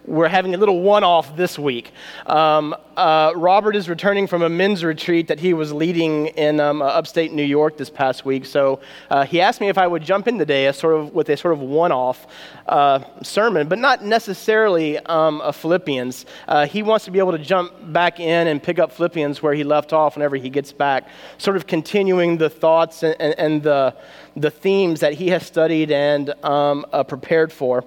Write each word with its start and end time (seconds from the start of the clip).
we're 0.08 0.30
having 0.30 0.56
a 0.56 0.58
little 0.58 0.82
one 0.82 1.04
off 1.04 1.36
this 1.36 1.60
week. 1.60 1.92
Um, 2.26 2.74
uh, 2.96 3.34
Robert 3.36 3.76
is 3.76 3.90
returning 3.90 4.26
from 4.26 4.42
a 4.42 4.50
men's 4.50 4.84
retreat 4.84 5.28
that 5.28 5.40
he 5.40 5.54
was 5.54 5.74
leading 5.74 6.28
in 6.28 6.60
um, 6.62 6.82
uh, 6.82 6.86
upstate 6.86 7.34
New 7.34 7.44
York 7.44 7.78
this 7.78 7.90
past 7.90 8.26
week. 8.26 8.46
So 8.46 8.80
uh, 9.12 9.26
he 9.26 9.42
asked 9.42 9.60
me 9.60 9.68
if 9.68 9.78
I 9.78 9.86
would 9.86 10.04
jump 10.04 10.28
in 10.28 10.40
today 10.40 10.68
a 10.68 10.74
sort 10.74 10.96
of, 10.96 11.14
with 11.14 11.30
a 11.30 11.36
sort 11.36 11.54
of 11.54 11.60
one 11.60 11.92
off 11.92 12.26
uh, 12.68 13.02
sermon, 13.22 13.68
but 13.68 13.80
not 13.80 14.04
necessarily 14.04 14.98
um, 15.00 15.42
a 15.42 15.52
Philippians. 15.52 16.26
Uh, 16.48 16.66
he 16.66 16.82
wants 16.82 17.04
to 17.06 17.12
be 17.12 17.20
able 17.20 17.34
to 17.34 17.38
jump 17.38 17.74
back 17.92 18.20
in 18.22 18.48
and 18.48 18.64
pick 18.64 18.80
up 18.80 18.94
Philippians 18.94 19.44
where 19.44 19.54
he 19.54 19.66
left 19.66 19.92
off 19.92 20.16
whenever 20.16 20.38
he 20.38 20.50
gets 20.50 20.72
back, 20.72 21.10
sort 21.38 21.58
of 21.58 21.68
continuing 21.68 22.38
the 22.38 22.50
thoughts 22.50 23.04
and, 23.04 23.16
and, 23.20 23.36
and 23.38 23.64
the, 23.64 23.94
the 24.38 24.50
themes 24.50 25.02
that 25.02 25.14
he 25.14 25.28
has 25.30 25.46
studied 25.46 25.92
and 25.92 26.30
um, 26.46 26.86
uh, 26.94 27.04
prepared 27.04 27.52
for. 27.52 27.84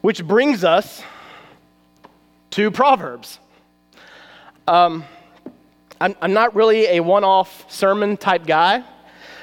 Which 0.00 0.24
brings 0.26 0.64
us 0.64 1.02
to 2.54 2.70
Proverbs. 2.70 3.40
Um, 4.68 5.02
I'm, 6.00 6.14
I'm, 6.22 6.32
not 6.32 6.54
really 6.54 6.86
a 6.86 7.00
one 7.00 7.24
off 7.24 7.68
sermon 7.68 8.16
type 8.16 8.46
guy, 8.46 8.84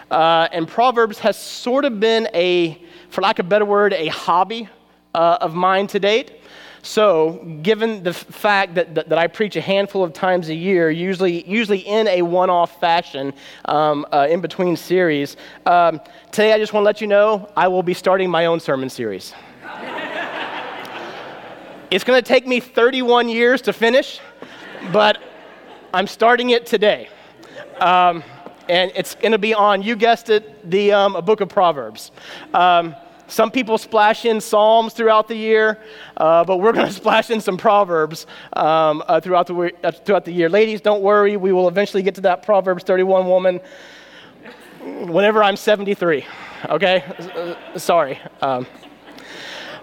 uh, 0.09 0.47
and 0.53 0.65
Proverbs 0.65 1.19
has 1.19 1.37
sort 1.37 1.83
of 1.83 1.99
been 1.99 2.29
a, 2.33 2.81
for 3.09 3.19
lack 3.19 3.39
of 3.39 3.47
a 3.47 3.49
better 3.49 3.65
word, 3.65 3.91
a 3.91 4.07
hobby 4.07 4.69
uh, 5.13 5.39
of 5.41 5.53
mine 5.53 5.87
to 5.87 5.99
date. 5.99 6.39
So, 6.83 7.59
given 7.61 8.01
the 8.01 8.13
fact 8.13 8.75
that, 8.75 8.95
that, 8.95 9.09
that, 9.09 9.17
I 9.17 9.27
preach 9.27 9.57
a 9.57 9.61
handful 9.61 10.05
of 10.05 10.13
times 10.13 10.47
a 10.47 10.55
year, 10.55 10.89
usually, 10.89 11.45
usually 11.45 11.79
in 11.79 12.07
a 12.07 12.21
one 12.21 12.49
off 12.49 12.79
fashion 12.79 13.33
um, 13.65 14.05
uh, 14.13 14.27
in 14.29 14.39
between 14.39 14.77
series, 14.77 15.35
um, 15.65 15.99
today 16.31 16.53
I 16.53 16.57
just 16.57 16.71
want 16.71 16.83
to 16.83 16.85
let 16.85 17.01
you 17.01 17.07
know 17.07 17.51
I 17.57 17.67
will 17.67 17.83
be 17.83 17.93
starting 17.93 18.29
my 18.29 18.45
own 18.45 18.61
sermon 18.61 18.89
series. 18.89 19.33
It's 21.91 22.05
going 22.05 22.17
to 22.17 22.25
take 22.25 22.47
me 22.47 22.61
31 22.61 23.27
years 23.27 23.61
to 23.63 23.73
finish, 23.73 24.21
but 24.93 25.21
I'm 25.93 26.07
starting 26.07 26.51
it 26.51 26.65
today. 26.65 27.09
Um, 27.81 28.23
and 28.69 28.93
it's 28.95 29.13
going 29.13 29.33
to 29.33 29.37
be 29.37 29.53
on, 29.53 29.81
you 29.81 29.97
guessed 29.97 30.29
it, 30.29 30.71
the 30.71 30.93
um, 30.93 31.17
a 31.17 31.21
book 31.21 31.41
of 31.41 31.49
Proverbs. 31.49 32.13
Um, 32.53 32.95
some 33.27 33.51
people 33.51 33.77
splash 33.77 34.23
in 34.23 34.39
Psalms 34.39 34.93
throughout 34.93 35.27
the 35.27 35.35
year, 35.35 35.79
uh, 36.15 36.45
but 36.45 36.61
we're 36.61 36.71
going 36.71 36.87
to 36.87 36.93
splash 36.93 37.29
in 37.29 37.41
some 37.41 37.57
Proverbs 37.57 38.25
um, 38.53 39.03
uh, 39.09 39.19
throughout, 39.19 39.47
the, 39.47 39.73
uh, 39.83 39.91
throughout 39.91 40.23
the 40.23 40.31
year. 40.31 40.47
Ladies, 40.47 40.79
don't 40.79 41.01
worry, 41.01 41.35
we 41.35 41.51
will 41.51 41.67
eventually 41.67 42.03
get 42.03 42.15
to 42.15 42.21
that 42.21 42.41
Proverbs 42.41 42.85
31 42.85 43.27
woman 43.27 43.59
whenever 44.81 45.43
I'm 45.43 45.57
73, 45.57 46.25
okay? 46.69 47.03
Uh, 47.73 47.77
sorry. 47.77 48.17
Um, 48.41 48.65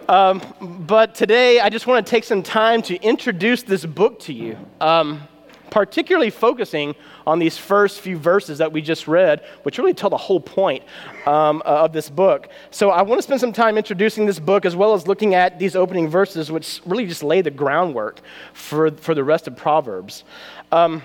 um, 0.08 0.42
but 0.86 1.14
today, 1.14 1.60
I 1.60 1.68
just 1.68 1.86
want 1.86 2.06
to 2.06 2.10
take 2.10 2.24
some 2.24 2.42
time 2.42 2.80
to 2.82 2.96
introduce 3.02 3.62
this 3.62 3.84
book 3.84 4.18
to 4.20 4.32
you, 4.32 4.56
um, 4.80 5.28
particularly 5.70 6.30
focusing 6.30 6.94
on 7.26 7.38
these 7.38 7.58
first 7.58 8.00
few 8.00 8.16
verses 8.16 8.56
that 8.56 8.72
we 8.72 8.80
just 8.80 9.06
read, 9.06 9.44
which 9.64 9.76
really 9.76 9.92
tell 9.92 10.08
the 10.08 10.16
whole 10.16 10.40
point 10.40 10.82
um, 11.26 11.60
uh, 11.66 11.84
of 11.84 11.92
this 11.92 12.08
book. 12.08 12.48
So, 12.70 12.88
I 12.88 13.02
want 13.02 13.18
to 13.18 13.22
spend 13.22 13.38
some 13.38 13.52
time 13.52 13.76
introducing 13.76 14.24
this 14.24 14.38
book 14.38 14.64
as 14.64 14.74
well 14.74 14.94
as 14.94 15.06
looking 15.06 15.34
at 15.34 15.58
these 15.58 15.76
opening 15.76 16.08
verses, 16.08 16.50
which 16.50 16.80
really 16.86 17.06
just 17.06 17.22
lay 17.22 17.42
the 17.42 17.50
groundwork 17.50 18.20
for, 18.54 18.90
for 18.92 19.14
the 19.14 19.22
rest 19.22 19.46
of 19.46 19.56
Proverbs. 19.56 20.24
Um, 20.72 21.02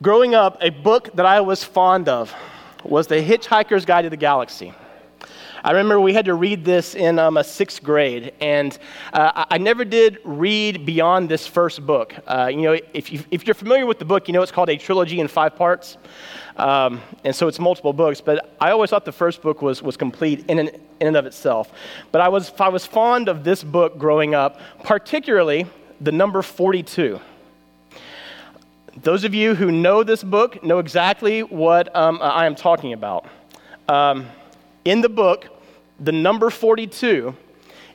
growing 0.00 0.36
up, 0.36 0.58
a 0.60 0.70
book 0.70 1.10
that 1.14 1.26
I 1.26 1.40
was 1.40 1.64
fond 1.64 2.08
of 2.08 2.32
was 2.84 3.08
The 3.08 3.16
Hitchhiker's 3.16 3.84
Guide 3.84 4.02
to 4.02 4.10
the 4.10 4.16
Galaxy. 4.16 4.72
I 5.64 5.70
remember 5.70 5.98
we 5.98 6.12
had 6.12 6.26
to 6.26 6.34
read 6.34 6.62
this 6.62 6.94
in 6.94 7.18
um, 7.18 7.38
a 7.38 7.42
sixth 7.42 7.82
grade, 7.82 8.34
and 8.38 8.78
uh, 9.14 9.46
I 9.48 9.56
never 9.56 9.82
did 9.82 10.18
read 10.22 10.84
beyond 10.84 11.30
this 11.30 11.46
first 11.46 11.86
book. 11.86 12.14
Uh, 12.26 12.50
you 12.52 12.60
know, 12.60 12.78
if, 12.92 13.10
you, 13.10 13.24
if 13.30 13.46
you're 13.46 13.54
familiar 13.54 13.86
with 13.86 13.98
the 13.98 14.04
book, 14.04 14.28
you 14.28 14.34
know 14.34 14.42
it's 14.42 14.52
called 14.52 14.68
a 14.68 14.76
trilogy 14.76 15.20
in 15.20 15.26
five 15.26 15.56
parts. 15.56 15.96
Um, 16.58 17.00
and 17.24 17.34
so 17.34 17.48
it's 17.48 17.58
multiple 17.58 17.94
books, 17.94 18.20
but 18.20 18.54
I 18.60 18.72
always 18.72 18.90
thought 18.90 19.06
the 19.06 19.10
first 19.12 19.40
book 19.40 19.62
was, 19.62 19.82
was 19.82 19.96
complete 19.96 20.44
in, 20.48 20.58
in 20.58 20.80
and 21.00 21.16
of 21.16 21.24
itself. 21.24 21.72
But 22.12 22.20
I 22.20 22.28
was, 22.28 22.52
I 22.60 22.68
was 22.68 22.84
fond 22.84 23.30
of 23.30 23.42
this 23.42 23.64
book 23.64 23.96
growing 23.96 24.34
up, 24.34 24.60
particularly 24.84 25.64
the 25.98 26.12
number 26.12 26.42
42. 26.42 27.20
Those 29.02 29.24
of 29.24 29.32
you 29.32 29.54
who 29.54 29.72
know 29.72 30.02
this 30.04 30.22
book 30.22 30.62
know 30.62 30.78
exactly 30.78 31.42
what 31.42 31.96
um, 31.96 32.18
I 32.20 32.44
am 32.44 32.54
talking 32.54 32.92
about. 32.92 33.26
Um, 33.88 34.26
in 34.84 35.00
the 35.00 35.08
book, 35.08 35.48
the 36.00 36.12
number 36.12 36.50
42 36.50 37.34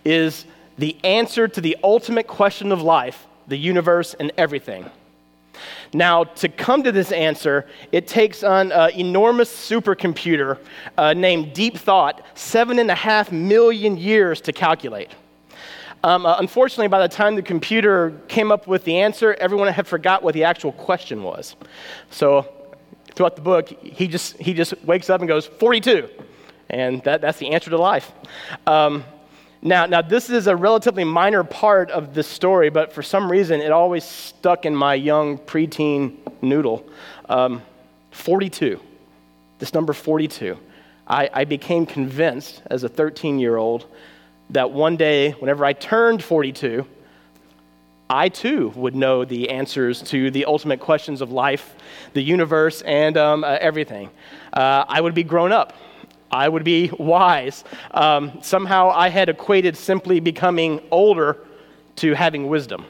is 0.05 0.45
the 0.77 0.97
answer 1.03 1.47
to 1.47 1.61
the 1.61 1.77
ultimate 1.83 2.27
question 2.27 2.71
of 2.71 2.81
life, 2.81 3.27
the 3.47 3.57
universe, 3.57 4.13
and 4.13 4.31
everything. 4.37 4.89
Now, 5.93 6.23
to 6.23 6.49
come 6.49 6.83
to 6.83 6.91
this 6.91 7.11
answer, 7.11 7.67
it 7.91 8.07
takes 8.07 8.43
an 8.43 8.71
uh, 8.71 8.89
enormous 8.95 9.49
supercomputer 9.49 10.57
uh, 10.97 11.13
named 11.13 11.53
Deep 11.53 11.77
Thought 11.77 12.25
seven 12.35 12.79
and 12.79 12.89
a 12.89 12.95
half 12.95 13.31
million 13.31 13.97
years 13.97 14.39
to 14.41 14.53
calculate. 14.53 15.11
Um, 16.03 16.25
uh, 16.25 16.37
unfortunately, 16.37 16.87
by 16.87 17.01
the 17.01 17.13
time 17.13 17.35
the 17.35 17.41
computer 17.41 18.13
came 18.29 18.51
up 18.51 18.67
with 18.67 18.85
the 18.85 18.99
answer, 18.99 19.35
everyone 19.39 19.67
had 19.67 19.85
forgot 19.85 20.23
what 20.23 20.33
the 20.33 20.45
actual 20.45 20.71
question 20.71 21.23
was. 21.23 21.57
So, 22.09 22.47
throughout 23.15 23.35
the 23.35 23.41
book, 23.41 23.67
he 23.83 24.07
just, 24.07 24.37
he 24.37 24.53
just 24.53 24.81
wakes 24.85 25.09
up 25.09 25.19
and 25.19 25.27
goes, 25.27 25.45
42. 25.45 26.07
And 26.69 27.03
that, 27.03 27.21
that's 27.21 27.39
the 27.39 27.49
answer 27.49 27.69
to 27.69 27.77
life. 27.77 28.11
Um, 28.67 29.03
now, 29.61 29.85
now, 29.85 30.01
this 30.01 30.29
is 30.29 30.47
a 30.47 30.55
relatively 30.55 31.03
minor 31.03 31.43
part 31.43 31.91
of 31.91 32.13
the 32.13 32.23
story, 32.23 32.69
but 32.69 32.93
for 32.93 33.03
some 33.03 33.29
reason 33.29 33.59
it 33.59 33.71
always 33.71 34.05
stuck 34.05 34.65
in 34.65 34.73
my 34.75 34.93
young 34.93 35.37
preteen 35.37 36.15
noodle. 36.41 36.87
Um, 37.27 37.61
42, 38.11 38.79
this 39.59 39.73
number 39.73 39.91
42. 39.91 40.57
I, 41.07 41.29
I 41.33 41.45
became 41.45 41.85
convinced 41.85 42.61
as 42.67 42.83
a 42.83 42.89
13 42.89 43.39
year 43.39 43.57
old 43.57 43.85
that 44.51 44.71
one 44.71 44.95
day, 44.95 45.31
whenever 45.31 45.65
I 45.65 45.73
turned 45.73 46.23
42, 46.23 46.85
I 48.09 48.29
too 48.29 48.69
would 48.75 48.95
know 48.95 49.25
the 49.25 49.49
answers 49.49 50.01
to 50.03 50.31
the 50.31 50.45
ultimate 50.45 50.79
questions 50.79 51.21
of 51.21 51.31
life, 51.31 51.75
the 52.13 52.21
universe, 52.21 52.81
and 52.81 53.17
um, 53.17 53.43
uh, 53.43 53.57
everything. 53.61 54.09
Uh, 54.51 54.85
I 54.87 54.99
would 55.01 55.13
be 55.13 55.23
grown 55.23 55.51
up. 55.51 55.73
I 56.31 56.47
would 56.47 56.63
be 56.63 56.89
wise. 56.99 57.63
Um, 57.91 58.39
somehow 58.41 58.91
I 58.91 59.09
had 59.09 59.29
equated 59.29 59.75
simply 59.75 60.19
becoming 60.19 60.81
older 60.91 61.37
to 61.97 62.13
having 62.13 62.47
wisdom. 62.47 62.85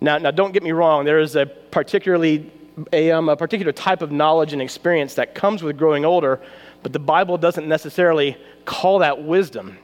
Now, 0.00 0.18
now 0.18 0.30
don't 0.30 0.52
get 0.52 0.62
me 0.62 0.72
wrong, 0.72 1.04
there 1.04 1.18
is 1.18 1.36
a 1.36 1.46
particularly 1.46 2.50
a, 2.92 3.10
um, 3.10 3.28
a 3.28 3.36
particular 3.36 3.72
type 3.72 4.02
of 4.02 4.10
knowledge 4.10 4.52
and 4.52 4.62
experience 4.62 5.14
that 5.14 5.34
comes 5.34 5.62
with 5.62 5.76
growing 5.76 6.04
older, 6.04 6.40
but 6.82 6.92
the 6.92 6.98
Bible 6.98 7.36
doesn't 7.36 7.68
necessarily 7.68 8.36
call 8.64 9.00
that 9.00 9.22
wisdom. 9.22 9.76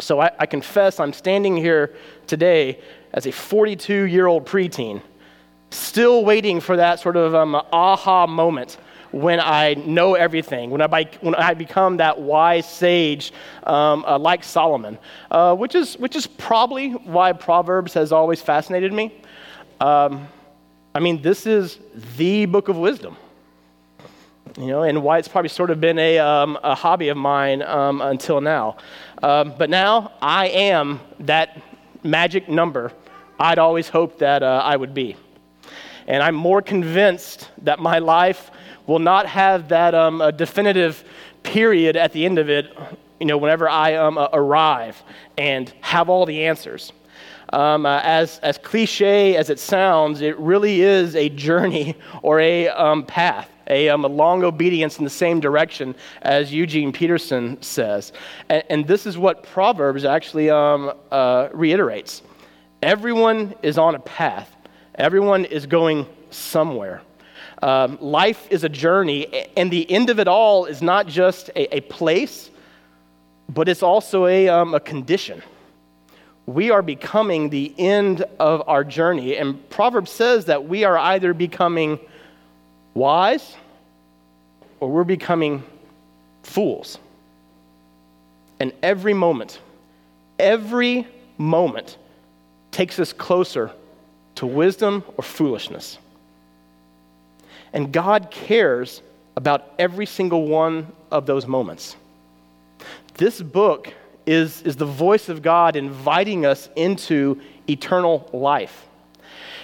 So 0.00 0.20
I, 0.20 0.30
I 0.38 0.46
confess 0.46 1.00
I'm 1.00 1.12
standing 1.12 1.56
here 1.56 1.94
today 2.26 2.80
as 3.12 3.26
a 3.26 3.32
42 3.32 4.04
year 4.04 4.26
old 4.26 4.46
preteen, 4.46 5.02
still 5.70 6.24
waiting 6.24 6.60
for 6.60 6.76
that 6.76 7.00
sort 7.00 7.16
of 7.16 7.34
um, 7.34 7.54
aha 7.54 8.26
moment 8.26 8.78
when 9.10 9.40
I 9.40 9.74
know 9.74 10.14
everything, 10.14 10.70
when 10.70 10.82
I, 10.82 11.04
when 11.20 11.34
I 11.34 11.54
become 11.54 11.96
that 11.98 12.20
wise 12.20 12.68
sage 12.68 13.32
um, 13.64 14.04
uh, 14.04 14.18
like 14.18 14.44
Solomon, 14.44 14.98
uh, 15.30 15.54
which, 15.54 15.74
is, 15.74 15.98
which 15.98 16.16
is 16.16 16.26
probably 16.26 16.90
why 16.92 17.32
Proverbs 17.32 17.94
has 17.94 18.12
always 18.12 18.42
fascinated 18.42 18.92
me. 18.92 19.14
Um, 19.80 20.28
I 20.94 21.00
mean, 21.00 21.22
this 21.22 21.46
is 21.46 21.78
the 22.16 22.46
book 22.46 22.68
of 22.68 22.76
wisdom. 22.76 23.16
You 24.58 24.66
know, 24.66 24.82
and 24.82 25.02
why 25.02 25.18
it's 25.18 25.28
probably 25.28 25.50
sort 25.50 25.70
of 25.70 25.80
been 25.80 25.98
a, 25.98 26.18
um, 26.18 26.58
a 26.64 26.74
hobby 26.74 27.08
of 27.08 27.16
mine 27.16 27.62
um, 27.62 28.00
until 28.00 28.40
now. 28.40 28.78
Um, 29.22 29.54
but 29.56 29.70
now 29.70 30.12
I 30.20 30.48
am 30.48 31.00
that 31.20 31.62
magic 32.02 32.48
number 32.48 32.92
I'd 33.40 33.58
always 33.58 33.88
hoped 33.88 34.18
that 34.18 34.42
uh, 34.42 34.62
I 34.64 34.76
would 34.76 34.94
be. 34.94 35.16
And 36.08 36.22
I'm 36.22 36.34
more 36.34 36.60
convinced 36.60 37.50
that 37.62 37.78
my 37.78 37.98
life 37.98 38.50
will 38.88 38.98
not 38.98 39.26
have 39.26 39.68
that 39.68 39.94
um, 39.94 40.32
definitive 40.36 41.04
period 41.44 41.96
at 41.96 42.12
the 42.12 42.24
end 42.24 42.38
of 42.38 42.50
it, 42.50 42.76
you 43.20 43.26
know, 43.26 43.36
whenever 43.36 43.68
I 43.68 43.94
um, 43.94 44.18
arrive 44.32 45.00
and 45.36 45.72
have 45.82 46.08
all 46.08 46.26
the 46.26 46.46
answers. 46.46 46.92
Um, 47.50 47.86
uh, 47.86 48.00
as, 48.02 48.38
as 48.40 48.58
cliche 48.58 49.36
as 49.36 49.48
it 49.48 49.58
sounds, 49.58 50.20
it 50.20 50.38
really 50.38 50.82
is 50.82 51.14
a 51.14 51.28
journey 51.28 51.96
or 52.22 52.40
a 52.40 52.68
um, 52.68 53.04
path, 53.04 53.48
a, 53.68 53.88
um, 53.88 54.04
a, 54.04 54.08
long 54.08 54.42
obedience 54.42 54.98
in 54.98 55.04
the 55.04 55.10
same 55.10 55.40
direction, 55.40 55.94
as 56.22 56.52
Eugene 56.52 56.92
Peterson 56.92 57.60
says. 57.62 58.12
And, 58.48 58.64
and 58.68 58.86
this 58.86 59.06
is 59.06 59.16
what 59.16 59.42
Proverbs 59.42 60.04
actually 60.04 60.50
um, 60.50 60.92
uh, 61.10 61.48
reiterates 61.52 62.22
everyone 62.80 63.54
is 63.62 63.76
on 63.76 63.94
a 63.96 63.98
path, 63.98 64.54
everyone 64.94 65.44
is 65.44 65.66
going 65.66 66.06
somewhere. 66.30 67.02
Um, 67.60 67.98
life 68.00 68.46
is 68.50 68.62
a 68.62 68.68
journey, 68.68 69.48
and 69.56 69.70
the 69.70 69.90
end 69.90 70.10
of 70.10 70.20
it 70.20 70.28
all 70.28 70.66
is 70.66 70.80
not 70.80 71.08
just 71.08 71.48
a, 71.56 71.76
a 71.76 71.80
place, 71.80 72.50
but 73.48 73.68
it's 73.68 73.82
also 73.82 74.26
a, 74.26 74.48
um, 74.48 74.74
a 74.74 74.80
condition. 74.80 75.42
We 76.46 76.70
are 76.70 76.82
becoming 76.82 77.50
the 77.50 77.74
end 77.76 78.24
of 78.38 78.62
our 78.68 78.84
journey, 78.84 79.36
and 79.36 79.68
Proverbs 79.70 80.10
says 80.10 80.44
that 80.44 80.68
we 80.68 80.84
are 80.84 80.96
either 80.96 81.34
becoming 81.34 81.98
wise 82.94 83.56
or 84.80 84.88
we're 84.88 85.04
becoming 85.04 85.62
fools. 86.42 86.98
And 88.60 88.72
every 88.82 89.14
moment, 89.14 89.60
every 90.38 91.06
moment 91.36 91.96
takes 92.70 92.98
us 92.98 93.12
closer 93.12 93.72
to 94.36 94.46
wisdom 94.46 95.02
or 95.16 95.24
foolishness. 95.24 95.98
And 97.72 97.92
God 97.92 98.30
cares 98.30 99.02
about 99.36 99.72
every 99.78 100.06
single 100.06 100.48
one 100.48 100.92
of 101.10 101.26
those 101.26 101.46
moments. 101.46 101.96
This 103.14 103.40
book 103.40 103.92
is, 104.26 104.62
is 104.62 104.76
the 104.76 104.84
voice 104.84 105.28
of 105.28 105.42
God 105.42 105.76
inviting 105.76 106.44
us 106.44 106.68
into 106.76 107.40
eternal 107.68 108.28
life. 108.32 108.87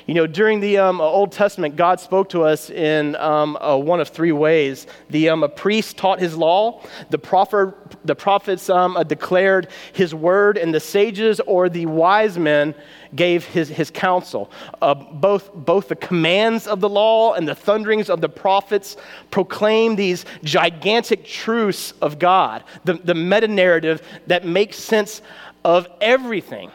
You 0.07 0.13
know, 0.13 0.27
during 0.27 0.61
the 0.61 0.77
um, 0.77 1.01
Old 1.01 1.33
Testament, 1.33 1.77
God 1.77 1.99
spoke 1.99 2.29
to 2.31 2.43
us 2.43 2.69
in 2.69 3.17
um, 3.17 3.57
uh, 3.57 3.75
one 3.79 4.01
of 4.01 4.11
three 4.11 4.33
ways. 4.33 4.87
The 5.09 5.31
um, 5.31 5.43
a 5.43 5.49
priest 5.49 5.97
taught 5.97 6.21
his 6.21 6.37
law, 6.37 6.83
the, 7.09 7.19
prophet, 7.19 7.75
the 8.05 8.15
prophets 8.15 8.69
um, 8.69 8.99
uh, 8.99 9.03
declared 9.03 9.69
his 9.95 10.15
word, 10.15 10.59
and 10.59 10.75
the 10.75 10.81
sages 10.81 11.41
or 11.41 11.71
the 11.71 11.87
wise 11.87 12.39
men 12.39 12.75
gave 13.15 13.47
his, 13.47 13.71
his 13.71 13.91
counsel. 13.91 14.51
Uh, 14.83 14.93
both, 14.93 15.55
both 15.55 15.89
the 15.89 15.97
commands 15.97 16.67
of 16.67 16.81
the 16.81 16.89
law 16.89 17.33
and 17.33 17.49
the 17.49 17.55
thunderings 17.55 18.11
of 18.11 18.21
the 18.21 18.29
prophets 18.29 18.99
proclaim 19.31 19.97
these 19.97 20.27
gigantic 20.43 21.25
truths 21.25 21.93
of 22.03 22.19
God, 22.19 22.63
the, 22.85 22.95
the 22.95 23.15
meta 23.15 23.49
narrative 23.49 24.07
that 24.27 24.45
makes 24.45 24.77
sense 24.77 25.23
of 25.65 25.89
everything. 26.03 26.71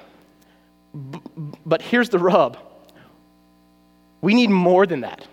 B- 1.12 1.20
but 1.64 1.84
here's 1.84 2.10
the 2.10 2.18
rub 2.18 2.58
we 4.22 4.34
need 4.34 4.50
more 4.50 4.86
than 4.86 5.02
that. 5.02 5.26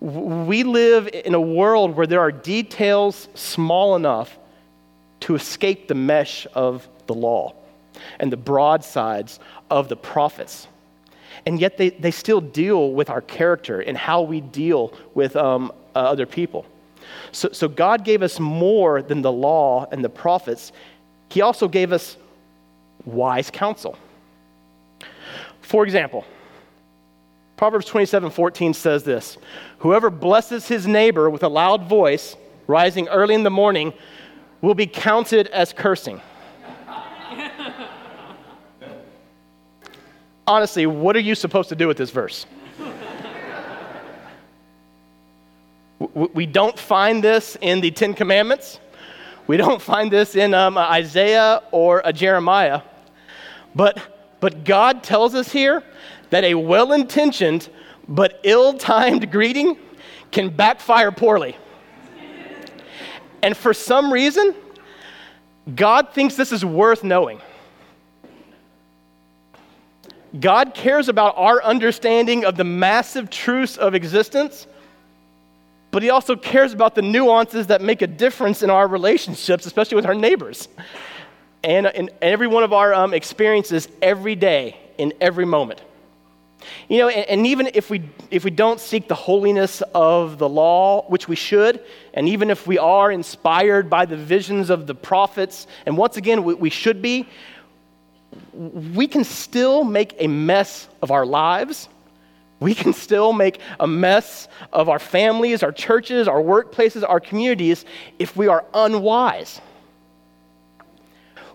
We 0.00 0.64
live 0.64 1.08
in 1.08 1.34
a 1.34 1.40
world 1.40 1.96
where 1.96 2.06
there 2.06 2.20
are 2.20 2.32
details 2.32 3.28
small 3.34 3.94
enough 3.94 4.38
to 5.20 5.34
escape 5.36 5.86
the 5.86 5.94
mesh 5.94 6.46
of 6.54 6.88
the 7.06 7.14
law 7.14 7.54
and 8.18 8.32
the 8.32 8.36
broadsides 8.36 9.38
of 9.70 9.88
the 9.88 9.96
prophets. 9.96 10.66
And 11.46 11.60
yet 11.60 11.76
they, 11.76 11.90
they 11.90 12.10
still 12.10 12.40
deal 12.40 12.92
with 12.92 13.10
our 13.10 13.20
character 13.20 13.80
and 13.80 13.96
how 13.96 14.22
we 14.22 14.40
deal 14.40 14.92
with 15.14 15.36
um, 15.36 15.72
uh, 15.94 15.98
other 15.98 16.26
people. 16.26 16.66
So, 17.32 17.50
so 17.52 17.68
God 17.68 18.04
gave 18.04 18.22
us 18.22 18.40
more 18.40 19.02
than 19.02 19.22
the 19.22 19.32
law 19.32 19.86
and 19.90 20.04
the 20.04 20.08
prophets, 20.08 20.72
He 21.30 21.40
also 21.40 21.68
gave 21.68 21.92
us 21.92 22.16
wise 23.04 23.50
counsel. 23.50 23.98
For 25.60 25.84
example, 25.84 26.24
Proverbs 27.62 27.86
27 27.86 28.30
14 28.30 28.74
says 28.74 29.04
this 29.04 29.38
Whoever 29.78 30.10
blesses 30.10 30.66
his 30.66 30.88
neighbor 30.88 31.30
with 31.30 31.44
a 31.44 31.48
loud 31.48 31.84
voice, 31.84 32.36
rising 32.66 33.06
early 33.06 33.36
in 33.36 33.44
the 33.44 33.50
morning, 33.50 33.92
will 34.62 34.74
be 34.74 34.88
counted 34.88 35.46
as 35.46 35.72
cursing. 35.72 36.20
Honestly, 40.44 40.86
what 40.86 41.14
are 41.14 41.20
you 41.20 41.36
supposed 41.36 41.68
to 41.68 41.76
do 41.76 41.86
with 41.86 41.96
this 41.96 42.10
verse? 42.10 42.46
we 46.34 46.46
don't 46.46 46.76
find 46.76 47.22
this 47.22 47.56
in 47.60 47.80
the 47.80 47.92
Ten 47.92 48.14
Commandments. 48.14 48.80
We 49.46 49.56
don't 49.56 49.80
find 49.80 50.10
this 50.10 50.34
in 50.34 50.52
um, 50.52 50.76
Isaiah 50.76 51.62
or 51.70 52.02
Jeremiah. 52.10 52.82
But, 53.72 54.00
but 54.40 54.64
God 54.64 55.04
tells 55.04 55.36
us 55.36 55.52
here 55.52 55.84
that 56.32 56.44
a 56.44 56.54
well 56.54 56.92
intentioned 56.92 57.68
but 58.08 58.40
ill 58.42 58.72
timed 58.72 59.30
greeting 59.30 59.76
can 60.30 60.48
backfire 60.48 61.12
poorly. 61.12 61.56
And 63.42 63.54
for 63.54 63.74
some 63.74 64.10
reason, 64.10 64.54
God 65.74 66.14
thinks 66.14 66.34
this 66.34 66.50
is 66.50 66.64
worth 66.64 67.04
knowing. 67.04 67.38
God 70.40 70.72
cares 70.72 71.10
about 71.10 71.34
our 71.36 71.62
understanding 71.62 72.46
of 72.46 72.56
the 72.56 72.64
massive 72.64 73.28
truths 73.28 73.76
of 73.76 73.94
existence, 73.94 74.66
but 75.90 76.02
He 76.02 76.08
also 76.08 76.34
cares 76.34 76.72
about 76.72 76.94
the 76.94 77.02
nuances 77.02 77.66
that 77.66 77.82
make 77.82 78.00
a 78.00 78.06
difference 78.06 78.62
in 78.62 78.70
our 78.70 78.88
relationships, 78.88 79.66
especially 79.66 79.96
with 79.96 80.06
our 80.06 80.14
neighbors, 80.14 80.68
and 81.62 81.88
in 81.88 82.08
every 82.22 82.46
one 82.46 82.64
of 82.64 82.72
our 82.72 82.94
um, 82.94 83.12
experiences 83.12 83.86
every 84.00 84.34
day, 84.34 84.78
in 84.96 85.12
every 85.20 85.44
moment. 85.44 85.82
You 86.88 86.98
know, 86.98 87.08
and, 87.08 87.28
and, 87.28 87.46
even 87.46 87.70
if 87.74 87.90
we, 87.90 88.02
if 88.30 88.44
we 88.44 88.50
don't 88.50 88.80
seek 88.80 89.08
the 89.08 89.14
holiness 89.14 89.82
of 89.94 90.38
the 90.38 90.48
law, 90.48 91.04
which 91.08 91.28
we 91.28 91.36
should, 91.36 91.80
and 92.14 92.28
even 92.28 92.50
if 92.50 92.66
we 92.66 92.78
are 92.78 93.10
inspired 93.10 93.88
by 93.88 94.06
the 94.06 94.16
visions 94.16 94.70
of 94.70 94.86
the 94.86 94.94
prophets, 94.94 95.66
and 95.86 95.96
once 95.96 96.16
again, 96.16 96.44
we, 96.44 96.54
we 96.54 96.70
should 96.70 97.02
be, 97.02 97.28
we 98.52 99.06
can 99.06 99.24
still 99.24 99.84
make 99.84 100.14
a 100.18 100.26
mess 100.26 100.88
of 101.02 101.10
our 101.10 101.26
lives. 101.26 101.88
We 102.60 102.74
can 102.74 102.92
still 102.92 103.32
make 103.32 103.58
a 103.80 103.86
mess 103.88 104.46
of 104.72 104.88
our 104.88 105.00
families, 105.00 105.62
our 105.62 105.72
churches, 105.72 106.28
our 106.28 106.40
workplaces, 106.40 107.02
our 107.06 107.18
communities 107.18 107.84
if 108.18 108.36
we 108.36 108.46
are 108.46 108.64
unwise. 108.72 109.60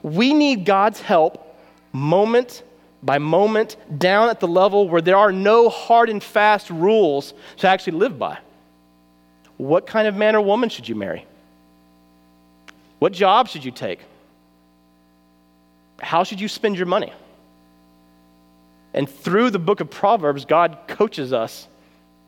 We 0.04 0.33
need 0.33 0.65
God's 0.65 1.00
help 1.00 1.56
moment 1.94 2.64
by 3.04 3.19
moment 3.19 3.77
down 3.97 4.30
at 4.30 4.39
the 4.39 4.47
level 4.47 4.89
where 4.89 5.01
there 5.01 5.18
are 5.18 5.31
no 5.31 5.69
hard 5.69 6.09
and 6.09 6.23
fast 6.23 6.69
rules 6.69 7.33
to 7.57 7.68
actually 7.68 7.97
live 7.97 8.18
by. 8.18 8.37
What 9.57 9.87
kind 9.87 10.07
of 10.07 10.16
man 10.16 10.35
or 10.35 10.42
woman 10.42 10.69
should 10.69 10.87
you 10.87 10.95
marry? 10.95 11.25
What 12.99 13.13
job 13.13 13.47
should 13.47 13.63
you 13.63 13.71
take? 13.71 13.99
How 15.99 16.23
should 16.23 16.39
you 16.39 16.47
spend 16.47 16.77
your 16.77 16.85
money? 16.85 17.13
And 18.94 19.09
through 19.09 19.51
the 19.51 19.59
book 19.59 19.80
of 19.80 19.89
Proverbs, 19.89 20.45
God 20.45 20.77
coaches 20.87 21.33
us 21.33 21.68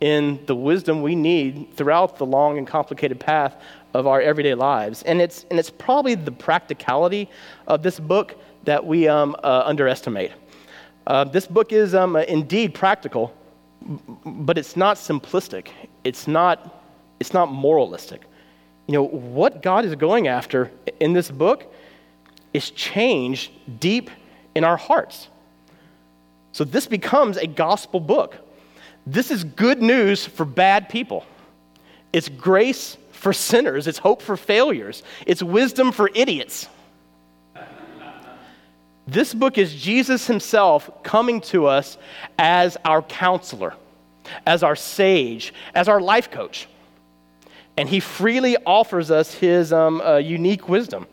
in 0.01 0.39
the 0.45 0.55
wisdom 0.55 1.01
we 1.01 1.15
need 1.15 1.75
throughout 1.75 2.17
the 2.17 2.25
long 2.25 2.57
and 2.57 2.65
complicated 2.65 3.19
path 3.19 3.55
of 3.93 4.07
our 4.07 4.21
everyday 4.21 4.53
lives. 4.53 5.03
And 5.03 5.19
it's, 5.21 5.45
and 5.49 5.59
it's 5.59 5.69
probably 5.69 6.15
the 6.15 6.31
practicality 6.31 7.29
of 7.67 7.83
this 7.83 7.99
book 7.99 8.39
that 8.63 8.85
we 8.85 9.07
um, 9.07 9.35
uh, 9.43 9.63
underestimate. 9.65 10.31
Uh, 11.09 11.23
this 11.23 11.47
book 11.47 11.73
is 11.73 11.95
um, 11.95 12.15
indeed 12.15 12.75
practical, 12.75 13.33
but 14.23 14.59
it's 14.59 14.77
not 14.77 14.95
simplistic. 14.95 15.69
It's 16.03 16.27
not, 16.27 16.83
it's 17.19 17.33
not 17.33 17.51
moralistic. 17.51 18.21
You 18.85 18.93
know, 18.93 19.07
what 19.07 19.63
God 19.63 19.85
is 19.85 19.95
going 19.95 20.27
after 20.27 20.71
in 20.99 21.13
this 21.13 21.31
book 21.31 21.73
is 22.53 22.69
change 22.69 23.51
deep 23.79 24.11
in 24.53 24.63
our 24.63 24.77
hearts. 24.77 25.29
So 26.51 26.63
this 26.63 26.85
becomes 26.85 27.37
a 27.37 27.47
gospel 27.47 27.99
book. 27.99 28.37
This 29.07 29.31
is 29.31 29.43
good 29.43 29.81
news 29.81 30.27
for 30.27 30.45
bad 30.45 30.89
people. 30.89 31.25
It's 32.13 32.29
grace 32.29 32.97
for 33.13 33.33
sinners. 33.33 33.87
It's 33.87 33.97
hope 33.97 34.21
for 34.21 34.37
failures. 34.37 35.01
It's 35.25 35.41
wisdom 35.41 35.91
for 35.91 36.11
idiots. 36.13 36.69
This 39.11 39.33
book 39.33 39.57
is 39.57 39.73
Jesus 39.73 40.27
himself 40.27 41.01
coming 41.01 41.41
to 41.41 41.65
us 41.65 41.97
as 42.37 42.77
our 42.85 43.01
counselor, 43.01 43.73
as 44.45 44.61
our 44.61 44.75
sage, 44.75 45.51
as 45.73 45.87
our 45.87 45.99
life 45.99 46.29
coach. 46.29 46.67
And 47.75 47.89
he 47.89 48.01
freely 48.01 48.55
offers 48.67 49.09
us 49.09 49.33
his 49.33 49.73
um, 49.73 49.99
uh, 50.01 50.17
unique 50.17 50.69
wisdom. 50.69 51.07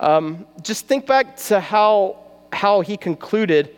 Um, 0.00 0.44
just 0.60 0.88
think 0.88 1.06
back 1.06 1.36
to 1.48 1.60
how, 1.60 2.18
how 2.52 2.80
he 2.80 2.96
concluded 2.96 3.76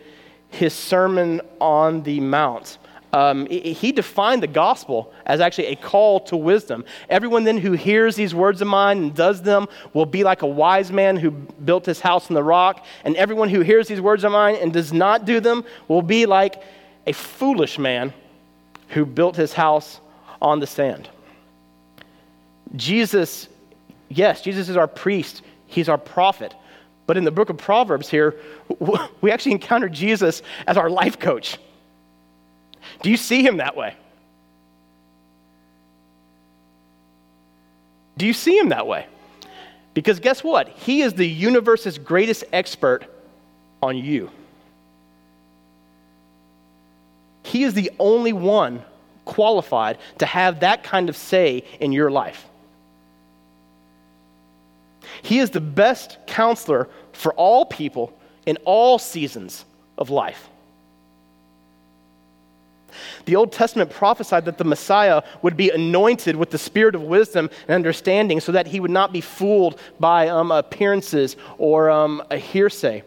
his 0.49 0.73
Sermon 0.73 1.39
on 1.61 2.01
the 2.01 2.21
Mount. 2.21 2.79
Um, 3.13 3.45
he 3.45 3.91
defined 3.91 4.41
the 4.41 4.47
gospel 4.47 5.13
as 5.27 5.39
actually 5.39 5.67
a 5.67 5.75
call 5.75 6.19
to 6.21 6.35
wisdom. 6.35 6.83
Everyone 7.09 7.43
then 7.43 7.59
who 7.59 7.73
hears 7.73 8.15
these 8.15 8.33
words 8.33 8.59
of 8.59 8.67
mine 8.67 8.97
and 8.97 9.15
does 9.15 9.43
them 9.43 9.67
will 9.93 10.07
be 10.07 10.23
like 10.23 10.41
a 10.41 10.47
wise 10.47 10.91
man 10.91 11.15
who 11.17 11.29
built 11.29 11.85
his 11.85 11.99
house 11.99 12.31
on 12.31 12.33
the 12.33 12.43
rock. 12.43 12.83
And 13.03 13.15
everyone 13.15 13.49
who 13.49 13.61
hears 13.61 13.87
these 13.87 14.01
words 14.01 14.23
of 14.23 14.31
mine 14.31 14.55
and 14.55 14.73
does 14.73 14.91
not 14.91 15.25
do 15.25 15.39
them 15.39 15.63
will 15.87 16.01
be 16.01 16.25
like 16.25 16.63
a 17.05 17.13
foolish 17.13 17.77
man 17.77 18.11
who 18.89 19.05
built 19.05 19.35
his 19.35 19.53
house 19.53 19.99
on 20.41 20.59
the 20.59 20.67
sand. 20.67 21.07
Jesus, 22.75 23.47
yes, 24.09 24.41
Jesus 24.41 24.69
is 24.69 24.77
our 24.77 24.87
priest, 24.87 25.43
he's 25.67 25.87
our 25.87 25.99
prophet. 25.99 26.55
But 27.05 27.17
in 27.17 27.25
the 27.25 27.31
book 27.31 27.51
of 27.51 27.57
Proverbs 27.57 28.09
here, 28.09 28.35
we 29.21 29.29
actually 29.29 29.51
encounter 29.51 29.87
Jesus 29.87 30.41
as 30.65 30.77
our 30.77 30.89
life 30.89 31.19
coach. 31.19 31.59
Do 33.01 33.09
you 33.09 33.17
see 33.17 33.45
him 33.45 33.57
that 33.57 33.75
way? 33.75 33.95
Do 38.17 38.25
you 38.25 38.33
see 38.33 38.57
him 38.57 38.69
that 38.69 38.87
way? 38.87 39.07
Because 39.93 40.19
guess 40.19 40.43
what? 40.43 40.69
He 40.69 41.01
is 41.01 41.13
the 41.13 41.27
universe's 41.27 41.97
greatest 41.97 42.43
expert 42.51 43.05
on 43.81 43.97
you. 43.97 44.31
He 47.43 47.63
is 47.63 47.73
the 47.73 47.91
only 47.99 48.33
one 48.33 48.83
qualified 49.25 49.97
to 50.19 50.25
have 50.25 50.61
that 50.61 50.83
kind 50.83 51.09
of 51.09 51.17
say 51.17 51.63
in 51.79 51.91
your 51.91 52.09
life. 52.09 52.47
He 55.21 55.39
is 55.39 55.51
the 55.51 55.61
best 55.61 56.17
counselor 56.27 56.89
for 57.11 57.33
all 57.33 57.65
people 57.65 58.17
in 58.45 58.57
all 58.65 58.99
seasons 58.99 59.65
of 59.97 60.09
life. 60.09 60.49
The 63.25 63.35
Old 63.35 63.51
Testament 63.51 63.89
prophesied 63.89 64.45
that 64.45 64.57
the 64.57 64.63
Messiah 64.63 65.23
would 65.41 65.57
be 65.57 65.69
anointed 65.69 66.35
with 66.35 66.51
the 66.51 66.57
spirit 66.57 66.95
of 66.95 67.03
wisdom 67.03 67.49
and 67.67 67.75
understanding 67.75 68.39
so 68.39 68.51
that 68.51 68.67
he 68.67 68.79
would 68.79 68.91
not 68.91 69.13
be 69.13 69.21
fooled 69.21 69.79
by 69.99 70.27
um, 70.27 70.51
appearances 70.51 71.35
or 71.57 71.89
um, 71.89 72.23
a 72.29 72.37
hearsay. 72.37 73.03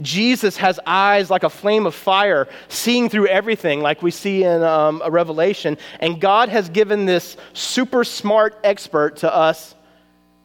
Jesus 0.00 0.56
has 0.56 0.80
eyes 0.86 1.30
like 1.30 1.44
a 1.44 1.50
flame 1.50 1.86
of 1.86 1.94
fire, 1.94 2.48
seeing 2.68 3.08
through 3.08 3.28
everything, 3.28 3.80
like 3.80 4.02
we 4.02 4.10
see 4.10 4.44
in 4.44 4.62
um, 4.62 5.02
a 5.04 5.10
Revelation. 5.10 5.78
And 6.00 6.20
God 6.20 6.48
has 6.48 6.68
given 6.68 7.06
this 7.06 7.36
super 7.52 8.04
smart 8.04 8.58
expert 8.64 9.18
to 9.18 9.34
us 9.34 9.74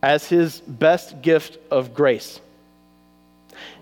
as 0.04 0.28
his 0.28 0.62
best 0.62 1.22
gift 1.22 1.58
of 1.70 1.94
grace. 1.94 2.40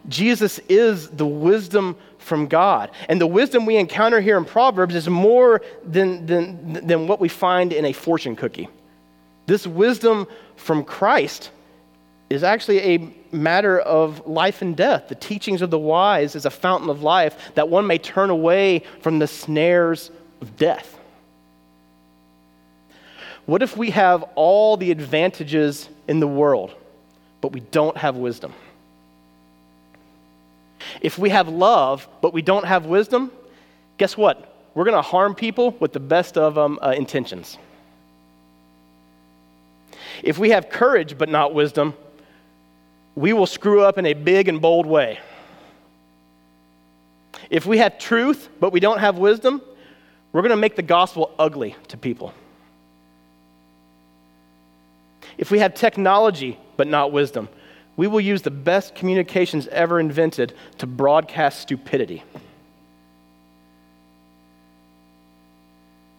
Jesus 0.07 0.59
is 0.69 1.09
the 1.09 1.25
wisdom 1.25 1.95
from 2.29 2.48
God. 2.48 2.91
And 3.09 3.19
the 3.19 3.27
wisdom 3.27 3.65
we 3.65 3.75
encounter 3.75 4.21
here 4.21 4.38
in 4.38 4.45
Proverbs 4.45 4.95
is 4.95 5.09
more 5.09 5.62
than, 5.83 6.25
than, 6.27 6.88
than 6.88 7.07
what 7.07 7.19
we 7.19 7.27
find 7.27 7.74
in 7.74 7.83
a 7.83 7.91
fortune 7.91 8.38
cookie. 8.38 8.69
This 9.48 9.67
wisdom 9.67 10.27
from 10.55 10.86
Christ 10.86 11.50
is 12.29 12.43
actually 12.43 12.79
a 12.79 13.13
matter 13.31 13.79
of 13.79 14.27
life 14.27 14.62
and 14.62 14.77
death. 14.77 15.09
The 15.09 15.15
teachings 15.15 15.63
of 15.63 15.71
the 15.71 15.79
wise 15.79 16.36
is 16.36 16.45
a 16.45 16.51
fountain 16.51 16.89
of 16.89 17.01
life 17.01 17.51
that 17.55 17.67
one 17.67 17.88
may 17.88 17.98
turn 17.98 18.29
away 18.29 18.83
from 19.01 19.17
the 19.17 19.27
snares 19.27 20.12
of 20.39 20.55
death. 20.55 20.98
What 23.48 23.63
if 23.63 23.75
we 23.75 23.89
have 23.89 24.24
all 24.36 24.77
the 24.77 24.91
advantages 24.91 25.89
in 26.07 26.19
the 26.19 26.27
world, 26.27 26.75
but 27.41 27.51
we 27.51 27.62
don't 27.62 27.98
have 27.98 28.15
wisdom? 28.15 28.53
If 31.01 31.17
we 31.17 31.29
have 31.29 31.48
love, 31.50 32.07
but 32.21 32.33
we 32.33 32.41
don't 32.41 32.65
have 32.65 32.86
wisdom, 32.86 33.31
guess 33.98 34.15
what? 34.17 34.45
We're 34.74 34.86
going 34.86 34.95
to 34.95 35.01
harm 35.01 35.36
people 35.36 35.71
with 35.79 35.93
the 35.93 36.00
best 36.00 36.38
of 36.38 36.57
um, 36.57 36.79
uh, 36.81 36.91
intentions. 36.91 37.57
If 40.24 40.38
we 40.38 40.50
have 40.51 40.69
courage, 40.69 41.17
but 41.17 41.29
not 41.29 41.53
wisdom, 41.53 41.93
we 43.15 43.33
will 43.33 43.48
screw 43.48 43.81
up 43.81 43.98
in 43.98 44.05
a 44.05 44.13
big 44.13 44.48
and 44.48 44.62
bold 44.62 44.86
way. 44.86 45.19
If 47.50 47.65
we 47.65 47.79
have 47.79 47.98
truth, 47.98 48.50
but 48.59 48.71
we 48.71 48.79
don't 48.79 49.00
have 49.00 49.17
wisdom, 49.17 49.62
we're 50.31 50.41
going 50.41 50.51
to 50.51 50.57
make 50.57 50.75
the 50.75 50.83
gospel 50.83 51.33
ugly 51.39 51.75
to 51.88 51.98
people. 51.98 52.33
If 55.38 55.51
we 55.51 55.59
have 55.59 55.74
technology, 55.74 56.59
but 56.77 56.88
not 56.88 57.12
wisdom, 57.12 57.50
we 58.00 58.08
will 58.08 58.22
use 58.22 58.44
the 58.44 58.50
best 58.50 58.96
communications 58.96 59.68
ever 59.68 60.00
invented 60.00 60.53
to 60.77 60.88
broadcast 60.88 61.60
stupidity. 61.60 62.24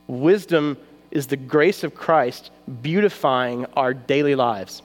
Wisdom 0.06 0.76
is 1.10 1.26
the 1.26 1.38
grace 1.38 1.82
of 1.82 1.94
Christ 1.94 2.50
beautifying 2.82 3.64
our 3.78 3.94
daily 3.94 4.34
lives. 4.34 4.82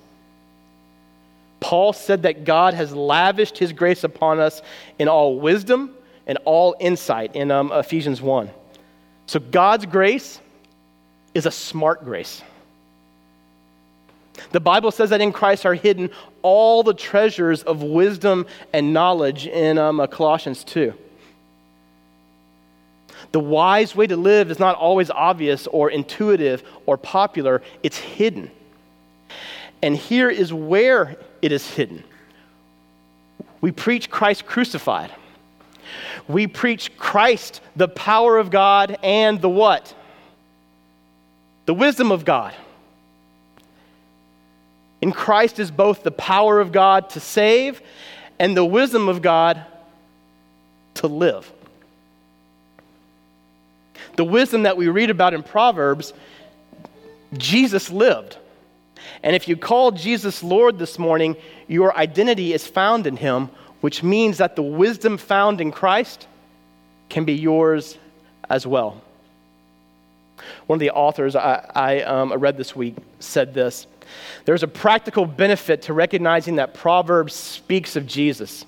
Paul 1.59 1.91
said 1.91 2.23
that 2.23 2.45
God 2.45 2.73
has 2.75 2.95
lavished 2.95 3.57
his 3.57 3.73
grace 3.73 4.05
upon 4.05 4.39
us 4.39 4.61
in 4.97 5.09
all 5.09 5.37
wisdom 5.37 5.93
and 6.25 6.37
all 6.45 6.77
insight 6.79 7.35
in 7.35 7.51
um, 7.51 7.73
Ephesians 7.73 8.21
1. 8.21 8.49
So 9.25 9.41
God's 9.41 9.85
grace 9.85 10.39
is 11.33 11.45
a 11.45 11.51
smart 11.51 12.05
grace. 12.05 12.41
The 14.51 14.59
Bible 14.59 14.91
says 14.91 15.09
that 15.11 15.21
in 15.21 15.31
Christ 15.31 15.65
are 15.65 15.73
hidden 15.73 16.09
all 16.41 16.83
the 16.83 16.93
treasures 16.93 17.63
of 17.63 17.83
wisdom 17.83 18.45
and 18.73 18.93
knowledge 18.93 19.47
in 19.47 19.77
um, 19.77 19.99
uh, 19.99 20.07
Colossians 20.07 20.63
2. 20.63 20.93
The 23.31 23.39
wise 23.39 23.95
way 23.95 24.07
to 24.07 24.17
live 24.17 24.51
is 24.51 24.59
not 24.59 24.75
always 24.75 25.09
obvious 25.09 25.67
or 25.67 25.89
intuitive 25.89 26.63
or 26.85 26.97
popular, 26.97 27.61
it's 27.83 27.97
hidden. 27.97 28.51
And 29.81 29.95
here 29.95 30.29
is 30.29 30.53
where 30.53 31.17
it 31.41 31.51
is 31.51 31.69
hidden. 31.69 32.03
We 33.61 33.71
preach 33.71 34.09
Christ 34.09 34.45
crucified. 34.45 35.11
We 36.27 36.47
preach 36.47 36.97
Christ, 36.97 37.61
the 37.75 37.87
power 37.87 38.37
of 38.37 38.49
God, 38.49 38.97
and 39.03 39.41
the 39.41 39.49
what? 39.49 39.93
The 41.65 41.73
wisdom 41.73 42.11
of 42.11 42.25
God. 42.25 42.53
In 45.01 45.11
Christ 45.11 45.59
is 45.59 45.71
both 45.71 46.03
the 46.03 46.11
power 46.11 46.59
of 46.59 46.71
God 46.71 47.09
to 47.11 47.19
save 47.19 47.81
and 48.39 48.55
the 48.55 48.65
wisdom 48.65 49.09
of 49.09 49.21
God 49.21 49.63
to 50.95 51.07
live. 51.07 51.51
The 54.15 54.23
wisdom 54.23 54.63
that 54.63 54.77
we 54.77 54.87
read 54.87 55.09
about 55.09 55.33
in 55.33 55.43
Proverbs, 55.43 56.13
Jesus 57.33 57.89
lived. 57.89 58.37
And 59.23 59.35
if 59.35 59.47
you 59.47 59.57
call 59.57 59.91
Jesus 59.91 60.41
Lord 60.43 60.79
this 60.79 60.97
morning, 60.97 61.35
your 61.67 61.95
identity 61.97 62.53
is 62.53 62.65
found 62.65 63.07
in 63.07 63.17
him, 63.17 63.49
which 63.81 64.03
means 64.03 64.37
that 64.37 64.55
the 64.55 64.61
wisdom 64.61 65.17
found 65.17 65.61
in 65.61 65.71
Christ 65.71 66.27
can 67.09 67.25
be 67.25 67.33
yours 67.33 67.97
as 68.49 68.65
well. 68.65 69.01
One 70.67 70.77
of 70.77 70.81
the 70.81 70.91
authors 70.91 71.35
I, 71.35 71.69
I 71.75 72.01
um, 72.01 72.33
read 72.33 72.57
this 72.57 72.75
week 72.75 72.95
said 73.19 73.53
this 73.53 73.87
There's 74.45 74.63
a 74.63 74.67
practical 74.67 75.25
benefit 75.25 75.83
to 75.83 75.93
recognizing 75.93 76.55
that 76.55 76.73
Proverbs 76.73 77.33
speaks 77.33 77.95
of 77.95 78.05
Jesus. 78.05 78.65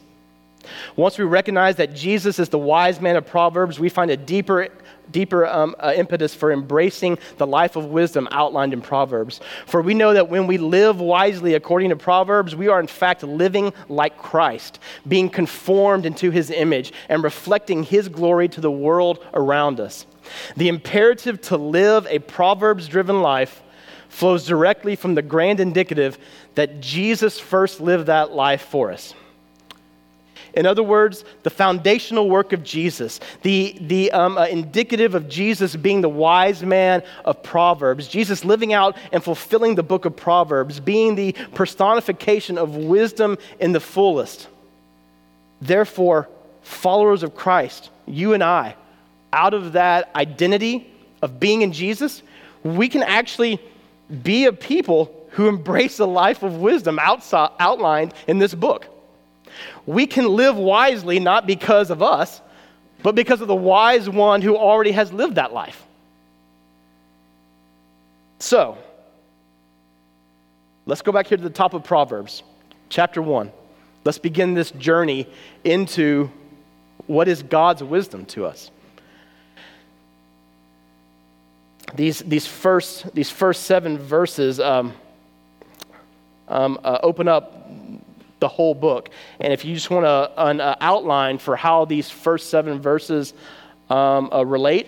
Once 0.96 1.18
we 1.18 1.24
recognize 1.24 1.78
that 1.78 1.94
Jesus 1.94 2.40
is 2.40 2.50
the 2.50 2.58
wise 2.58 3.00
man 3.00 3.16
of 3.16 3.26
Proverbs, 3.26 3.80
we 3.80 3.90
find 3.90 4.12
a 4.12 4.18
deeper 4.18 4.70
deeper 5.12 5.48
um, 5.48 5.76
uh, 5.80 5.94
impetus 5.96 6.36
for 6.36 6.52
embracing 6.52 7.18
the 7.38 7.48
life 7.48 7.76
of 7.76 7.86
wisdom 7.86 8.28
outlined 8.32 8.74
in 8.74 8.82
Proverbs. 8.82 9.40
For 9.66 9.82
we 9.82 9.94
know 9.94 10.14
that 10.14 10.30
when 10.30 10.48
we 10.48 10.58
live 10.58 11.00
wisely 11.00 11.54
according 11.54 11.90
to 11.90 11.96
Proverbs, 11.96 12.56
we 12.56 12.68
are 12.68 12.80
in 12.80 12.88
fact 12.88 13.24
living 13.24 13.74
like 13.90 14.18
Christ, 14.18 14.80
being 15.08 15.30
conformed 15.30 16.06
into 16.06 16.32
his 16.32 16.52
image 16.52 16.92
and 17.10 17.24
reflecting 17.24 17.84
his 17.84 18.10
glory 18.10 18.50
to 18.50 18.62
the 18.62 18.72
world 18.72 19.26
around 19.34 19.80
us. 19.80 20.06
The 20.58 20.68
imperative 20.68 21.40
to 21.44 21.58
live 21.58 22.06
a 22.08 22.20
Proverbs 22.20 22.88
driven 22.88 23.22
life 23.22 23.64
flows 24.18 24.48
directly 24.48 24.96
from 24.96 25.14
the 25.14 25.22
grand 25.22 25.60
indicative 25.60 26.18
that 26.56 26.82
Jesus 26.82 27.40
first 27.40 27.80
lived 27.80 28.08
that 28.08 28.32
life 28.32 28.64
for 28.64 28.92
us. 28.92 29.14
In 30.56 30.66
other 30.66 30.82
words, 30.82 31.24
the 31.44 31.52
foundational 31.52 32.28
work 32.28 32.52
of 32.52 32.64
Jesus, 32.64 33.20
the, 33.44 33.78
the 33.80 34.12
um, 34.12 34.40
uh, 34.40 34.48
indicative 34.48 35.14
of 35.14 35.30
Jesus 35.30 35.76
being 35.76 36.02
the 36.02 36.10
wise 36.10 36.64
man 36.64 37.04
of 37.26 37.44
Proverbs, 37.44 38.08
Jesus 38.08 38.44
living 38.44 38.74
out 38.74 38.98
and 39.12 39.24
fulfilling 39.24 39.76
the 39.76 39.84
book 39.84 40.06
of 40.06 40.16
Proverbs, 40.16 40.80
being 40.80 41.14
the 41.14 41.34
personification 41.54 42.58
of 42.58 42.76
wisdom 42.76 43.38
in 43.60 43.72
the 43.72 43.80
fullest. 43.80 44.48
Therefore, 45.62 46.28
followers 46.64 47.22
of 47.22 47.36
Christ, 47.36 47.92
you 48.08 48.34
and 48.34 48.44
I, 48.44 48.76
out 49.32 49.54
of 49.54 49.74
that 49.74 50.10
identity 50.16 50.92
of 51.22 51.40
being 51.40 51.62
in 51.62 51.72
Jesus, 51.72 52.24
we 52.64 52.90
can 52.90 53.04
actually 53.04 53.62
be 54.24 54.46
a 54.46 54.54
people 54.54 55.14
who 55.32 55.48
embrace 55.48 56.00
a 56.00 56.06
life 56.06 56.44
of 56.44 56.58
wisdom 56.58 57.00
outside, 57.00 57.52
outlined 57.60 58.14
in 58.28 58.40
this 58.40 58.54
book. 58.56 58.88
We 59.86 60.08
can 60.08 60.28
live 60.28 60.56
wisely 60.58 61.20
not 61.20 61.48
because 61.48 61.90
of 61.90 62.02
us, 62.02 62.42
but 63.04 63.16
because 63.16 63.42
of 63.42 63.48
the 63.48 63.56
wise 63.56 64.10
one 64.10 64.42
who 64.42 64.58
already 64.58 64.92
has 64.92 65.12
lived 65.14 65.36
that 65.36 65.54
life. 65.54 65.86
So, 68.40 68.78
let's 70.86 71.02
go 71.02 71.12
back 71.12 71.28
here 71.28 71.38
to 71.38 71.44
the 71.44 71.50
top 71.50 71.74
of 71.74 71.84
Proverbs, 71.84 72.44
chapter 72.90 73.22
1. 73.22 73.52
Let's 74.04 74.20
begin 74.20 74.54
this 74.54 74.72
journey 74.72 75.28
into 75.64 76.32
what 77.08 77.28
is 77.28 77.44
God's 77.44 77.84
wisdom 77.84 78.26
to 78.28 78.46
us. 78.46 78.72
These, 81.96 82.20
these, 82.20 82.46
first, 82.46 83.14
these 83.14 83.30
first 83.30 83.64
seven 83.64 83.98
verses 83.98 84.60
um, 84.60 84.94
um, 86.48 86.80
uh, 86.84 87.00
open 87.02 87.28
up 87.28 87.70
the 88.40 88.48
whole 88.48 88.76
book. 88.76 89.10
And 89.40 89.52
if 89.52 89.66
you 89.66 89.74
just 89.74 89.90
want 89.90 90.06
an 90.38 90.62
uh, 90.62 90.76
outline 90.80 91.38
for 91.38 91.56
how 91.56 91.86
these 91.86 92.10
first 92.10 92.50
seven 92.50 92.80
verses 92.80 93.34
um, 93.90 94.30
uh, 94.32 94.46
relate, 94.46 94.88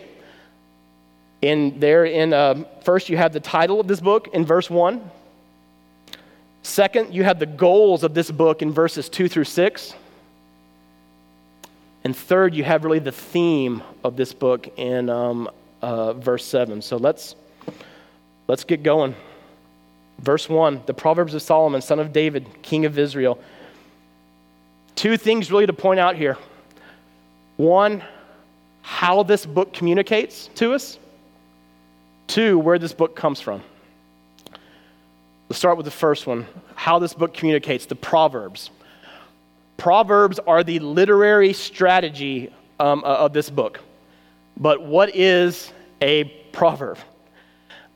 in 1.42 1.80
there, 1.80 2.06
in 2.06 2.34
uh, 2.34 2.66
first 2.84 3.10
you 3.10 3.18
have 3.18 3.32
the 3.32 3.40
title 3.40 3.80
of 3.80 3.88
this 3.88 4.02
book 4.02 4.28
in 4.34 4.46
verse 4.46 4.70
one. 4.70 5.10
Second, 6.64 7.14
you 7.14 7.24
have 7.24 7.40
the 7.40 7.46
goals 7.46 8.04
of 8.04 8.14
this 8.14 8.30
book 8.30 8.62
in 8.62 8.74
verses 8.74 9.08
two 9.08 9.30
through 9.30 9.46
six. 9.46 9.94
And 12.04 12.16
third, 12.16 12.54
you 12.54 12.64
have 12.66 12.84
really 12.84 13.00
the 13.00 13.14
theme 13.14 13.82
of 14.04 14.18
this 14.18 14.34
book 14.34 14.68
in 14.78 15.10
um, 15.10 15.50
uh, 15.82 16.14
verse 16.14 16.46
7. 16.46 16.82
So 16.82 16.98
let's, 16.98 17.36
let's 18.48 18.64
get 18.64 18.84
going. 18.84 19.16
Verse 20.20 20.50
1 20.50 20.84
The 20.86 20.94
Proverbs 20.94 21.34
of 21.34 21.42
Solomon, 21.42 21.82
son 21.82 22.00
of 22.00 22.14
David, 22.14 22.48
king 22.62 22.86
of 22.86 22.98
Israel. 22.98 23.40
Two 24.96 25.18
things 25.18 25.52
really 25.52 25.66
to 25.66 25.74
point 25.74 26.00
out 26.00 26.16
here. 26.16 26.38
One, 27.58 28.04
how 28.82 29.24
this 29.24 29.46
book 29.46 29.74
communicates 29.74 30.50
to 30.56 30.74
us. 30.74 30.98
Two, 32.28 32.60
where 32.60 32.78
this 32.78 32.94
book 32.94 33.16
comes 33.16 33.40
from. 33.40 33.62
Let's 35.48 35.58
start 35.58 35.78
with 35.78 35.86
the 35.86 35.92
first 35.92 36.28
one 36.28 36.46
how 36.80 36.98
this 36.98 37.14
book 37.14 37.34
communicates, 37.34 37.88
the 37.88 37.96
Proverbs. 37.96 38.70
Proverbs 39.76 40.40
are 40.40 40.64
the 40.64 40.80
literary 40.80 41.52
strategy 41.52 42.54
um, 42.80 43.04
uh, 43.04 43.18
of 43.18 43.34
this 43.34 43.50
book. 43.50 43.82
But 44.60 44.82
what 44.84 45.16
is 45.16 45.72
a 46.02 46.26
proverb? 46.52 46.98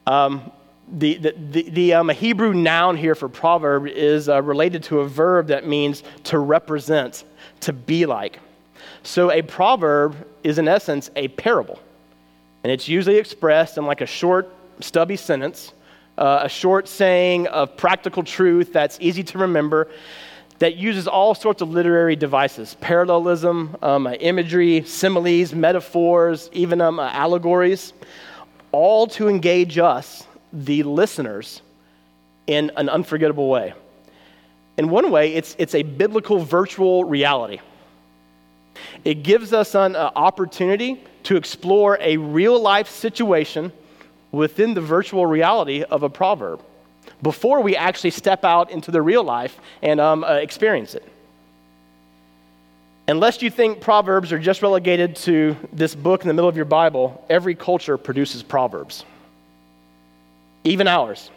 Um, 0.07 0.51
the, 0.91 1.15
the, 1.17 1.31
the, 1.51 1.69
the 1.69 1.93
um, 1.93 2.09
Hebrew 2.09 2.53
noun 2.53 2.97
here 2.97 3.15
for 3.15 3.29
proverb 3.29 3.87
is 3.87 4.29
uh, 4.29 4.41
related 4.41 4.83
to 4.83 4.99
a 4.99 5.07
verb 5.07 5.47
that 5.47 5.67
means 5.67 6.03
to 6.25 6.39
represent, 6.39 7.23
to 7.61 7.73
be 7.73 8.05
like. 8.05 8.39
So 9.03 9.31
a 9.31 9.41
proverb 9.41 10.15
is, 10.43 10.57
in 10.57 10.67
essence, 10.67 11.09
a 11.15 11.29
parable. 11.29 11.79
And 12.63 12.71
it's 12.71 12.87
usually 12.87 13.17
expressed 13.17 13.77
in 13.77 13.85
like 13.85 14.01
a 14.01 14.05
short, 14.05 14.53
stubby 14.79 15.17
sentence, 15.17 15.73
uh, 16.17 16.41
a 16.43 16.49
short 16.49 16.87
saying 16.87 17.47
of 17.47 17.75
practical 17.75 18.23
truth 18.23 18.71
that's 18.71 18.97
easy 19.01 19.23
to 19.23 19.37
remember 19.37 19.89
that 20.63 20.77
uses 20.77 21.09
all 21.09 21.35
sorts 21.35 21.61
of 21.61 21.71
literary 21.71 22.15
devices 22.15 22.77
parallelism, 22.79 23.75
um, 23.81 24.07
uh, 24.07 24.13
imagery, 24.13 24.81
similes, 24.85 25.53
metaphors, 25.53 26.49
even 26.53 26.79
um, 26.79 27.01
uh, 27.01 27.09
allegories, 27.09 27.91
all 28.71 29.05
to 29.05 29.27
engage 29.27 29.77
us, 29.77 30.25
the 30.53 30.81
listeners, 30.83 31.61
in 32.47 32.71
an 32.77 32.87
unforgettable 32.87 33.49
way. 33.49 33.73
In 34.77 34.87
one 34.87 35.11
way, 35.11 35.33
it's, 35.33 35.53
it's 35.59 35.75
a 35.75 35.83
biblical 35.83 36.39
virtual 36.39 37.03
reality. 37.03 37.59
It 39.03 39.15
gives 39.15 39.51
us 39.51 39.75
an 39.75 39.97
uh, 39.97 40.11
opportunity 40.15 41.03
to 41.23 41.35
explore 41.35 41.97
a 41.99 42.15
real 42.15 42.57
life 42.57 42.87
situation 42.87 43.73
within 44.31 44.75
the 44.75 44.81
virtual 44.81 45.25
reality 45.25 45.83
of 45.83 46.03
a 46.03 46.09
proverb 46.09 46.61
before 47.21 47.61
we 47.61 47.75
actually 47.75 48.11
step 48.11 48.43
out 48.43 48.71
into 48.71 48.91
the 48.91 49.01
real 49.01 49.23
life 49.23 49.59
and 49.81 49.99
um, 49.99 50.23
uh, 50.23 50.33
experience 50.33 50.95
it. 50.95 51.07
Unless 53.07 53.41
you 53.41 53.49
think 53.49 53.81
Proverbs 53.81 54.31
are 54.31 54.39
just 54.39 54.61
relegated 54.61 55.17
to 55.17 55.57
this 55.73 55.93
book 55.93 56.21
in 56.21 56.27
the 56.27 56.33
middle 56.33 56.47
of 56.47 56.55
your 56.55 56.65
Bible, 56.65 57.25
every 57.29 57.53
culture 57.53 57.97
produces 57.97 58.43
Proverbs, 58.43 59.03
even 60.63 60.87
ours. 60.87 61.29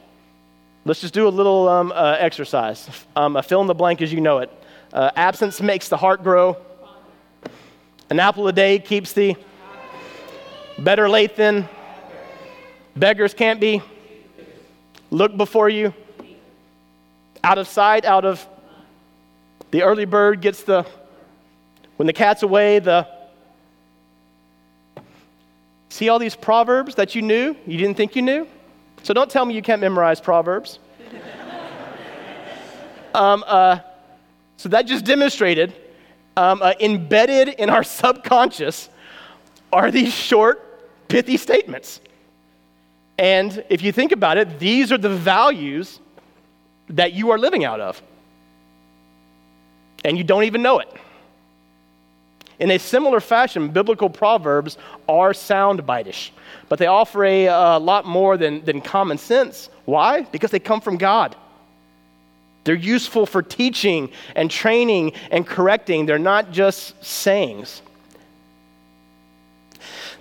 Let's 0.85 1.00
just 1.00 1.14
do 1.14 1.26
a 1.26 1.31
little 1.31 1.68
um, 1.68 1.90
uh, 1.92 2.16
exercise. 2.20 2.88
Um, 3.16 3.40
fill 3.42 3.61
in 3.61 3.66
the 3.66 3.74
blank 3.74 4.00
as 4.00 4.12
you 4.12 4.20
know 4.20 4.38
it. 4.38 4.50
Uh, 4.92 5.11
absence 5.16 5.61
makes 5.61 5.88
the 5.88 5.96
heart 5.96 6.22
grow. 6.22 6.57
An 8.09 8.20
apple 8.20 8.46
a 8.46 8.52
day 8.52 8.79
keeps 8.79 9.12
the 9.12 9.35
better 10.79 11.09
late 11.09 11.35
than 11.35 11.68
beggars 12.94 13.35
can't 13.35 13.59
be. 13.59 13.83
Look 15.10 15.36
before 15.36 15.68
you. 15.68 15.94
Out 17.44 17.58
of 17.58 17.68
sight, 17.68 18.04
out 18.04 18.24
of 18.24 18.46
the 19.70 19.82
early 19.82 20.04
bird 20.04 20.40
gets 20.40 20.62
the, 20.62 20.86
when 21.96 22.06
the 22.06 22.12
cat's 22.12 22.42
away, 22.42 22.78
the. 22.78 23.06
See 25.88 26.08
all 26.08 26.18
these 26.18 26.36
proverbs 26.36 26.96
that 26.96 27.14
you 27.14 27.22
knew, 27.22 27.56
you 27.66 27.78
didn't 27.78 27.96
think 27.96 28.16
you 28.16 28.22
knew? 28.22 28.46
So 29.02 29.14
don't 29.14 29.30
tell 29.30 29.46
me 29.46 29.54
you 29.54 29.62
can't 29.62 29.80
memorize 29.80 30.20
proverbs. 30.20 30.78
um, 33.14 33.44
uh, 33.46 33.78
so 34.56 34.68
that 34.70 34.86
just 34.86 35.04
demonstrated 35.04 35.72
um, 36.36 36.60
uh, 36.60 36.74
embedded 36.80 37.48
in 37.48 37.70
our 37.70 37.84
subconscious 37.84 38.90
are 39.72 39.90
these 39.90 40.12
short, 40.12 40.62
pithy 41.08 41.36
statements. 41.36 42.00
And 43.18 43.64
if 43.70 43.83
you 43.83 43.92
think 43.92 44.12
about 44.12 44.37
it, 44.37 44.59
these 44.59 44.92
are 44.92 44.98
the 44.98 45.09
values 45.09 46.00
that 46.90 47.12
you 47.14 47.31
are 47.31 47.38
living 47.38 47.64
out 47.64 47.81
of. 47.81 48.02
And 50.05 50.18
you 50.18 50.24
don't 50.24 50.44
even 50.44 50.62
know 50.62 50.79
it. 50.79 50.88
In 52.59 52.70
a 52.70 52.79
similar 52.79 53.20
fashion, 53.20 53.68
biblical 53.68 54.09
proverbs 54.09 54.79
are 55.09 55.33
soundbite-ish, 55.33 56.33
but 56.68 56.79
they 56.79 56.87
offer 56.87 57.24
a, 57.24 57.46
a 57.46 57.79
lot 57.79 58.07
more 58.07 58.37
than, 58.37 58.64
than 58.64 58.81
common 58.81 59.18
sense. 59.18 59.68
Why? 59.85 60.22
Because 60.22 60.50
they 60.50 60.59
come 60.59 60.81
from 60.81 60.96
God. 60.96 61.37
They're 62.64 62.74
useful 62.74 63.26
for 63.26 63.42
teaching 63.42 64.11
and 64.35 64.50
training 64.50 65.12
and 65.31 65.46
correcting. 65.46 66.07
They're 66.07 66.18
not 66.18 66.50
just 66.50 67.05
sayings. 67.05 67.83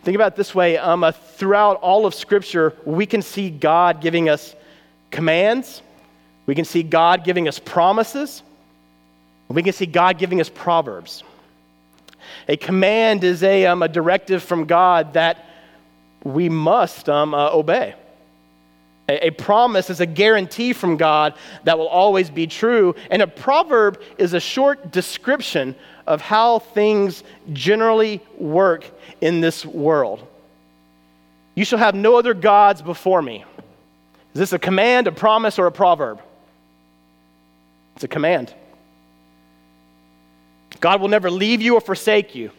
Think 0.06 0.14
about 0.14 0.36
this 0.36 0.54
way 0.54 0.78
um, 0.78 1.04
uh, 1.04 1.12
throughout 1.12 1.78
all 1.78 2.06
of 2.06 2.14
Scripture, 2.14 2.76
we 2.86 3.08
can 3.08 3.24
see 3.24 3.50
God 3.50 4.02
giving 4.02 4.30
us 4.30 4.56
commands, 5.10 5.82
we 6.46 6.54
can 6.54 6.64
see 6.64 6.84
God 6.84 7.24
giving 7.24 7.48
us 7.48 7.58
promises, 7.58 8.44
we 9.48 9.64
can 9.64 9.74
see 9.74 9.88
God 9.88 10.20
giving 10.20 10.40
us 10.40 10.48
proverbs. 10.48 11.24
A 12.48 12.56
command 12.56 13.24
is 13.24 13.42
a, 13.42 13.66
um, 13.66 13.82
a 13.82 13.88
directive 13.88 14.44
from 14.44 14.66
God 14.66 15.14
that 15.14 15.44
we 16.24 16.50
must 16.50 17.10
um, 17.10 17.34
uh, 17.34 17.50
obey. 17.52 17.96
A, 19.10 19.28
a 19.28 19.32
promise 19.32 19.90
is 19.90 20.02
a 20.02 20.06
guarantee 20.06 20.74
from 20.74 20.98
God 20.98 21.34
that 21.64 21.80
will 21.80 21.88
always 21.88 22.30
be 22.30 22.46
true. 22.46 22.94
And 23.10 23.24
a 23.24 23.28
proverb 23.28 24.00
is 24.20 24.36
a 24.36 24.40
short 24.40 24.92
description 24.92 25.76
of 26.08 26.22
how 26.22 26.60
things 26.60 27.24
generally 27.54 28.22
work 28.38 28.90
in 29.22 29.42
this 29.42 29.66
world. 29.66 30.26
You 31.56 31.66
shall 31.66 31.80
have 31.80 31.96
no 31.96 32.18
other 32.18 32.34
gods 32.34 32.82
before 32.82 33.22
me. 33.22 33.44
Is 34.34 34.40
this 34.40 34.54
a 34.54 34.60
command, 34.60 35.08
a 35.08 35.12
promise, 35.12 35.58
or 35.58 35.68
a 35.68 35.72
proverb? 35.72 36.22
It's 37.96 38.04
a 38.04 38.10
command. 38.10 38.54
God 40.82 41.02
will 41.02 41.08
never 41.08 41.32
leave 41.32 41.62
you 41.62 41.76
or 41.76 41.82
forsake 41.82 42.36
you. 42.36 42.52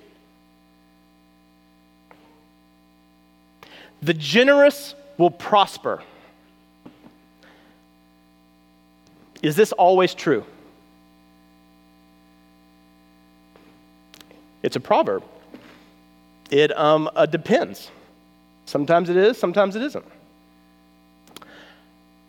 The 4.02 4.14
generous 4.14 4.94
will 5.18 5.30
prosper. 5.30 6.02
Is 9.42 9.56
this 9.56 9.72
always 9.72 10.14
true? 10.14 10.44
It's 14.66 14.74
a 14.74 14.80
proverb. 14.80 15.22
It 16.50 16.76
um, 16.76 17.08
uh, 17.14 17.26
depends. 17.26 17.88
Sometimes 18.64 19.08
it 19.08 19.16
is, 19.16 19.38
sometimes 19.38 19.76
it 19.76 19.82
isn't. 19.82 20.04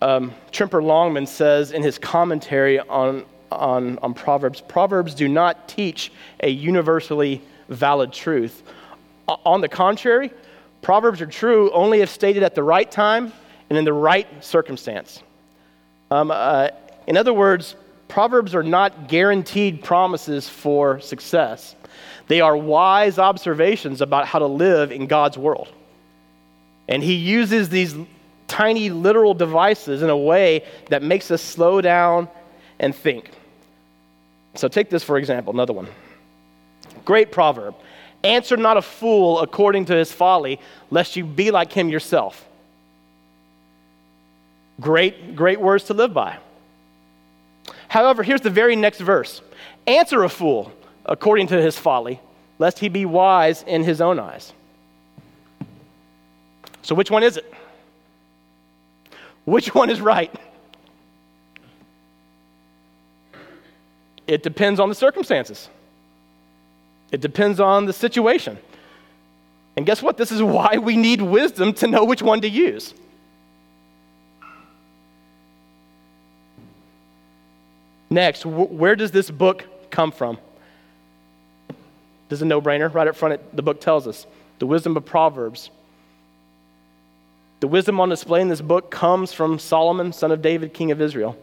Um, 0.04 0.36
Tremper 0.52 0.84
Longman 0.84 1.26
says 1.26 1.72
in 1.72 1.82
his 1.82 1.98
commentary 1.98 2.80
on, 2.80 3.26
on, 3.52 3.98
on 4.04 4.14
Proverbs 4.14 4.62
Proverbs 4.62 5.16
do 5.16 5.28
not 5.28 5.68
teach 5.68 6.12
a 6.40 6.48
universally 6.48 7.42
valid 7.70 8.14
truth. 8.14 8.62
On 9.28 9.60
the 9.60 9.68
contrary, 9.68 10.32
Proverbs 10.84 11.22
are 11.22 11.26
true 11.26 11.72
only 11.72 12.02
if 12.02 12.10
stated 12.12 12.44
at 12.44 12.54
the 12.54 12.62
right 12.62 12.90
time 12.90 13.34
and 13.72 13.80
in 13.80 13.84
the 13.84 13.94
right 13.94 14.28
circumstance. 14.46 15.24
Um, 16.12 16.30
uh, 16.30 16.70
in 17.08 17.18
other 17.18 17.34
words, 17.34 17.76
Proverbs 18.08 18.54
are 18.54 18.64
not 18.64 19.10
guaranteed 19.10 19.84
promises 19.84 20.48
for 20.48 21.00
success. 21.00 21.76
They 22.28 22.42
are 22.42 22.56
wise 22.56 23.20
observations 23.20 24.02
about 24.02 24.28
how 24.28 24.40
to 24.40 24.46
live 24.46 24.92
in 24.92 25.08
God's 25.08 25.38
world. 25.38 25.70
And 26.88 27.02
he 27.02 27.14
uses 27.14 27.70
these 27.70 27.96
tiny 28.48 28.90
literal 28.90 29.34
devices 29.34 30.02
in 30.02 30.10
a 30.10 30.18
way 30.18 30.64
that 30.90 31.04
makes 31.04 31.32
us 31.32 31.42
slow 31.42 31.82
down 31.82 32.28
and 32.80 32.96
think. 32.96 33.32
So 34.56 34.68
take 34.68 34.90
this 34.90 35.04
for 35.04 35.18
example, 35.18 35.54
another 35.54 35.74
one. 35.74 35.88
Great 37.06 37.32
proverb. 37.32 37.76
Answer 38.24 38.58
not 38.58 38.78
a 38.78 38.82
fool 38.82 39.40
according 39.40 39.86
to 39.86 39.96
his 39.96 40.12
folly, 40.12 40.60
lest 40.90 41.16
you 41.16 41.24
be 41.24 41.52
like 41.52 41.72
him 41.72 41.90
yourself. 41.90 42.46
Great, 44.80 45.36
great 45.36 45.60
words 45.60 45.86
to 45.86 45.94
live 45.94 46.14
by. 46.14 46.38
However, 47.88 48.24
here's 48.24 48.42
the 48.42 48.50
very 48.50 48.76
next 48.76 49.00
verse 49.00 49.42
Answer 49.86 50.24
a 50.24 50.30
fool 50.30 50.72
according 51.08 51.48
to 51.48 51.62
his 51.62 51.78
folly, 51.78 52.20
lest 52.60 52.80
he 52.80 52.90
be 52.90 53.06
wise 53.06 53.64
in 53.64 53.84
his 53.84 54.02
own 54.02 54.20
eyes. 54.20 54.54
So, 56.82 56.96
which 56.96 57.12
one 57.12 57.24
is 57.24 57.38
it? 57.38 57.54
Which 59.46 59.74
one 59.74 59.90
is 59.90 60.02
right? 60.02 60.34
It 64.28 64.44
depends 64.44 64.80
on 64.80 64.90
the 64.90 64.96
circumstances. 64.96 65.70
It 67.12 67.22
depends 67.22 67.60
on 67.60 67.86
the 67.86 67.94
situation. 67.94 68.58
And 69.78 69.86
guess 69.86 70.02
what? 70.02 70.18
This 70.18 70.32
is 70.32 70.44
why 70.44 70.78
we 70.78 70.98
need 70.98 71.22
wisdom 71.22 71.72
to 71.76 71.88
know 71.88 72.04
which 72.04 72.22
one 72.22 72.42
to 72.42 72.50
use. 72.50 72.94
Next, 78.10 78.46
where 78.46 78.96
does 78.96 79.12
this 79.12 79.30
book 79.30 79.66
come 79.92 80.12
from? 80.12 80.40
This 82.30 82.38
is 82.38 82.42
a 82.42 82.46
no 82.46 82.62
brainer. 82.62 82.94
Right 82.94 83.08
up 83.08 83.16
front, 83.16 83.36
it, 83.36 83.56
the 83.56 83.62
book 83.62 83.82
tells 83.82 84.08
us 84.08 84.26
the 84.60 84.66
wisdom 84.66 84.98
of 84.98 85.06
Proverbs. 85.06 85.70
The 87.60 87.68
wisdom 87.68 88.00
on 88.00 88.10
display 88.10 88.42
in 88.42 88.50
this 88.50 88.62
book 88.62 88.92
comes 88.92 89.34
from 89.34 89.58
Solomon, 89.58 90.14
son 90.14 90.32
of 90.32 90.42
David, 90.42 90.74
king 90.74 90.92
of 90.92 91.02
Israel. 91.02 91.38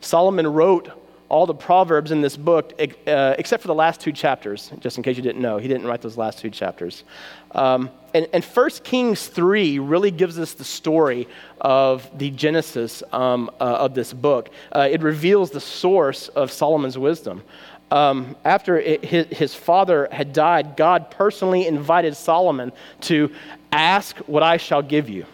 Solomon 0.00 0.46
wrote 0.46 0.90
all 1.30 1.46
the 1.46 1.54
Proverbs 1.54 2.10
in 2.10 2.20
this 2.20 2.36
book, 2.36 2.72
uh, 3.06 3.34
except 3.38 3.62
for 3.62 3.68
the 3.68 3.74
last 3.74 4.00
two 4.00 4.12
chapters, 4.12 4.72
just 4.80 4.96
in 4.96 5.04
case 5.04 5.16
you 5.16 5.22
didn't 5.22 5.40
know. 5.40 5.58
He 5.58 5.68
didn't 5.68 5.86
write 5.86 6.02
those 6.02 6.16
last 6.16 6.40
two 6.40 6.50
chapters. 6.50 7.04
Um, 7.52 7.88
and, 8.12 8.26
and 8.32 8.44
1 8.44 8.70
Kings 8.82 9.28
3 9.28 9.78
really 9.78 10.10
gives 10.10 10.40
us 10.40 10.54
the 10.54 10.64
story 10.64 11.28
of 11.60 12.10
the 12.18 12.30
genesis 12.30 13.04
um, 13.12 13.48
uh, 13.60 13.64
of 13.64 13.94
this 13.94 14.12
book. 14.12 14.50
Uh, 14.74 14.88
it 14.90 15.02
reveals 15.02 15.52
the 15.52 15.60
source 15.60 16.26
of 16.28 16.50
Solomon's 16.50 16.98
wisdom. 16.98 17.44
Um, 17.90 18.36
after 18.44 18.78
it, 18.78 19.04
his, 19.04 19.26
his 19.26 19.54
father 19.54 20.08
had 20.12 20.32
died, 20.32 20.76
God 20.76 21.10
personally 21.10 21.66
invited 21.66 22.16
Solomon 22.16 22.72
to 23.02 23.32
ask 23.72 24.16
what 24.18 24.42
I 24.42 24.58
shall 24.58 24.82
give 24.82 25.08
you. 25.08 25.26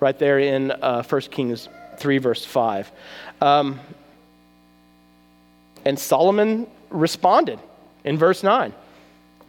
Right 0.00 0.18
there 0.18 0.40
in 0.40 0.72
uh, 0.72 1.04
1 1.04 1.20
Kings 1.22 1.68
3, 1.98 2.18
verse 2.18 2.44
5. 2.44 2.90
Um, 3.40 3.78
and 5.84 5.98
Solomon 5.98 6.66
responded 6.90 7.58
in 8.04 8.18
verse 8.18 8.42
9 8.42 8.72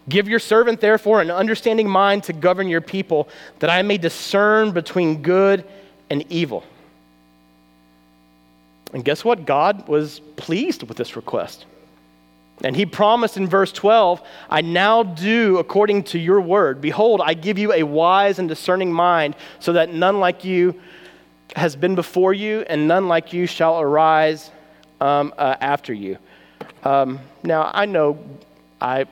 Give 0.10 0.28
your 0.28 0.40
servant, 0.40 0.82
therefore, 0.82 1.22
an 1.22 1.32
understanding 1.32 1.90
mind 1.90 2.26
to 2.26 2.34
govern 2.34 2.68
your 2.68 2.82
people, 2.82 3.30
that 3.60 3.70
I 3.70 3.82
may 3.84 3.98
discern 3.98 4.72
between 4.72 5.22
good 5.22 5.66
and 6.10 6.26
evil. 6.30 6.66
And 8.94 9.04
guess 9.04 9.26
what? 9.26 9.46
God 9.46 9.88
was 9.88 10.20
pleased 10.38 10.84
with 10.84 10.98
this 10.98 11.16
request. 11.16 11.66
And 12.64 12.76
he 12.76 12.86
promised 12.86 13.36
in 13.36 13.48
verse 13.48 13.72
12, 13.72 14.22
I 14.50 14.62
now 14.62 15.04
do 15.04 15.58
according 15.58 16.04
to 16.04 16.20
your 16.20 16.40
word. 16.40 16.80
Behold, 16.80 17.20
I 17.24 17.34
give 17.34 17.58
you 17.58 17.74
a 17.74 17.84
wise 17.84 18.38
and 18.38 18.48
discerning 18.48 18.94
mind, 18.94 19.36
so 19.60 19.74
that 19.74 19.92
none 19.92 20.20
like 20.20 20.46
you 20.46 20.80
has 21.56 21.76
been 21.76 21.96
before 21.96 22.34
you, 22.34 22.62
and 22.62 22.88
none 22.88 23.08
like 23.08 23.34
you 23.34 23.48
shall 23.48 23.82
arise 23.82 24.52
um, 25.02 25.34
uh, 25.38 25.56
after 25.60 25.94
you. 25.94 26.18
Um, 26.84 27.20
now, 27.44 27.72
I 27.74 27.86
know 27.86 28.24
I, 28.80 29.06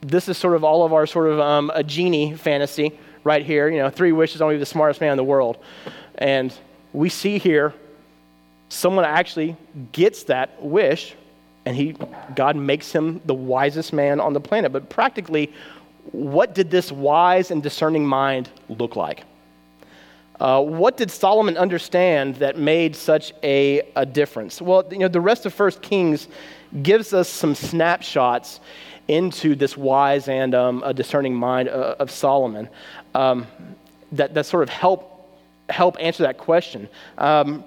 this 0.00 0.28
is 0.28 0.36
sort 0.36 0.54
of 0.54 0.64
all 0.64 0.84
of 0.84 0.92
our 0.92 1.06
sort 1.06 1.28
of 1.30 1.38
um, 1.40 1.70
a 1.74 1.84
genie 1.84 2.34
fantasy 2.34 2.98
right 3.22 3.44
here. 3.44 3.68
You 3.68 3.78
know, 3.78 3.90
three 3.90 4.12
wishes, 4.12 4.42
only 4.42 4.58
the 4.58 4.66
smartest 4.66 5.00
man 5.00 5.12
in 5.12 5.16
the 5.16 5.24
world. 5.24 5.58
And 6.16 6.52
we 6.92 7.08
see 7.08 7.38
here 7.38 7.72
someone 8.68 9.04
actually 9.04 9.56
gets 9.92 10.24
that 10.24 10.62
wish, 10.62 11.14
and 11.64 11.76
he, 11.76 11.96
God 12.34 12.56
makes 12.56 12.92
him 12.92 13.20
the 13.24 13.34
wisest 13.34 13.92
man 13.92 14.20
on 14.20 14.32
the 14.32 14.40
planet. 14.40 14.72
But 14.72 14.88
practically, 14.88 15.52
what 16.12 16.54
did 16.54 16.70
this 16.70 16.92
wise 16.92 17.50
and 17.50 17.62
discerning 17.62 18.06
mind 18.06 18.48
look 18.68 18.96
like? 18.96 19.24
Uh, 20.38 20.62
what 20.62 20.96
did 20.96 21.10
Solomon 21.10 21.56
understand 21.56 22.36
that 22.36 22.58
made 22.58 22.94
such 22.94 23.32
a, 23.42 23.82
a 23.96 24.04
difference? 24.04 24.60
Well, 24.60 24.84
you 24.90 24.98
know, 24.98 25.08
the 25.08 25.20
rest 25.20 25.46
of 25.46 25.54
First 25.54 25.80
Kings 25.80 26.28
gives 26.82 27.14
us 27.14 27.28
some 27.28 27.54
snapshots 27.54 28.60
into 29.08 29.54
this 29.54 29.76
wise 29.76 30.28
and 30.28 30.54
um, 30.54 30.82
a 30.84 30.92
discerning 30.92 31.34
mind 31.34 31.68
uh, 31.68 31.96
of 31.98 32.10
Solomon 32.10 32.68
um, 33.14 33.46
that, 34.12 34.34
that 34.34 34.46
sort 34.46 34.62
of 34.62 34.68
help 34.68 35.12
help 35.68 35.96
answer 35.98 36.22
that 36.22 36.38
question. 36.38 36.88
Um, 37.18 37.64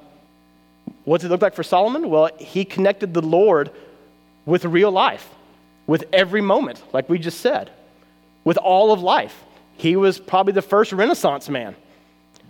what 1.10 1.22
did 1.22 1.28
it 1.28 1.30
look 1.32 1.42
like 1.42 1.56
for 1.56 1.64
Solomon? 1.64 2.08
Well, 2.08 2.30
he 2.38 2.64
connected 2.64 3.16
the 3.16 3.24
Lord 3.24 3.72
with 4.46 4.64
real 4.64 4.92
life, 4.92 5.28
with 5.88 6.06
every 6.14 6.40
moment, 6.40 6.84
like 6.94 7.10
we 7.10 7.18
just 7.18 7.42
said, 7.42 7.72
with 8.44 8.58
all 8.58 8.92
of 8.92 9.02
life. 9.02 9.44
He 9.76 9.96
was 9.96 10.20
probably 10.20 10.54
the 10.54 10.62
first 10.62 10.94
Renaissance 10.94 11.50
man. 11.50 11.76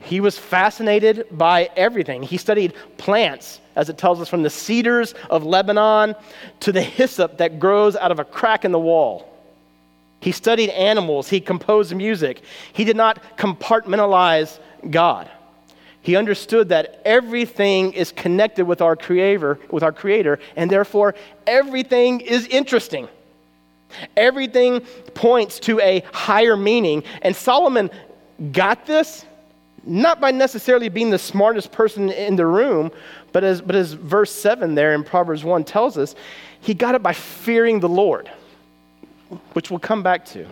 He 0.01 0.19
was 0.19 0.37
fascinated 0.37 1.27
by 1.31 1.69
everything. 1.77 2.21
He 2.21 2.35
studied 2.35 2.73
plants, 2.97 3.61
as 3.77 3.87
it 3.87 3.97
tells 3.97 4.19
us, 4.19 4.27
from 4.27 4.43
the 4.43 4.49
cedars 4.49 5.15
of 5.29 5.45
Lebanon 5.45 6.15
to 6.59 6.73
the 6.73 6.81
hyssop 6.81 7.37
that 7.37 7.61
grows 7.61 7.95
out 7.95 8.11
of 8.11 8.19
a 8.19 8.25
crack 8.25 8.65
in 8.65 8.73
the 8.73 8.79
wall. 8.79 9.25
He 10.19 10.33
studied 10.33 10.69
animals. 10.71 11.29
He 11.29 11.39
composed 11.39 11.95
music. 11.95 12.41
He 12.73 12.83
did 12.83 12.97
not 12.97 13.23
compartmentalize 13.37 14.59
God. 14.89 15.31
He 16.01 16.15
understood 16.15 16.69
that 16.69 17.01
everything 17.05 17.93
is 17.93 18.11
connected 18.11 18.65
with 18.65 18.81
our 18.81 18.95
creator, 18.95 19.59
with 19.69 19.83
our 19.83 19.91
creator, 19.91 20.39
and 20.55 20.69
therefore 20.69 21.15
everything 21.45 22.21
is 22.21 22.47
interesting. 22.47 23.07
Everything 24.15 24.81
points 25.13 25.59
to 25.61 25.79
a 25.79 26.03
higher 26.13 26.55
meaning. 26.55 27.03
And 27.21 27.35
Solomon 27.35 27.89
got 28.51 28.85
this 28.85 29.25
not 29.85 30.19
by 30.19 30.31
necessarily 30.31 30.89
being 30.89 31.09
the 31.09 31.17
smartest 31.17 31.71
person 31.71 32.09
in 32.09 32.35
the 32.35 32.45
room, 32.45 32.91
but 33.31 33.43
as, 33.43 33.61
but 33.61 33.75
as 33.75 33.93
verse 33.93 34.31
7 34.31 34.75
there 34.75 34.93
in 34.93 35.03
Proverbs 35.03 35.43
1 35.43 35.63
tells 35.63 35.97
us, 35.97 36.15
he 36.61 36.73
got 36.73 36.95
it 36.95 37.01
by 37.01 37.13
fearing 37.13 37.79
the 37.79 37.89
Lord, 37.89 38.29
which 39.53 39.69
we'll 39.69 39.79
come 39.79 40.03
back 40.03 40.25
to. 40.25 40.45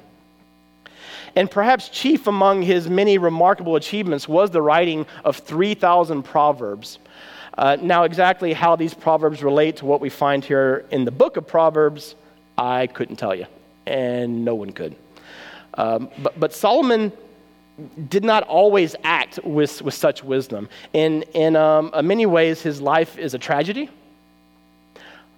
And 1.38 1.52
perhaps 1.52 1.89
chief 1.89 2.26
among 2.26 2.63
his 2.63 2.89
many 2.89 3.19
remarkable 3.19 3.76
achievements 3.76 4.28
was 4.28 4.50
the 4.50 4.60
writing 4.60 5.06
of 5.23 5.38
3,000 5.38 6.23
Proverbs. 6.23 6.97
Uh, 7.56 7.78
now, 7.80 8.06
exactly 8.06 8.54
how 8.54 8.76
these 8.76 8.95
Proverbs 8.95 9.43
relate 9.43 9.78
to 9.78 9.86
what 9.86 10.02
we 10.02 10.10
find 10.10 10.43
here 10.43 10.88
in 10.89 11.06
the 11.06 11.12
book 11.12 11.38
of 11.38 11.45
Proverbs, 11.45 12.15
I 12.58 12.88
couldn't 12.88 13.17
tell 13.17 13.36
you, 13.36 13.45
and 13.86 14.43
no 14.43 14.56
one 14.56 14.71
could. 14.71 14.95
Um, 15.76 16.10
but, 16.23 16.39
but 16.39 16.54
Solomon 16.56 17.12
did 18.10 18.23
not 18.23 18.41
always 18.41 18.95
act 19.04 19.39
with, 19.43 19.84
with 19.84 19.93
such 19.93 20.23
wisdom. 20.23 20.67
In, 20.93 21.21
in 21.36 21.56
um, 21.56 21.91
uh, 21.93 22.02
many 22.02 22.26
ways, 22.26 22.63
his 22.63 22.82
life 22.82 23.15
is 23.19 23.36
a 23.36 23.39
tragedy. 23.39 23.91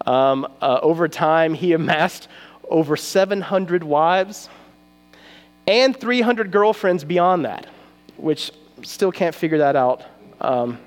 Um, 0.05 0.47
uh, 0.61 0.79
over 0.81 1.09
time, 1.09 1.53
he 1.53 1.73
amassed 1.73 2.29
over 2.69 2.95
700 2.95 3.83
wives 3.83 4.47
and 5.69 5.95
300 5.95 6.51
girlfriends 6.51 7.03
beyond 7.03 7.45
that, 7.45 7.67
which 8.17 8.51
still 8.81 9.11
can't 9.11 9.35
figure 9.35 9.59
that 9.59 9.75
out. 9.75 10.01
Um, 10.41 10.79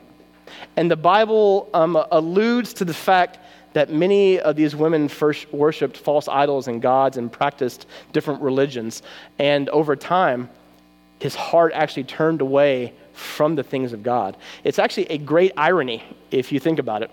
and 0.76 0.90
the 0.90 0.96
Bible 0.96 1.70
um, 1.72 1.96
alludes 2.10 2.72
to 2.74 2.84
the 2.84 2.92
fact 2.92 3.38
that 3.74 3.90
many 3.90 4.40
of 4.40 4.56
these 4.56 4.74
women 4.74 5.06
first 5.06 5.50
worshiped 5.52 5.96
false 5.96 6.26
idols 6.26 6.66
and 6.66 6.82
gods 6.82 7.16
and 7.16 7.30
practiced 7.30 7.86
different 8.12 8.42
religions. 8.42 9.02
And 9.38 9.68
over 9.68 9.94
time, 9.94 10.50
his 11.20 11.36
heart 11.36 11.72
actually 11.74 12.04
turned 12.04 12.40
away 12.40 12.92
from 13.12 13.54
the 13.54 13.62
things 13.62 13.92
of 13.92 14.02
God. 14.02 14.36
It's 14.64 14.80
actually 14.80 15.06
a 15.06 15.18
great 15.18 15.52
irony 15.56 16.02
if 16.32 16.50
you 16.50 16.58
think 16.58 16.80
about 16.80 17.02
it. 17.02 17.10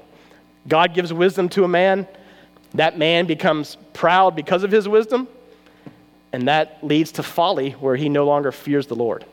God 0.67 0.95
gives 0.95 1.13
wisdom 1.13 1.47
to 1.49 1.65
a 1.65 1.67
man, 1.67 2.07
that 2.73 2.97
man 2.97 3.27
becomes 3.27 3.77
proud 3.93 4.35
because 4.35 4.63
of 4.63 4.71
his 4.71 4.87
wisdom, 4.87 5.27
and 6.31 6.47
that 6.47 6.83
leads 6.83 7.11
to 7.13 7.23
folly 7.23 7.71
where 7.71 7.95
he 7.95 8.09
no 8.09 8.25
longer 8.25 8.51
fears 8.51 8.87
the 8.87 8.95
Lord. 8.95 9.25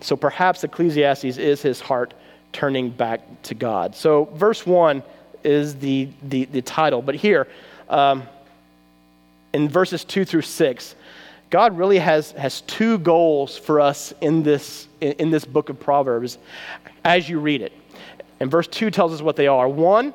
So 0.00 0.16
perhaps 0.16 0.62
Ecclesiastes 0.64 1.24
is 1.24 1.62
his 1.62 1.80
heart 1.80 2.14
turning 2.52 2.90
back 2.90 3.42
to 3.42 3.54
God. 3.54 3.94
So, 3.94 4.24
verse 4.34 4.64
1 4.64 5.02
is 5.44 5.76
the, 5.76 6.08
the, 6.22 6.46
the 6.46 6.62
title. 6.62 7.02
But 7.02 7.14
here, 7.14 7.46
um, 7.88 8.24
in 9.52 9.68
verses 9.68 10.04
2 10.04 10.24
through 10.24 10.42
6, 10.42 10.94
God 11.50 11.78
really 11.78 11.98
has, 11.98 12.32
has 12.32 12.62
two 12.62 12.98
goals 12.98 13.56
for 13.56 13.80
us 13.80 14.12
in 14.20 14.42
this, 14.42 14.88
in, 15.00 15.30
this 15.30 15.44
book 15.44 15.68
of 15.68 15.78
Proverbs 15.78 16.38
as 17.04 17.28
you 17.28 17.38
read 17.38 17.62
it. 17.62 17.72
And 18.40 18.50
verse 18.50 18.66
2 18.66 18.90
tells 18.90 19.12
us 19.12 19.22
what 19.22 19.36
they 19.36 19.46
are. 19.46 19.68
One 19.68 20.12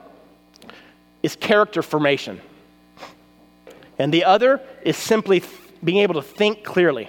is 1.24 1.36
character 1.36 1.82
formation, 1.82 2.42
and 4.02 4.12
the 4.12 4.24
other 4.24 4.60
is 4.82 4.98
simply 4.98 5.44
being 5.84 6.00
able 6.00 6.16
to 6.16 6.24
think 6.24 6.64
clearly. 6.64 7.08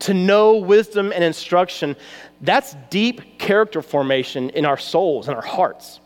To 0.00 0.12
know 0.12 0.56
wisdom 0.56 1.12
and 1.12 1.22
instruction, 1.22 1.94
that's 2.40 2.74
deep 2.90 3.38
character 3.38 3.80
formation 3.80 4.50
in 4.50 4.64
our 4.64 4.76
souls 4.76 5.28
and 5.28 5.36
our 5.36 5.42
hearts. 5.42 6.00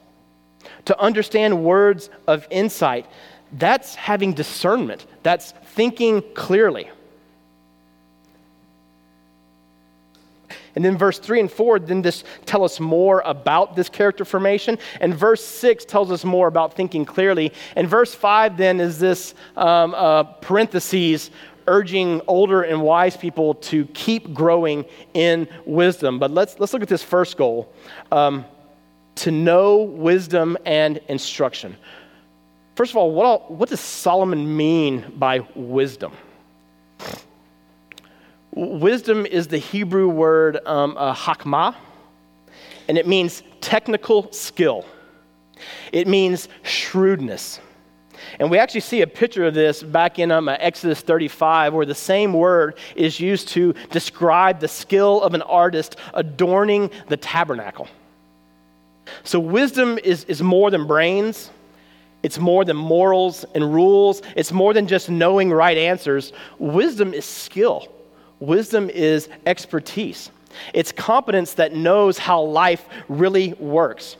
To 0.84 1.00
understand 1.00 1.64
words 1.64 2.10
of 2.26 2.46
insight, 2.50 3.06
that's 3.52 3.94
having 3.94 4.34
discernment, 4.34 5.06
that's 5.22 5.52
thinking 5.72 6.22
clearly. 6.34 6.90
And 10.78 10.84
then 10.84 10.96
verse 10.96 11.18
3 11.18 11.40
and 11.40 11.50
4 11.50 11.80
then 11.80 12.04
just 12.04 12.24
tell 12.46 12.62
us 12.62 12.78
more 12.78 13.20
about 13.24 13.74
this 13.74 13.88
character 13.88 14.24
formation. 14.24 14.78
And 15.00 15.12
verse 15.12 15.44
6 15.44 15.84
tells 15.84 16.12
us 16.12 16.24
more 16.24 16.46
about 16.46 16.74
thinking 16.74 17.04
clearly. 17.04 17.52
And 17.74 17.88
verse 17.88 18.14
5 18.14 18.56
then 18.56 18.78
is 18.78 18.96
this 19.00 19.34
um, 19.56 19.92
uh, 19.92 20.22
parentheses 20.22 21.32
urging 21.66 22.22
older 22.28 22.62
and 22.62 22.80
wise 22.80 23.16
people 23.16 23.54
to 23.54 23.86
keep 23.86 24.32
growing 24.32 24.84
in 25.14 25.48
wisdom. 25.66 26.20
But 26.20 26.30
let's, 26.30 26.60
let's 26.60 26.72
look 26.72 26.82
at 26.82 26.88
this 26.88 27.02
first 27.02 27.36
goal 27.36 27.74
um, 28.12 28.44
to 29.16 29.32
know 29.32 29.78
wisdom 29.78 30.56
and 30.64 30.98
instruction. 31.08 31.76
First 32.76 32.92
of 32.92 32.98
all, 32.98 33.10
what, 33.10 33.26
all, 33.26 33.46
what 33.48 33.68
does 33.68 33.80
Solomon 33.80 34.56
mean 34.56 35.12
by 35.16 35.40
wisdom? 35.56 36.12
Wisdom 38.52 39.26
is 39.26 39.46
the 39.46 39.58
Hebrew 39.58 40.08
word 40.08 40.58
um, 40.66 40.96
uh, 40.96 41.14
hakmah, 41.14 41.74
and 42.88 42.98
it 42.98 43.06
means 43.06 43.42
technical 43.60 44.32
skill. 44.32 44.84
It 45.92 46.08
means 46.08 46.48
shrewdness. 46.62 47.60
And 48.40 48.50
we 48.50 48.58
actually 48.58 48.80
see 48.80 49.02
a 49.02 49.06
picture 49.06 49.46
of 49.46 49.54
this 49.54 49.82
back 49.82 50.18
in 50.18 50.30
um, 50.30 50.48
Exodus 50.48 51.00
35, 51.00 51.74
where 51.74 51.86
the 51.86 51.94
same 51.94 52.32
word 52.32 52.78
is 52.96 53.20
used 53.20 53.48
to 53.48 53.74
describe 53.90 54.60
the 54.60 54.68
skill 54.68 55.22
of 55.22 55.34
an 55.34 55.42
artist 55.42 55.96
adorning 56.14 56.90
the 57.08 57.16
tabernacle. 57.16 57.88
So, 59.24 59.40
wisdom 59.40 59.98
is, 59.98 60.24
is 60.24 60.42
more 60.42 60.70
than 60.70 60.86
brains, 60.86 61.50
it's 62.22 62.38
more 62.38 62.64
than 62.64 62.76
morals 62.76 63.44
and 63.54 63.72
rules. 63.72 64.22
It's 64.34 64.52
more 64.52 64.74
than 64.74 64.86
just 64.86 65.08
knowing 65.08 65.50
right 65.50 65.76
answers. 65.76 66.32
Wisdom 66.58 67.14
is 67.14 67.24
skill, 67.24 67.88
wisdom 68.40 68.90
is 68.90 69.28
expertise. 69.46 70.30
It's 70.72 70.92
competence 70.92 71.54
that 71.54 71.74
knows 71.74 72.18
how 72.18 72.42
life 72.42 72.84
really 73.08 73.52
works. 73.54 74.16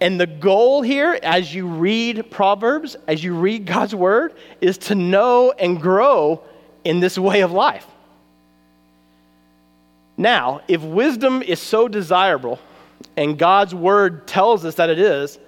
And 0.00 0.20
the 0.20 0.26
goal 0.26 0.82
here, 0.82 1.18
as 1.22 1.54
you 1.54 1.66
read 1.66 2.30
Proverbs, 2.30 2.96
as 3.06 3.24
you 3.24 3.34
read 3.34 3.66
God's 3.66 3.94
word, 3.94 4.34
is 4.60 4.78
to 4.78 4.94
know 4.94 5.52
and 5.52 5.80
grow 5.80 6.42
in 6.84 7.00
this 7.00 7.18
way 7.18 7.40
of 7.40 7.52
life. 7.52 7.86
Now, 10.16 10.60
if 10.68 10.82
wisdom 10.82 11.42
is 11.42 11.60
so 11.60 11.88
desirable, 11.88 12.58
and 13.16 13.38
God's 13.38 13.74
word 13.74 14.26
tells 14.26 14.64
us 14.64 14.76
that 14.76 14.90
it 14.90 14.98
is, 14.98 15.38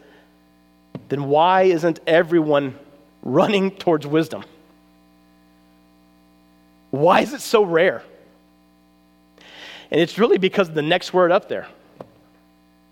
then 1.08 1.24
why 1.24 1.62
isn't 1.62 2.00
everyone 2.06 2.78
running 3.22 3.70
towards 3.70 4.06
wisdom? 4.06 4.44
Why 6.94 7.22
is 7.22 7.32
it 7.32 7.40
so 7.40 7.64
rare? 7.64 8.04
And 9.90 10.00
it's 10.00 10.16
really 10.16 10.38
because 10.38 10.68
of 10.68 10.74
the 10.74 10.82
next 10.82 11.12
word 11.12 11.32
up 11.32 11.48
there 11.48 11.66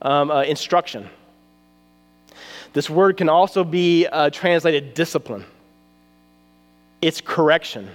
um, 0.02 0.28
uh, 0.28 0.42
instruction. 0.42 1.08
This 2.72 2.90
word 2.90 3.16
can 3.16 3.28
also 3.28 3.62
be 3.62 4.06
uh, 4.06 4.30
translated 4.30 4.94
discipline, 4.94 5.44
it's 7.00 7.20
correction. 7.20 7.90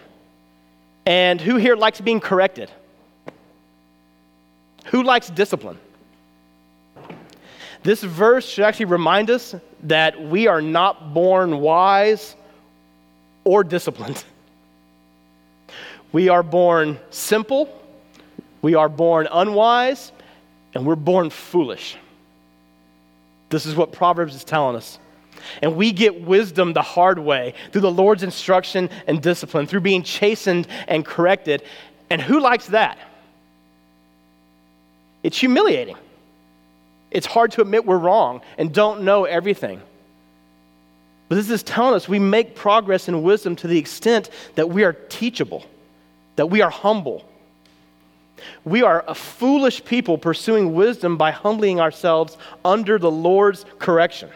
And 1.06 1.40
who 1.40 1.56
here 1.56 1.76
likes 1.78 2.02
being 2.02 2.20
corrected? 2.20 2.70
Who 4.88 5.04
likes 5.04 5.30
discipline? 5.30 5.78
This 7.84 8.04
verse 8.04 8.46
should 8.46 8.66
actually 8.66 8.86
remind 8.86 9.30
us 9.30 9.56
that 9.84 10.22
we 10.22 10.48
are 10.48 10.62
not 10.62 11.14
born 11.14 11.60
wise 11.60 12.36
or 13.46 13.64
disciplined. 13.64 14.24
We 16.12 16.30
are 16.30 16.44
born 16.44 17.00
simple, 17.10 17.70
we 18.62 18.76
are 18.76 18.90
born 18.90 19.28
unwise, 19.32 20.12
and 20.74 20.86
we're 20.86 20.96
born 20.96 21.30
foolish. 21.30 21.98
This 23.50 23.66
is 23.66 23.76
what 23.76 23.92
Proverbs 23.92 24.36
is 24.36 24.44
telling 24.44 24.76
us. 24.76 25.00
And 25.62 25.76
we 25.76 25.92
get 25.92 26.22
wisdom 26.22 26.74
the 26.74 26.82
hard 26.82 27.20
way 27.20 27.54
through 27.72 27.82
the 27.82 27.92
Lord's 27.92 28.24
instruction 28.24 28.90
and 29.06 29.22
discipline, 29.22 29.68
through 29.68 29.82
being 29.82 30.04
chastened 30.04 30.68
and 30.88 31.06
corrected. 31.06 31.64
And 32.10 32.22
who 32.22 32.40
likes 32.40 32.68
that? 32.68 32.98
It's 35.24 35.38
humiliating. 35.38 35.98
It's 37.12 37.28
hard 37.28 37.52
to 37.54 37.62
admit 37.62 37.86
we're 37.86 37.98
wrong 37.98 38.42
and 38.58 38.74
don't 38.74 39.02
know 39.02 39.26
everything. 39.26 39.82
But 41.30 41.36
this 41.36 41.50
is 41.50 41.64
telling 41.64 41.94
us 41.94 42.08
we 42.08 42.20
make 42.20 42.56
progress 42.56 43.08
in 43.08 43.24
wisdom 43.24 43.56
to 43.58 43.68
the 43.68 43.78
extent 43.78 44.30
that 44.56 44.70
we 44.70 44.84
are 44.84 44.94
teachable, 44.94 45.66
that 46.38 46.48
we 46.48 46.62
are 46.62 46.70
humble. 46.70 47.24
We 48.64 48.84
are 48.84 49.04
a 49.08 49.16
foolish 49.16 49.84
people 49.84 50.18
pursuing 50.18 50.74
wisdom 50.74 51.18
by 51.18 51.32
humbling 51.32 51.80
ourselves 51.82 52.38
under 52.64 52.98
the 52.98 53.12
Lord's 53.12 53.66
correction, 53.80 54.30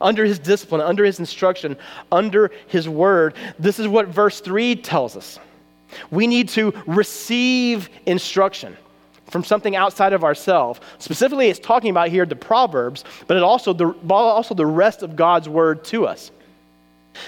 under 0.00 0.24
his 0.24 0.38
discipline, 0.38 0.80
under 0.80 1.04
his 1.04 1.18
instruction, 1.18 1.76
under 2.12 2.50
his 2.68 2.88
word. 2.88 3.34
This 3.58 3.78
is 3.78 3.88
what 3.88 4.08
verse 4.08 4.40
3 4.40 4.76
tells 4.76 5.16
us. 5.16 5.38
We 6.10 6.26
need 6.26 6.48
to 6.50 6.72
receive 6.86 7.88
instruction 8.06 8.76
from 9.26 9.44
something 9.44 9.76
outside 9.76 10.12
of 10.12 10.24
ourselves. 10.24 10.80
Specifically, 10.98 11.48
it's 11.48 11.58
talking 11.58 11.90
about 11.90 12.08
here 12.08 12.26
the 12.26 12.36
Proverbs, 12.36 13.04
but 13.26 13.36
it 13.36 13.42
also 13.42 13.72
the, 13.72 13.94
also 14.08 14.54
the 14.54 14.66
rest 14.66 15.02
of 15.02 15.16
God's 15.16 15.48
word 15.48 15.84
to 15.86 16.06
us. 16.06 16.30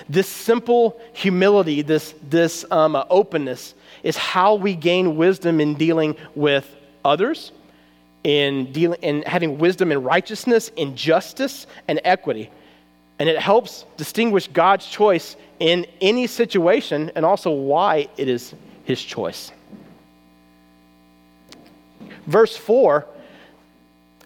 This 0.09 0.29
simple 0.29 1.01
humility, 1.13 1.83
this, 1.83 2.15
this 2.29 2.65
um, 2.71 2.97
uh, 2.97 3.05
openness, 3.11 3.75
is 4.03 4.17
how 4.17 4.55
we 4.55 4.75
gain 4.75 5.17
wisdom 5.17 5.61
in 5.61 5.75
dealing 5.75 6.17
with 6.35 6.69
others, 7.05 7.53
in, 8.25 8.73
dealing, 8.73 9.01
in 9.03 9.23
having 9.23 9.59
wisdom 9.59 9.93
in 9.93 10.03
righteousness, 10.03 10.71
in 10.77 10.97
justice, 10.97 11.67
and 11.89 12.01
equity. 12.05 12.51
And 13.19 13.29
it 13.29 13.39
helps 13.39 13.85
distinguish 13.97 14.49
God's 14.49 14.87
choice 14.87 15.37
in 15.61 15.87
any 16.01 16.27
situation 16.27 17.13
and 17.15 17.25
also 17.25 17.51
why 17.51 18.09
it 18.17 18.29
is 18.29 18.55
his 18.85 19.03
choice. 19.03 19.53
Verse 22.27 22.57
4 22.57 23.07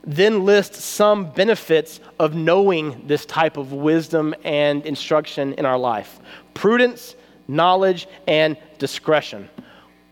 then 0.07 0.45
lists 0.45 0.85
some 0.85 1.31
benefits 1.31 1.99
of 2.21 2.35
knowing 2.35 3.07
this 3.09 3.27
type 3.27 3.57
of 3.57 3.73
wisdom 3.73 4.35
and 4.45 4.87
instruction 4.87 5.53
in 5.55 5.67
our 5.67 5.77
life 5.77 6.21
prudence, 6.55 7.17
knowledge, 7.49 8.07
and 8.27 8.57
discretion. 8.79 9.49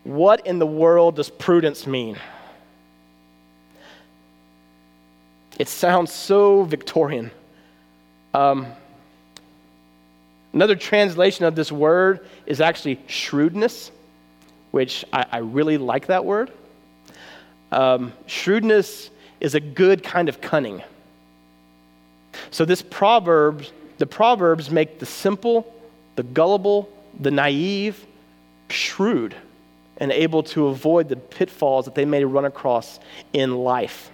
What 0.03 0.45
in 0.45 0.59
the 0.59 0.67
world 0.67 1.15
does 1.15 1.29
prudence 1.29 1.87
mean? 1.87 2.17
It 5.57 5.69
sounds 5.69 6.11
so 6.11 6.63
Victorian. 6.63 7.31
Um, 8.33 8.67
another 10.53 10.75
translation 10.75 11.45
of 11.45 11.55
this 11.55 11.71
word 11.71 12.27
is 12.45 12.59
actually 12.59 12.99
shrewdness, 13.07 13.89
which 14.71 15.05
I, 15.13 15.25
I 15.31 15.37
really 15.37 15.77
like 15.77 16.07
that 16.07 16.25
word. 16.25 16.51
Um, 17.71 18.11
shrewdness 18.27 19.09
is 19.45 19.53
a 19.53 19.59
good 19.59 20.01
kind 20.01 20.27
of 20.27 20.41
cunning. 20.41 20.81
So 22.49 22.65
this 22.65 22.81
proverb, 22.81 23.63
the 23.99 24.07
proverbs 24.07 24.71
make 24.71 24.97
the 24.97 25.05
simple, 25.05 25.71
the 26.15 26.23
gullible, 26.23 26.89
the 27.19 27.29
naive 27.29 28.07
shrewd 28.71 29.35
and 29.97 30.11
able 30.11 30.41
to 30.41 30.65
avoid 30.65 31.09
the 31.09 31.15
pitfalls 31.15 31.85
that 31.85 31.93
they 31.93 32.05
may 32.05 32.25
run 32.25 32.45
across 32.45 32.99
in 33.33 33.55
life. 33.55 34.09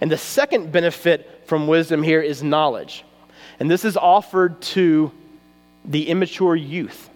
And 0.00 0.10
the 0.10 0.18
second 0.18 0.72
benefit 0.72 1.44
from 1.46 1.68
wisdom 1.68 2.02
here 2.02 2.20
is 2.20 2.42
knowledge. 2.42 3.04
And 3.60 3.70
this 3.70 3.84
is 3.84 3.96
offered 3.96 4.60
to 4.62 5.12
the 5.84 6.08
immature 6.08 6.56
youth. 6.56 7.08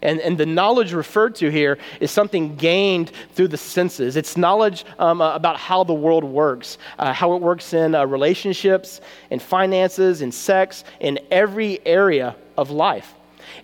And, 0.00 0.20
and 0.20 0.38
the 0.38 0.46
knowledge 0.46 0.92
referred 0.92 1.34
to 1.36 1.50
here 1.50 1.78
is 2.00 2.10
something 2.10 2.54
gained 2.54 3.10
through 3.32 3.48
the 3.48 3.56
senses. 3.56 4.16
It's 4.16 4.36
knowledge 4.36 4.84
um, 4.98 5.20
uh, 5.20 5.34
about 5.34 5.56
how 5.56 5.82
the 5.82 5.94
world 5.94 6.22
works, 6.22 6.78
uh, 6.98 7.12
how 7.12 7.34
it 7.34 7.42
works 7.42 7.74
in 7.74 7.94
uh, 7.94 8.06
relationships, 8.06 9.00
in 9.30 9.40
finances, 9.40 10.22
in 10.22 10.30
sex, 10.30 10.84
in 11.00 11.18
every 11.30 11.84
area 11.84 12.36
of 12.56 12.70
life. 12.70 13.14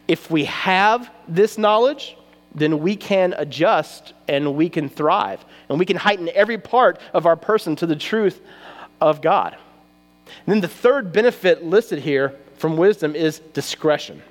If 0.09 0.31
we 0.31 0.45
have 0.47 1.11
this 1.29 1.57
knowledge, 1.57 2.17
then 2.55 2.81
we 2.81 2.97
can 2.97 3.35
adjust 3.37 4.13
and 4.27 4.55
we 4.57 4.69
can 4.69 4.89
thrive. 4.89 5.45
And 5.69 5.79
we 5.79 5.87
can 5.87 5.97
heighten 5.97 6.29
every 6.35 6.59
part 6.59 7.01
of 7.13 7.27
our 7.27 7.37
person 7.37 7.77
to 7.77 7.87
the 7.87 7.97
truth 7.97 8.41
of 9.01 9.21
God. 9.23 9.57
And 10.27 10.55
then 10.55 10.61
the 10.61 10.69
third 10.69 11.13
benefit 11.13 11.65
listed 11.65 12.01
here 12.01 12.35
from 12.57 12.77
wisdom 12.77 13.15
is 13.15 13.39
discretion. 13.53 14.23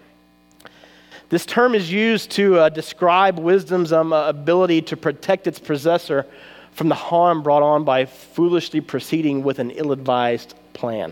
This 1.33 1.47
term 1.47 1.73
is 1.73 1.91
used 1.91 2.29
to 2.33 2.59
uh, 2.59 2.69
describe 2.69 3.39
wisdom's 3.39 3.91
um, 3.91 4.13
uh, 4.13 4.29
ability 4.29 4.83
to 4.83 4.95
protect 4.95 5.47
its 5.47 5.57
possessor 5.57 6.27
from 6.73 6.89
the 6.89 6.95
harm 6.95 7.41
brought 7.41 7.63
on 7.63 7.83
by 7.83 8.05
foolishly 8.05 8.81
proceeding 8.81 9.41
with 9.41 9.57
an 9.57 9.71
ill 9.71 9.91
advised 9.91 10.53
plan. 10.73 11.11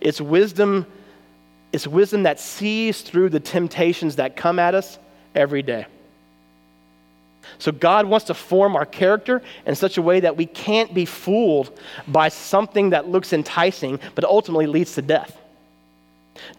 It's 0.00 0.18
wisdom, 0.18 0.86
it's 1.74 1.86
wisdom 1.86 2.22
that 2.22 2.40
sees 2.40 3.02
through 3.02 3.28
the 3.28 3.38
temptations 3.38 4.16
that 4.16 4.34
come 4.34 4.58
at 4.58 4.74
us 4.74 4.98
every 5.34 5.60
day. 5.60 5.84
So, 7.58 7.70
God 7.70 8.06
wants 8.06 8.24
to 8.28 8.34
form 8.34 8.76
our 8.76 8.86
character 8.86 9.42
in 9.66 9.74
such 9.74 9.98
a 9.98 10.02
way 10.02 10.20
that 10.20 10.38
we 10.38 10.46
can't 10.46 10.94
be 10.94 11.04
fooled 11.04 11.78
by 12.06 12.30
something 12.30 12.88
that 12.90 13.08
looks 13.08 13.34
enticing 13.34 14.00
but 14.14 14.24
ultimately 14.24 14.66
leads 14.66 14.94
to 14.94 15.02
death. 15.02 15.38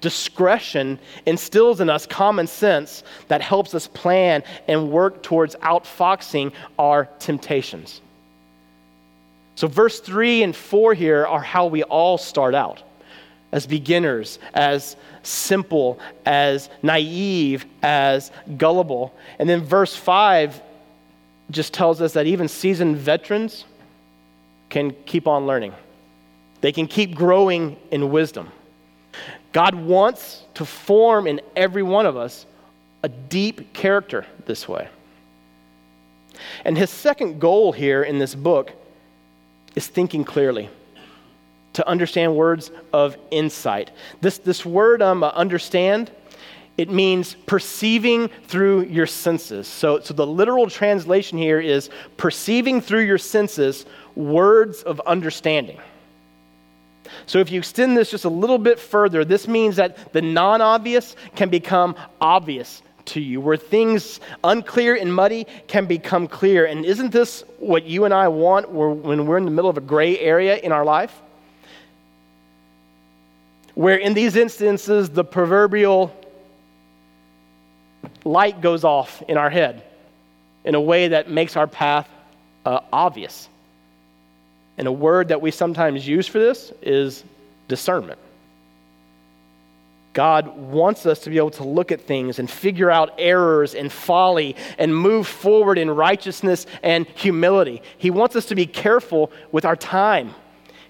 Discretion 0.02 1.00
instills 1.26 1.82
in 1.82 1.90
us 1.90 2.06
common 2.06 2.48
sense 2.48 3.04
that 3.28 3.42
helps 3.42 3.74
us 3.74 3.88
plan 3.88 4.44
and 4.68 4.92
work 4.92 5.24
towards 5.24 5.56
outfoxing 5.58 6.52
our 6.78 7.06
temptations. 7.20 8.02
So, 9.56 9.68
verse 9.68 10.00
3 10.00 10.44
and 10.44 10.56
4 10.56 10.94
here 10.94 11.26
are 11.26 11.42
how 11.42 11.66
we 11.66 11.84
all 11.84 12.18
start 12.18 12.56
out 12.56 12.84
as 13.52 13.66
beginners, 13.66 14.40
as 14.54 14.96
simple, 15.24 16.00
as 16.26 16.70
naive, 16.84 17.66
as 17.82 18.32
gullible. 18.58 19.14
And 19.40 19.50
then 19.50 19.64
verse 19.64 19.96
5 19.96 20.62
just 21.52 21.74
tells 21.74 22.02
us 22.02 22.14
that 22.14 22.28
even 22.28 22.48
seasoned 22.48 22.98
veterans 22.98 23.66
can 24.70 24.92
keep 25.06 25.28
on 25.28 25.48
learning, 25.48 25.74
they 26.62 26.72
can 26.72 26.88
keep 26.88 27.16
growing 27.16 27.76
in 27.92 28.12
wisdom. 28.12 28.52
God 29.52 29.76
wants 29.76 30.44
to 30.56 30.66
form 30.66 31.28
in 31.28 31.42
every 31.56 31.84
one 31.84 32.06
of 32.06 32.18
us 32.18 32.46
a 33.04 33.10
deep 33.10 33.74
character 33.74 34.26
this 34.46 34.68
way. 34.68 34.88
And 36.64 36.78
his 36.78 36.90
second 36.90 37.40
goal 37.40 37.72
here 37.72 38.04
in 38.04 38.20
this 38.20 38.36
book 38.36 38.72
is 39.76 39.88
thinking 39.88 40.24
clearly, 40.24 40.70
to 41.74 41.88
understand 41.88 42.36
words 42.36 42.72
of 42.92 43.18
insight. 43.32 43.92
This, 44.22 44.38
this 44.40 44.66
word, 44.66 45.02
um, 45.02 45.24
understand, 45.24 46.12
it 46.78 46.90
means 46.90 47.36
perceiving 47.46 48.30
through 48.48 48.84
your 48.84 49.06
senses. 49.06 49.68
So, 49.68 50.00
so 50.00 50.14
the 50.14 50.26
literal 50.26 50.70
translation 50.70 51.38
here 51.38 51.60
is 51.60 51.90
perceiving 52.18 52.82
through 52.82 53.02
your 53.02 53.18
senses 53.18 53.86
words 54.16 54.82
of 54.84 55.00
understanding. 55.02 55.78
So, 57.26 57.40
if 57.40 57.52
you 57.52 57.60
extend 57.60 57.98
this 57.98 58.12
just 58.12 58.26
a 58.26 58.30
little 58.30 58.58
bit 58.58 58.80
further, 58.80 59.24
this 59.26 59.48
means 59.48 59.76
that 59.78 60.14
the 60.14 60.22
non 60.22 60.62
obvious 60.62 61.16
can 61.36 61.50
become 61.50 61.96
obvious 62.22 62.82
to 63.06 63.20
you, 63.20 63.42
where 63.42 63.58
things 63.58 64.20
unclear 64.44 64.96
and 64.96 65.14
muddy 65.14 65.46
can 65.68 65.86
become 65.86 66.28
clear. 66.28 66.66
And 66.66 66.86
isn't 66.86 67.12
this 67.12 67.44
what 67.58 67.84
you 67.86 68.06
and 68.06 68.14
I 68.14 68.28
want 68.28 68.70
when 68.70 69.26
we're 69.26 69.38
in 69.38 69.46
the 69.46 69.52
middle 69.52 69.70
of 69.70 69.78
a 69.78 69.82
gray 69.82 70.18
area 70.20 70.58
in 70.58 70.72
our 70.72 70.86
life? 70.86 71.20
Where 73.74 73.96
in 73.96 74.14
these 74.14 74.36
instances, 74.36 75.10
the 75.10 75.24
proverbial 75.24 76.16
light 78.26 78.62
goes 78.62 78.84
off 78.84 79.24
in 79.28 79.38
our 79.38 79.50
head 79.50 79.84
in 80.64 80.76
a 80.76 80.82
way 80.82 81.10
that 81.10 81.30
makes 81.30 81.56
our 81.56 81.68
path 81.68 82.10
uh, 82.66 82.82
obvious. 82.92 83.50
And 84.80 84.88
a 84.88 84.92
word 84.94 85.28
that 85.28 85.42
we 85.42 85.52
sometimes 85.52 86.08
use 86.08 86.26
for 86.26 86.40
this 86.40 86.72
is 86.82 87.26
discernment. 87.68 88.18
God 90.14 90.48
wants 90.48 91.06
us 91.06 91.20
to 91.20 91.30
be 91.30 91.36
able 91.36 91.52
to 91.52 91.66
look 91.66 91.92
at 91.92 92.00
things 92.00 92.40
and 92.40 92.50
figure 92.50 92.90
out 92.90 93.14
errors 93.18 93.76
and 93.76 93.92
folly 93.92 94.56
and 94.78 94.96
move 94.96 95.28
forward 95.28 95.78
in 95.78 95.92
righteousness 95.92 96.66
and 96.82 97.06
humility. 97.08 97.82
He 97.98 98.10
wants 98.10 98.38
us 98.38 98.46
to 98.46 98.56
be 98.56 98.66
careful 98.66 99.34
with 99.52 99.66
our 99.66 99.76
time. 99.76 100.34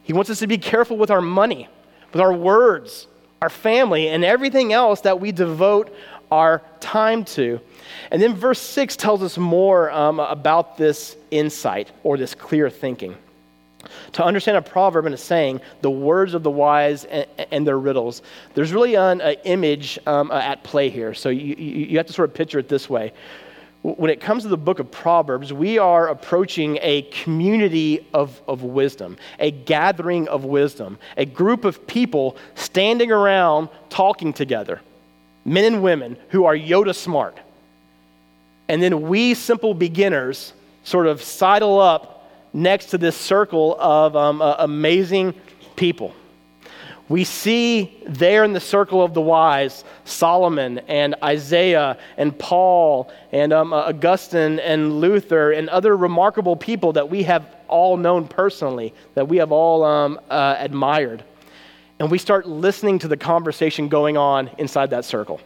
He 0.04 0.14
wants 0.14 0.30
us 0.30 0.38
to 0.40 0.48
be 0.48 0.60
careful 0.60 0.96
with 0.96 1.10
our 1.10 1.22
money, 1.22 1.68
with 2.14 2.22
our 2.22 2.32
words, 2.32 3.08
our 3.42 3.50
family, 3.50 4.08
and 4.08 4.24
everything 4.24 4.72
else 4.72 5.02
that 5.02 5.20
we 5.20 5.32
devote 5.32 5.92
our 6.30 6.62
time 6.80 7.26
to. 7.26 7.60
And 8.12 8.22
then 8.22 8.36
verse 8.36 8.62
6 8.62 8.96
tells 8.98 9.24
us 9.24 9.36
more 9.36 9.90
um, 9.90 10.20
about 10.20 10.78
this 10.78 11.16
insight 11.32 11.92
or 12.04 12.18
this 12.18 12.36
clear 12.36 12.70
thinking. 12.70 13.18
To 14.14 14.26
understand 14.26 14.58
a 14.58 14.62
proverb 14.62 15.06
and 15.06 15.16
a 15.16 15.18
saying, 15.18 15.62
the 15.82 15.90
words 15.90 16.34
of 16.34 16.44
the 16.44 16.52
wise 16.52 17.06
and, 17.06 17.26
and 17.52 17.66
their 17.66 17.80
riddles, 17.80 18.22
there's 18.54 18.74
really 18.74 18.96
an, 18.96 19.22
image 19.46 19.98
um, 20.06 20.32
at 20.32 20.64
play 20.64 20.90
here. 20.90 21.14
So 21.14 21.30
you, 21.30 21.56
you, 21.58 21.86
you 21.86 21.98
have 21.98 22.08
to 22.08 22.14
sort 22.14 22.30
of 22.30 22.36
picture 22.36 22.60
it 22.60 22.68
this 22.68 22.90
way. 22.90 23.14
When 23.82 24.12
it 24.12 24.20
comes 24.20 24.44
to 24.44 24.50
the 24.50 24.58
book 24.58 24.80
of 24.80 24.92
Proverbs, 24.92 25.54
we 25.54 25.78
are 25.78 26.10
approaching 26.10 26.78
a 26.82 27.04
community 27.04 28.06
of, 28.14 28.42
of 28.46 28.64
wisdom, 28.64 29.16
a 29.40 29.52
gathering 29.52 30.28
of 30.28 30.44
wisdom, 30.44 30.98
a 31.16 31.26
group 31.26 31.64
of 31.64 31.88
people 31.88 32.36
standing 32.56 33.10
around 33.10 33.70
talking 33.90 34.34
together, 34.34 34.82
men 35.46 35.64
and 35.64 35.82
women 35.82 36.18
who 36.30 36.44
are 36.44 36.56
Yoda 36.56 36.94
smart. 36.94 37.38
And 38.68 38.84
then 38.84 39.04
we, 39.04 39.34
simple 39.34 39.74
beginners, 39.74 40.52
sort 40.84 41.08
of 41.08 41.24
sidle 41.24 41.80
up 41.80 42.19
next 42.54 42.88
to 42.88 42.98
this 42.98 43.16
circle 43.16 43.76
of 43.80 44.16
um, 44.16 44.42
uh, 44.42 44.56
amazing 44.60 45.34
people. 45.76 46.14
We 47.10 47.24
see 47.24 47.98
there 48.06 48.44
in 48.44 48.54
the 48.54 48.60
circle 48.60 49.02
of 49.04 49.16
the 49.16 49.22
wise 49.22 49.84
Solomon 50.06 50.78
and 50.88 51.16
Isaiah 51.24 51.98
and 52.18 52.38
Paul 52.38 53.12
and 53.32 53.52
um, 53.52 53.74
uh, 53.74 53.78
Augustine 53.78 54.60
and 54.60 55.02
Luther 55.02 55.52
and 55.52 55.70
other 55.70 55.98
remarkable 55.98 56.56
people 56.56 56.94
that 56.94 57.10
we 57.10 57.24
have 57.24 57.56
all 57.68 57.98
known 57.98 58.28
personally, 58.28 58.94
that 59.16 59.28
we 59.28 59.38
have 59.38 59.52
all 59.52 59.84
um, 59.84 60.20
uh, 60.30 60.56
admired. 60.60 61.24
And 61.98 62.12
we 62.12 62.20
start 62.20 62.48
listening 62.48 63.00
to 63.00 63.08
the 63.08 63.18
conversation 63.18 63.90
going 63.90 64.16
on 64.16 64.52
inside 64.60 64.92
that 64.92 65.04
circle. 65.04 65.42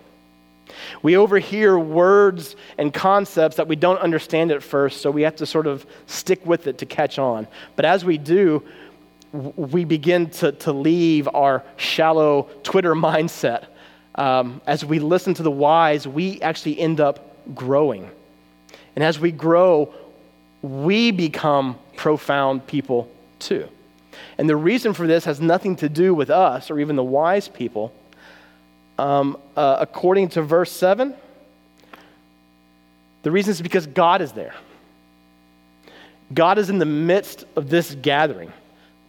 We 1.02 1.18
overhear 1.18 1.78
words 1.78 2.56
and 2.78 2.94
concepts 2.94 3.58
that 3.58 3.68
we 3.68 3.76
don't 3.76 4.00
understand 4.00 4.52
at 4.52 4.64
first, 4.64 5.02
so 5.02 5.12
we 5.12 5.24
have 5.24 5.36
to 5.38 5.46
sort 5.46 5.68
of 5.68 5.86
stick 6.08 6.46
with 6.46 6.68
it 6.68 6.78
to 6.80 6.86
catch 6.86 7.20
on. 7.20 7.48
But 7.76 7.86
as 7.86 8.06
we 8.06 8.18
do, 8.18 8.64
we 9.34 9.84
begin 9.84 10.30
to, 10.30 10.52
to 10.52 10.72
leave 10.72 11.28
our 11.34 11.64
shallow 11.78 12.50
Twitter 12.64 12.94
mindset. 12.96 13.66
Um, 14.16 14.62
as 14.68 14.86
we 14.86 15.00
listen 15.00 15.34
to 15.36 15.44
the 15.44 15.52
wise, 15.52 16.08
we 16.08 16.40
actually 16.42 16.80
end 16.80 17.00
up 17.00 17.36
growing. 17.56 18.10
And 18.96 19.04
as 19.04 19.20
we 19.20 19.32
grow, 19.32 19.94
we 20.62 21.12
become 21.12 21.78
profound 21.96 22.68
people 22.68 23.10
too. 23.40 23.68
And 24.38 24.48
the 24.48 24.56
reason 24.56 24.94
for 24.94 25.08
this 25.08 25.26
has 25.26 25.42
nothing 25.42 25.76
to 25.78 25.90
do 25.90 26.14
with 26.14 26.30
us 26.30 26.70
or 26.70 26.80
even 26.80 26.96
the 26.96 27.04
wise 27.04 27.48
people 27.48 27.92
um, 29.04 29.38
uh, 29.58 29.78
according 29.82 30.30
to 30.30 30.42
verse 30.42 30.72
7, 30.72 31.14
the 33.24 33.32
reason 33.32 33.52
is 33.52 33.62
because 33.62 33.86
God 33.86 34.22
is 34.22 34.32
there. 34.32 34.56
God 36.34 36.58
is 36.58 36.70
in 36.70 36.78
the 36.78 36.86
midst 36.86 37.44
of 37.58 37.70
this 37.70 37.94
gathering. 37.96 38.54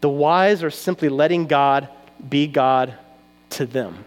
The 0.00 0.08
wise 0.08 0.64
are 0.64 0.70
simply 0.70 1.08
letting 1.08 1.46
God 1.46 1.88
be 2.28 2.48
God 2.48 2.94
to 3.50 3.66
them. 3.66 4.04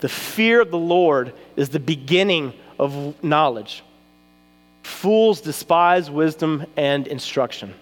The 0.00 0.08
fear 0.10 0.60
of 0.60 0.70
the 0.70 0.78
Lord 0.78 1.32
is 1.56 1.70
the 1.70 1.80
beginning 1.80 2.52
of 2.78 3.24
knowledge. 3.24 3.82
Fools 4.82 5.40
despise 5.40 6.10
wisdom 6.10 6.66
and 6.76 7.06
instruction. 7.06 7.72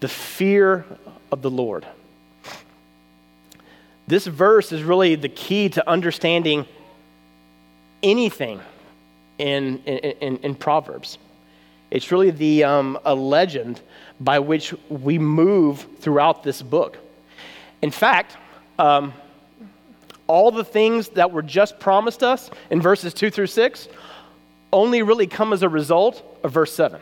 The 0.00 0.08
fear 0.08 0.84
of 1.30 1.40
the 1.40 1.50
Lord. 1.50 1.86
This 4.06 4.26
verse 4.26 4.72
is 4.72 4.82
really 4.82 5.14
the 5.14 5.28
key 5.28 5.68
to 5.70 5.88
understanding 5.88 6.66
anything 8.02 8.60
in, 9.38 9.78
in, 9.78 10.38
in 10.38 10.54
Proverbs. 10.54 11.18
It's 11.90 12.10
really 12.10 12.30
the, 12.30 12.64
um, 12.64 12.98
a 13.04 13.14
legend 13.14 13.80
by 14.20 14.38
which 14.38 14.74
we 14.88 15.18
move 15.18 15.86
throughout 16.00 16.42
this 16.42 16.62
book. 16.62 16.98
In 17.82 17.90
fact, 17.90 18.36
um, 18.78 19.12
all 20.26 20.50
the 20.50 20.64
things 20.64 21.08
that 21.10 21.30
were 21.30 21.42
just 21.42 21.78
promised 21.78 22.22
us 22.22 22.50
in 22.70 22.80
verses 22.80 23.12
2 23.12 23.30
through 23.30 23.48
6 23.48 23.88
only 24.72 25.02
really 25.02 25.26
come 25.26 25.52
as 25.52 25.62
a 25.62 25.68
result 25.68 26.22
of 26.42 26.52
verse 26.52 26.72
7. 26.72 27.00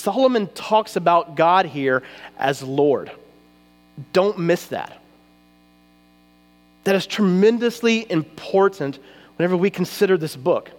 Solomon 0.00 0.46
talks 0.48 0.96
about 0.96 1.34
God 1.34 1.66
here 1.66 2.02
as 2.38 2.62
Lord. 2.62 3.10
Don't 4.12 4.38
miss 4.38 4.66
that. 4.66 4.98
That 6.84 6.94
is 6.94 7.06
tremendously 7.06 8.10
important 8.10 8.98
whenever 9.36 9.56
we 9.56 9.70
consider 9.70 10.16
this 10.16 10.36
book. 10.36 10.70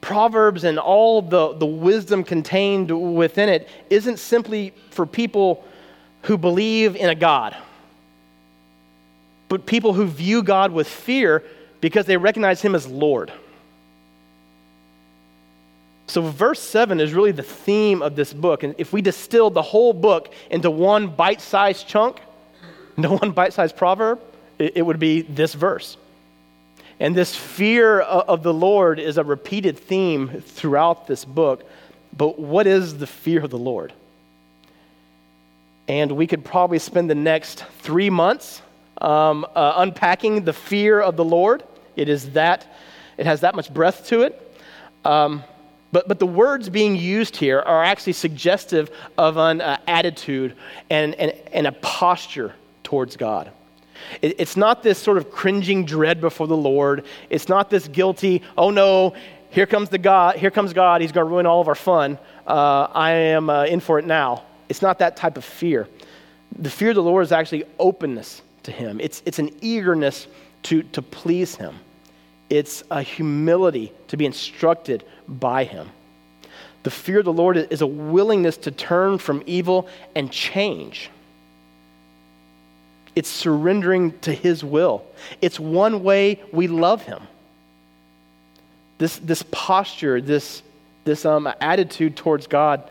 Proverbs 0.00 0.64
and 0.64 0.78
all 0.78 1.22
the, 1.22 1.54
the 1.54 1.66
wisdom 1.66 2.24
contained 2.24 2.90
within 2.90 3.48
it 3.48 3.68
isn't 3.90 4.18
simply 4.18 4.72
for 4.90 5.06
people 5.06 5.64
who 6.22 6.38
believe 6.38 6.94
in 6.96 7.08
a 7.08 7.14
God, 7.14 7.56
but 9.48 9.66
people 9.66 9.92
who 9.92 10.06
view 10.06 10.42
God 10.42 10.72
with 10.72 10.88
fear 10.88 11.42
because 11.80 12.06
they 12.06 12.16
recognize 12.16 12.62
Him 12.62 12.74
as 12.74 12.86
Lord. 12.86 13.32
So, 16.12 16.20
verse 16.20 16.60
7 16.60 17.00
is 17.00 17.14
really 17.14 17.32
the 17.32 17.42
theme 17.42 18.02
of 18.02 18.16
this 18.16 18.34
book. 18.34 18.64
And 18.64 18.74
if 18.76 18.92
we 18.92 19.00
distilled 19.00 19.54
the 19.54 19.62
whole 19.62 19.94
book 19.94 20.30
into 20.50 20.70
one 20.70 21.06
bite 21.06 21.40
sized 21.40 21.88
chunk, 21.88 22.20
into 22.98 23.12
one 23.12 23.30
bite 23.30 23.54
sized 23.54 23.78
proverb, 23.78 24.20
it, 24.58 24.76
it 24.76 24.82
would 24.82 24.98
be 24.98 25.22
this 25.22 25.54
verse. 25.54 25.96
And 27.00 27.14
this 27.14 27.34
fear 27.34 28.00
of 28.00 28.42
the 28.42 28.52
Lord 28.52 29.00
is 29.00 29.16
a 29.16 29.24
repeated 29.24 29.78
theme 29.78 30.42
throughout 30.42 31.06
this 31.06 31.24
book. 31.24 31.64
But 32.14 32.38
what 32.38 32.66
is 32.66 32.98
the 32.98 33.06
fear 33.06 33.42
of 33.42 33.48
the 33.48 33.56
Lord? 33.56 33.94
And 35.88 36.12
we 36.12 36.26
could 36.26 36.44
probably 36.44 36.78
spend 36.78 37.08
the 37.08 37.14
next 37.14 37.64
three 37.78 38.10
months 38.10 38.60
um, 39.00 39.46
uh, 39.54 39.72
unpacking 39.76 40.44
the 40.44 40.52
fear 40.52 41.00
of 41.00 41.16
the 41.16 41.24
Lord. 41.24 41.62
It 41.96 42.10
is 42.10 42.32
that, 42.32 42.70
it 43.16 43.24
has 43.24 43.40
that 43.40 43.54
much 43.54 43.72
breadth 43.72 44.08
to 44.08 44.20
it. 44.20 44.38
Um, 45.06 45.42
but, 45.92 46.08
but 46.08 46.18
the 46.18 46.26
words 46.26 46.68
being 46.68 46.96
used 46.96 47.36
here 47.36 47.60
are 47.60 47.84
actually 47.84 48.14
suggestive 48.14 48.90
of 49.18 49.36
an 49.36 49.60
uh, 49.60 49.78
attitude 49.86 50.56
and, 50.90 51.14
and, 51.14 51.32
and 51.52 51.66
a 51.66 51.72
posture 51.72 52.54
towards 52.82 53.16
God. 53.16 53.50
It, 54.22 54.36
it's 54.38 54.56
not 54.56 54.82
this 54.82 54.98
sort 54.98 55.18
of 55.18 55.30
cringing 55.30 55.84
dread 55.84 56.20
before 56.20 56.46
the 56.46 56.56
Lord. 56.56 57.04
It's 57.30 57.48
not 57.48 57.70
this 57.70 57.86
guilty, 57.88 58.42
oh 58.56 58.70
no, 58.70 59.14
here 59.50 59.66
comes 59.66 59.90
the 59.90 59.98
God, 59.98 60.36
here 60.36 60.50
comes 60.50 60.72
God, 60.72 61.02
he's 61.02 61.12
going 61.12 61.26
to 61.26 61.30
ruin 61.30 61.44
all 61.44 61.60
of 61.60 61.68
our 61.68 61.74
fun. 61.74 62.18
Uh, 62.46 62.88
I 62.92 63.10
am 63.10 63.50
uh, 63.50 63.64
in 63.64 63.80
for 63.80 63.98
it 63.98 64.06
now. 64.06 64.44
It's 64.70 64.80
not 64.80 64.98
that 65.00 65.16
type 65.16 65.36
of 65.36 65.44
fear. 65.44 65.86
The 66.58 66.70
fear 66.70 66.90
of 66.90 66.96
the 66.96 67.02
Lord 67.02 67.22
is 67.22 67.32
actually 67.32 67.64
openness 67.78 68.40
to 68.62 68.72
him. 68.72 68.98
It's, 69.00 69.22
it's 69.26 69.38
an 69.38 69.50
eagerness 69.60 70.26
to, 70.64 70.82
to 70.84 71.02
please 71.02 71.54
him. 71.54 71.76
It's 72.52 72.84
a 72.90 73.00
humility 73.00 73.94
to 74.08 74.18
be 74.18 74.26
instructed 74.26 75.04
by 75.26 75.64
him. 75.64 75.88
The 76.82 76.90
fear 76.90 77.20
of 77.20 77.24
the 77.24 77.32
Lord 77.32 77.56
is 77.56 77.80
a 77.80 77.86
willingness 77.86 78.58
to 78.58 78.70
turn 78.70 79.16
from 79.16 79.42
evil 79.46 79.88
and 80.14 80.30
change. 80.30 81.08
It's 83.16 83.30
surrendering 83.30 84.18
to 84.20 84.34
His 84.34 84.62
will. 84.62 85.02
It's 85.40 85.58
one 85.58 86.02
way 86.02 86.42
we 86.52 86.66
love 86.66 87.00
Him. 87.00 87.22
This, 88.98 89.16
this 89.16 89.42
posture, 89.50 90.20
this, 90.20 90.62
this 91.04 91.24
um, 91.24 91.50
attitude 91.58 92.16
towards 92.18 92.46
God 92.46 92.90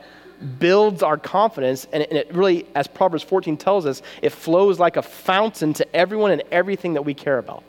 builds 0.58 1.04
our 1.04 1.18
confidence, 1.18 1.86
and 1.94 2.02
it, 2.02 2.10
and 2.10 2.18
it 2.18 2.34
really, 2.34 2.66
as 2.74 2.88
Proverbs 2.88 3.24
14 3.24 3.58
tells 3.58 3.86
us, 3.86 4.02
it 4.24 4.32
flows 4.32 4.80
like 4.80 4.98
a 4.98 5.04
fountain 5.04 5.74
to 5.74 5.96
everyone 5.96 6.32
and 6.32 6.42
everything 6.52 6.94
that 6.94 7.06
we 7.06 7.14
care 7.14 7.38
about. 7.38 7.64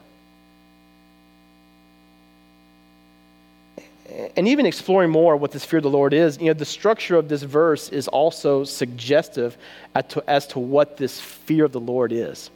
And 4.36 4.48
even 4.48 4.66
exploring 4.66 5.10
more 5.10 5.36
what 5.36 5.52
this 5.52 5.64
fear 5.64 5.78
of 5.78 5.84
the 5.84 5.90
Lord 5.90 6.12
is, 6.12 6.38
you 6.38 6.46
know, 6.46 6.52
the 6.52 6.64
structure 6.64 7.16
of 7.16 7.28
this 7.28 7.42
verse 7.42 7.88
is 7.88 8.08
also 8.08 8.64
suggestive 8.64 9.56
as 9.94 10.04
to, 10.08 10.24
as 10.28 10.46
to 10.48 10.58
what 10.58 10.96
this 10.96 11.20
fear 11.20 11.64
of 11.64 11.72
the 11.72 11.80
Lord 11.80 12.12
is. 12.12 12.50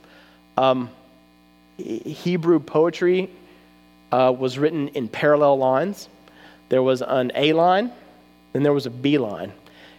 Um, 0.57 0.91
Hebrew 1.79 2.59
poetry 2.59 3.31
uh, 4.13 4.35
was 4.37 4.59
written 4.59 4.89
in 4.89 5.09
parallel 5.09 5.59
lines. 5.59 6.09
There 6.69 6.83
was 6.83 7.03
an 7.03 7.33
A 7.35 7.53
line, 7.53 7.93
then 8.53 8.63
there 8.63 8.73
was 8.73 8.87
a 8.87 8.91
B 8.91 9.19
line, 9.19 9.53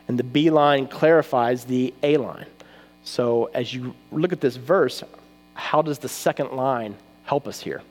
and 0.07 0.17
the 0.17 0.23
B 0.23 0.49
line 0.49 0.87
clarifies 0.87 1.63
the 1.63 1.93
A 2.03 2.17
line. 2.17 2.47
So 3.03 3.45
as 3.53 3.73
you 3.73 3.95
look 4.11 4.33
at 4.33 4.41
this 4.41 4.57
verse, 4.57 5.03
how 5.53 5.81
does 5.81 5.99
the 5.99 6.09
second 6.09 6.51
line 6.51 6.95
help 7.23 7.47
us 7.47 7.59
here? 7.59 7.81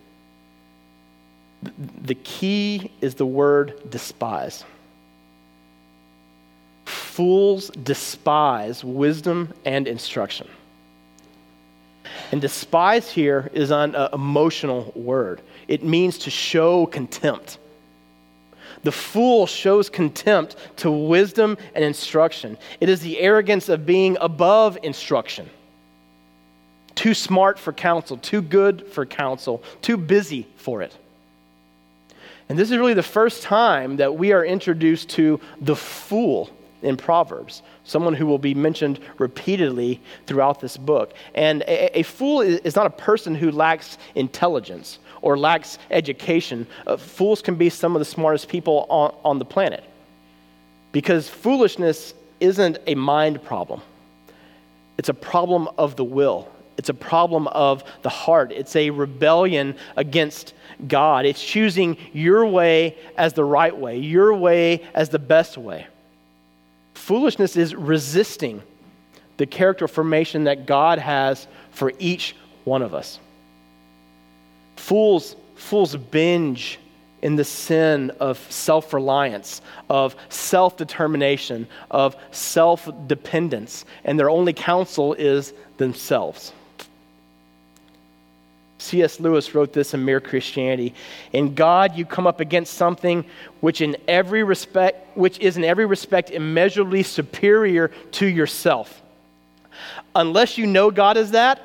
The 1.62 2.14
key 2.14 2.90
is 3.00 3.14
the 3.14 3.26
word 3.26 3.90
despise. 3.90 4.64
Fools 6.84 7.70
despise 7.70 8.84
wisdom 8.84 9.52
and 9.64 9.88
instruction. 9.88 10.48
And 12.32 12.40
despise 12.40 13.10
here 13.10 13.50
is 13.52 13.70
an 13.70 13.94
uh, 13.94 14.08
emotional 14.12 14.92
word, 14.94 15.40
it 15.68 15.82
means 15.82 16.18
to 16.18 16.30
show 16.30 16.86
contempt. 16.86 17.58
The 18.82 18.92
fool 18.92 19.46
shows 19.46 19.88
contempt 19.88 20.54
to 20.76 20.90
wisdom 20.90 21.58
and 21.74 21.84
instruction. 21.84 22.56
It 22.80 22.88
is 22.88 23.00
the 23.00 23.18
arrogance 23.18 23.68
of 23.68 23.84
being 23.84 24.16
above 24.20 24.78
instruction. 24.82 25.50
Too 26.94 27.14
smart 27.14 27.58
for 27.58 27.72
counsel, 27.72 28.16
too 28.16 28.42
good 28.42 28.86
for 28.86 29.04
counsel, 29.04 29.62
too 29.82 29.96
busy 29.96 30.46
for 30.56 30.82
it. 30.82 30.96
And 32.48 32.58
this 32.58 32.70
is 32.70 32.76
really 32.76 32.94
the 32.94 33.02
first 33.02 33.42
time 33.42 33.96
that 33.96 34.16
we 34.16 34.32
are 34.32 34.44
introduced 34.44 35.10
to 35.10 35.40
the 35.60 35.74
fool 35.74 36.50
in 36.82 36.96
Proverbs, 36.96 37.62
someone 37.84 38.14
who 38.14 38.26
will 38.26 38.38
be 38.38 38.54
mentioned 38.54 39.00
repeatedly 39.18 40.00
throughout 40.26 40.60
this 40.60 40.76
book. 40.76 41.14
And 41.34 41.62
a, 41.62 42.00
a 42.00 42.02
fool 42.02 42.42
is 42.42 42.76
not 42.76 42.86
a 42.86 42.90
person 42.90 43.34
who 43.34 43.50
lacks 43.50 43.98
intelligence 44.14 44.98
or 45.22 45.36
lacks 45.36 45.78
education. 45.90 46.66
Uh, 46.86 46.96
fools 46.96 47.42
can 47.42 47.56
be 47.56 47.68
some 47.70 47.96
of 47.96 47.98
the 47.98 48.04
smartest 48.04 48.48
people 48.48 48.86
on, 48.88 49.14
on 49.24 49.38
the 49.38 49.44
planet 49.44 49.82
because 50.92 51.28
foolishness 51.28 52.14
isn't 52.40 52.78
a 52.86 52.94
mind 52.94 53.42
problem, 53.42 53.80
it's 54.98 55.08
a 55.08 55.14
problem 55.14 55.68
of 55.76 55.96
the 55.96 56.04
will. 56.04 56.48
It's 56.78 56.90
a 56.90 56.94
problem 56.94 57.48
of 57.48 57.84
the 58.02 58.10
heart. 58.10 58.52
It's 58.52 58.76
a 58.76 58.90
rebellion 58.90 59.76
against 59.96 60.52
God. 60.86 61.26
It's 61.26 61.42
choosing 61.42 61.96
your 62.12 62.46
way 62.46 62.96
as 63.16 63.32
the 63.32 63.44
right 63.44 63.76
way, 63.76 63.98
your 63.98 64.34
way 64.34 64.84
as 64.94 65.08
the 65.08 65.18
best 65.18 65.56
way. 65.56 65.86
Foolishness 66.94 67.56
is 67.56 67.74
resisting 67.74 68.62
the 69.36 69.46
character 69.46 69.86
formation 69.86 70.44
that 70.44 70.66
God 70.66 70.98
has 70.98 71.46
for 71.70 71.92
each 71.98 72.34
one 72.64 72.82
of 72.82 72.94
us. 72.94 73.20
Fools, 74.76 75.36
fools 75.54 75.96
binge 75.96 76.78
in 77.22 77.36
the 77.36 77.44
sin 77.44 78.12
of 78.20 78.38
self 78.50 78.92
reliance, 78.92 79.62
of 79.88 80.16
self 80.28 80.76
determination, 80.76 81.66
of 81.90 82.16
self 82.30 82.88
dependence, 83.06 83.84
and 84.04 84.18
their 84.18 84.30
only 84.30 84.52
counsel 84.52 85.14
is 85.14 85.52
themselves. 85.76 86.52
C.S. 88.78 89.20
Lewis 89.20 89.54
wrote 89.54 89.72
this 89.72 89.94
in 89.94 90.04
Mere 90.04 90.20
Christianity. 90.20 90.94
In 91.32 91.54
God, 91.54 91.96
you 91.96 92.04
come 92.04 92.26
up 92.26 92.40
against 92.40 92.74
something 92.74 93.24
which, 93.60 93.80
in 93.80 93.96
every 94.06 94.42
respect, 94.42 95.16
which 95.16 95.38
is 95.38 95.56
in 95.56 95.64
every 95.64 95.86
respect 95.86 96.30
immeasurably 96.30 97.02
superior 97.02 97.88
to 98.12 98.26
yourself. 98.26 99.02
Unless 100.14 100.58
you 100.58 100.66
know 100.66 100.90
God 100.90 101.16
as 101.16 101.30
that, 101.32 101.60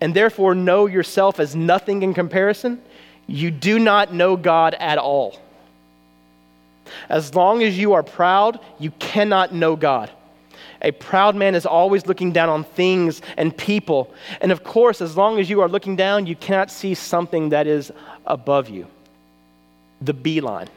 and 0.00 0.14
therefore 0.14 0.54
know 0.54 0.86
yourself 0.86 1.40
as 1.40 1.56
nothing 1.56 2.02
in 2.02 2.14
comparison, 2.14 2.80
you 3.26 3.50
do 3.50 3.78
not 3.78 4.12
know 4.12 4.36
God 4.36 4.74
at 4.74 4.98
all. 4.98 5.38
As 7.08 7.34
long 7.34 7.62
as 7.62 7.76
you 7.76 7.94
are 7.94 8.02
proud, 8.02 8.60
you 8.78 8.92
cannot 8.92 9.52
know 9.52 9.74
God. 9.74 10.10
A 10.86 10.92
proud 10.92 11.34
man 11.34 11.56
is 11.56 11.66
always 11.66 12.06
looking 12.06 12.30
down 12.30 12.48
on 12.48 12.62
things 12.62 13.20
and 13.36 13.54
people. 13.54 14.14
And 14.40 14.52
of 14.52 14.62
course, 14.62 15.00
as 15.00 15.16
long 15.16 15.40
as 15.40 15.50
you 15.50 15.60
are 15.60 15.68
looking 15.68 15.96
down, 15.96 16.26
you 16.26 16.36
cannot 16.36 16.70
see 16.70 16.94
something 16.94 17.48
that 17.48 17.66
is 17.66 17.90
above 18.24 18.68
you. 18.68 18.86
The 20.00 20.14
B 20.14 20.40
line. 20.40 20.68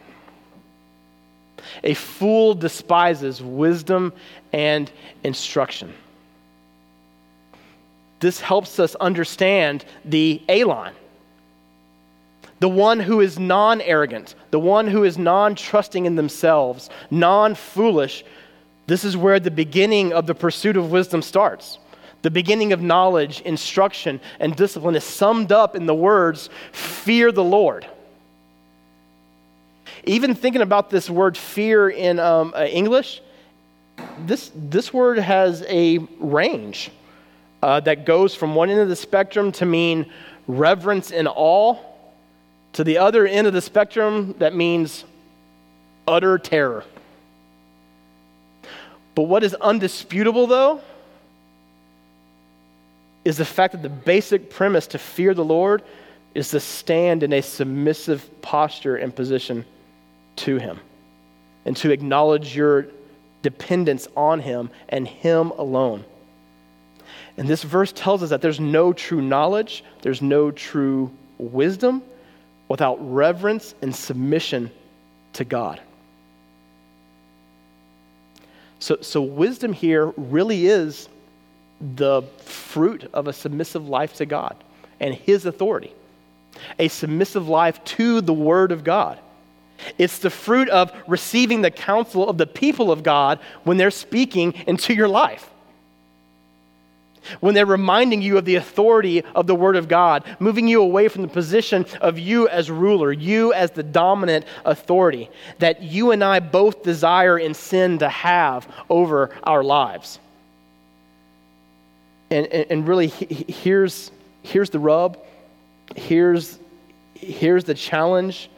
A 1.83 1.93
fool 1.93 2.55
despises 2.55 3.39
wisdom 3.39 4.11
and 4.51 4.91
instruction. 5.23 5.93
This 8.19 8.41
helps 8.41 8.79
us 8.79 8.95
understand 8.95 9.85
the 10.05 10.41
A 10.49 10.63
line. 10.63 10.95
The 12.61 12.69
one 12.69 12.99
who 12.99 13.21
is 13.21 13.37
non 13.37 13.79
arrogant, 13.81 14.33
the 14.49 14.59
one 14.59 14.87
who 14.87 15.03
is 15.03 15.19
non 15.19 15.53
trusting 15.53 16.07
in 16.07 16.15
themselves, 16.15 16.89
non 17.11 17.53
foolish, 17.53 18.25
this 18.89 19.03
is 19.03 19.15
where 19.15 19.39
the 19.39 19.51
beginning 19.51 20.13
of 20.13 20.25
the 20.25 20.33
pursuit 20.33 20.75
of 20.75 20.91
wisdom 20.91 21.21
starts. 21.21 21.77
The 22.23 22.31
beginning 22.31 22.73
of 22.73 22.81
knowledge, 22.81 23.41
instruction, 23.41 24.19
and 24.39 24.55
discipline 24.55 24.95
is 24.95 25.03
summed 25.03 25.51
up 25.51 25.75
in 25.75 25.85
the 25.85 25.93
words, 25.93 26.49
fear 26.71 27.31
the 27.31 27.43
Lord. 27.43 27.85
Even 30.05 30.33
thinking 30.33 30.63
about 30.63 30.89
this 30.89 31.07
word 31.07 31.37
fear 31.37 31.89
in 31.89 32.19
um, 32.19 32.51
uh, 32.55 32.65
English, 32.65 33.21
this, 34.25 34.51
this 34.55 34.91
word 34.91 35.19
has 35.19 35.63
a 35.67 35.99
range 36.19 36.89
uh, 37.61 37.79
that 37.81 38.05
goes 38.05 38.33
from 38.33 38.55
one 38.55 38.71
end 38.71 38.79
of 38.79 38.89
the 38.89 38.95
spectrum 38.95 39.51
to 39.51 39.65
mean 39.65 40.11
reverence 40.47 41.11
and 41.11 41.27
awe 41.27 41.77
to 42.73 42.83
the 42.83 42.97
other 42.97 43.27
end 43.27 43.45
of 43.45 43.53
the 43.53 43.61
spectrum 43.61 44.33
that 44.39 44.55
means 44.55 45.05
utter 46.07 46.39
terror. 46.39 46.83
But 49.19 49.27
what 49.27 49.43
is 49.43 49.53
undisputable, 49.53 50.47
though, 50.47 50.79
is 53.25 53.35
the 53.35 53.43
fact 53.43 53.73
that 53.73 53.83
the 53.83 53.89
basic 53.89 54.49
premise 54.49 54.87
to 54.87 54.97
fear 54.97 55.33
the 55.33 55.43
Lord 55.43 55.83
is 56.33 56.51
to 56.51 56.61
stand 56.61 57.21
in 57.21 57.33
a 57.33 57.41
submissive 57.41 58.41
posture 58.41 58.95
and 58.95 59.13
position 59.13 59.65
to 60.37 60.55
Him 60.55 60.79
and 61.65 61.75
to 61.75 61.91
acknowledge 61.91 62.55
your 62.55 62.87
dependence 63.41 64.07
on 64.15 64.39
Him 64.39 64.69
and 64.87 65.05
Him 65.05 65.51
alone. 65.51 66.05
And 67.35 67.45
this 67.45 67.63
verse 67.63 67.91
tells 67.91 68.23
us 68.23 68.29
that 68.29 68.41
there's 68.41 68.61
no 68.61 68.93
true 68.93 69.21
knowledge, 69.21 69.83
there's 70.01 70.21
no 70.21 70.49
true 70.49 71.11
wisdom 71.37 72.03
without 72.69 72.95
reverence 73.01 73.75
and 73.81 73.93
submission 73.93 74.71
to 75.33 75.43
God. 75.43 75.81
So, 78.79 78.97
so 79.01 79.21
wisdom 79.21 79.73
here 79.73 80.07
really 80.17 80.67
is 80.67 81.09
the 81.95 82.23
fruit 82.39 83.09
of 83.13 83.27
a 83.27 83.33
submissive 83.33 83.87
life 83.87 84.13
to 84.15 84.25
God 84.25 84.55
and 84.99 85.13
His 85.13 85.45
authority, 85.45 85.93
a 86.77 86.87
submissive 86.87 87.47
life 87.47 87.83
to 87.85 88.21
the 88.21 88.33
Word 88.33 88.71
of 88.71 88.83
God. 88.83 89.19
It's 89.97 90.19
the 90.19 90.29
fruit 90.29 90.69
of 90.69 90.91
receiving 91.07 91.61
the 91.61 91.71
counsel 91.71 92.29
of 92.29 92.37
the 92.37 92.47
people 92.47 92.91
of 92.91 93.03
God 93.03 93.39
when 93.63 93.77
they're 93.77 93.91
speaking 93.91 94.53
into 94.67 94.93
your 94.93 95.07
life. 95.07 95.49
When 97.39 97.55
they're 97.55 97.65
reminding 97.65 98.21
you 98.21 98.37
of 98.37 98.45
the 98.45 98.55
authority 98.55 99.23
of 99.35 99.47
the 99.47 99.55
Word 99.55 99.75
of 99.75 99.87
God, 99.87 100.23
moving 100.39 100.67
you 100.67 100.81
away 100.81 101.07
from 101.07 101.21
the 101.21 101.27
position 101.27 101.85
of 102.01 102.19
you 102.19 102.47
as 102.47 102.69
ruler, 102.69 103.11
you 103.11 103.53
as 103.53 103.71
the 103.71 103.83
dominant 103.83 104.45
authority 104.65 105.29
that 105.59 105.81
you 105.81 106.11
and 106.11 106.23
I 106.23 106.39
both 106.39 106.83
desire 106.83 107.37
in 107.37 107.53
sin 107.53 107.99
to 107.99 108.09
have 108.09 108.67
over 108.89 109.31
our 109.43 109.63
lives. 109.63 110.19
And, 112.31 112.47
and, 112.47 112.65
and 112.69 112.87
really, 112.87 113.07
here's, 113.07 114.11
here's 114.43 114.69
the 114.69 114.79
rub. 114.79 115.17
Here's, 115.95 116.59
here's 117.15 117.63
the 117.63 117.73
challenge 117.73 118.49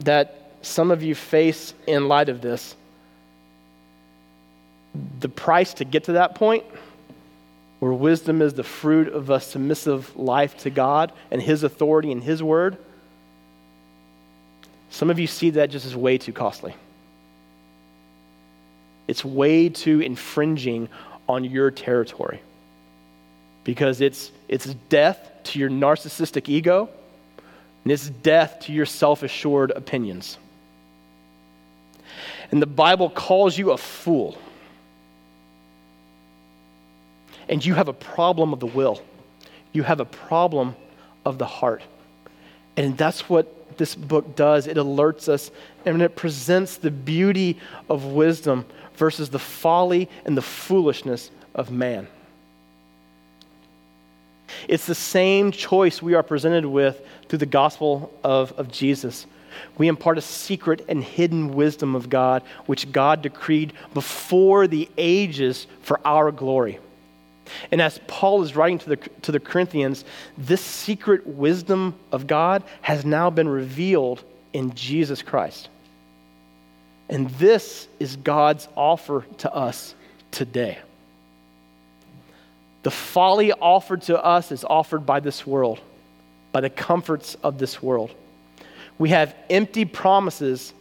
that 0.00 0.52
some 0.62 0.90
of 0.90 1.02
you 1.02 1.14
face 1.14 1.74
in 1.86 2.08
light 2.08 2.28
of 2.28 2.40
this. 2.40 2.74
The 5.20 5.28
price 5.28 5.74
to 5.74 5.84
get 5.84 6.04
to 6.04 6.12
that 6.12 6.34
point, 6.34 6.64
where 7.84 7.92
wisdom 7.92 8.40
is 8.40 8.54
the 8.54 8.64
fruit 8.64 9.08
of 9.08 9.28
a 9.28 9.38
submissive 9.38 10.16
life 10.16 10.56
to 10.56 10.70
God 10.70 11.12
and 11.30 11.42
His 11.42 11.64
authority 11.64 12.12
and 12.12 12.24
His 12.24 12.42
word, 12.42 12.78
some 14.88 15.10
of 15.10 15.18
you 15.18 15.26
see 15.26 15.50
that 15.50 15.68
just 15.68 15.84
as 15.84 15.94
way 15.94 16.16
too 16.16 16.32
costly. 16.32 16.74
It's 19.06 19.22
way 19.22 19.68
too 19.68 20.00
infringing 20.00 20.88
on 21.28 21.44
your 21.44 21.70
territory 21.70 22.40
because 23.64 24.00
it's, 24.00 24.32
it's 24.48 24.64
death 24.88 25.18
to 25.42 25.58
your 25.58 25.68
narcissistic 25.68 26.48
ego 26.48 26.88
and 27.82 27.92
it's 27.92 28.08
death 28.08 28.60
to 28.60 28.72
your 28.72 28.86
self 28.86 29.22
assured 29.22 29.72
opinions. 29.72 30.38
And 32.50 32.62
the 32.62 32.66
Bible 32.66 33.10
calls 33.10 33.58
you 33.58 33.72
a 33.72 33.76
fool. 33.76 34.38
And 37.48 37.64
you 37.64 37.74
have 37.74 37.88
a 37.88 37.92
problem 37.92 38.52
of 38.52 38.60
the 38.60 38.66
will, 38.66 39.02
you 39.72 39.82
have 39.82 40.00
a 40.00 40.04
problem 40.04 40.76
of 41.24 41.38
the 41.38 41.46
heart. 41.46 41.82
And 42.76 42.96
that's 42.98 43.28
what 43.28 43.78
this 43.78 43.94
book 43.94 44.36
does. 44.36 44.66
It 44.66 44.76
alerts 44.76 45.28
us 45.28 45.50
and 45.84 46.02
it 46.02 46.16
presents 46.16 46.76
the 46.76 46.90
beauty 46.90 47.58
of 47.88 48.04
wisdom 48.04 48.66
versus 48.96 49.30
the 49.30 49.38
folly 49.38 50.08
and 50.24 50.36
the 50.36 50.42
foolishness 50.42 51.30
of 51.54 51.70
man. 51.70 52.08
It's 54.68 54.86
the 54.86 54.94
same 54.94 55.50
choice 55.52 56.00
we 56.00 56.14
are 56.14 56.22
presented 56.22 56.66
with 56.66 57.04
through 57.28 57.38
the 57.38 57.46
gospel 57.46 58.12
of, 58.22 58.52
of 58.52 58.70
Jesus. 58.70 59.26
We 59.78 59.88
impart 59.88 60.18
a 60.18 60.22
secret 60.22 60.84
and 60.88 61.02
hidden 61.02 61.54
wisdom 61.54 61.94
of 61.94 62.08
God, 62.08 62.42
which 62.66 62.90
God 62.90 63.22
decreed 63.22 63.72
before 63.92 64.66
the 64.66 64.88
ages 64.96 65.66
for 65.82 66.00
our 66.04 66.32
glory. 66.32 66.78
And 67.70 67.80
as 67.80 68.00
Paul 68.06 68.42
is 68.42 68.56
writing 68.56 68.78
to 68.78 68.88
the, 68.90 68.96
to 68.96 69.32
the 69.32 69.40
Corinthians, 69.40 70.04
this 70.38 70.60
secret 70.60 71.26
wisdom 71.26 71.94
of 72.12 72.26
God 72.26 72.62
has 72.82 73.04
now 73.04 73.30
been 73.30 73.48
revealed 73.48 74.22
in 74.52 74.74
Jesus 74.74 75.22
Christ. 75.22 75.68
And 77.08 77.28
this 77.30 77.86
is 77.98 78.16
God's 78.16 78.68
offer 78.76 79.26
to 79.38 79.54
us 79.54 79.94
today. 80.30 80.78
The 82.82 82.90
folly 82.90 83.52
offered 83.52 84.02
to 84.02 84.22
us 84.22 84.52
is 84.52 84.64
offered 84.64 85.06
by 85.06 85.20
this 85.20 85.46
world, 85.46 85.80
by 86.52 86.60
the 86.60 86.70
comforts 86.70 87.34
of 87.42 87.58
this 87.58 87.82
world. 87.82 88.10
We 88.98 89.08
have 89.10 89.34
empty 89.50 89.84
promises 89.84 90.72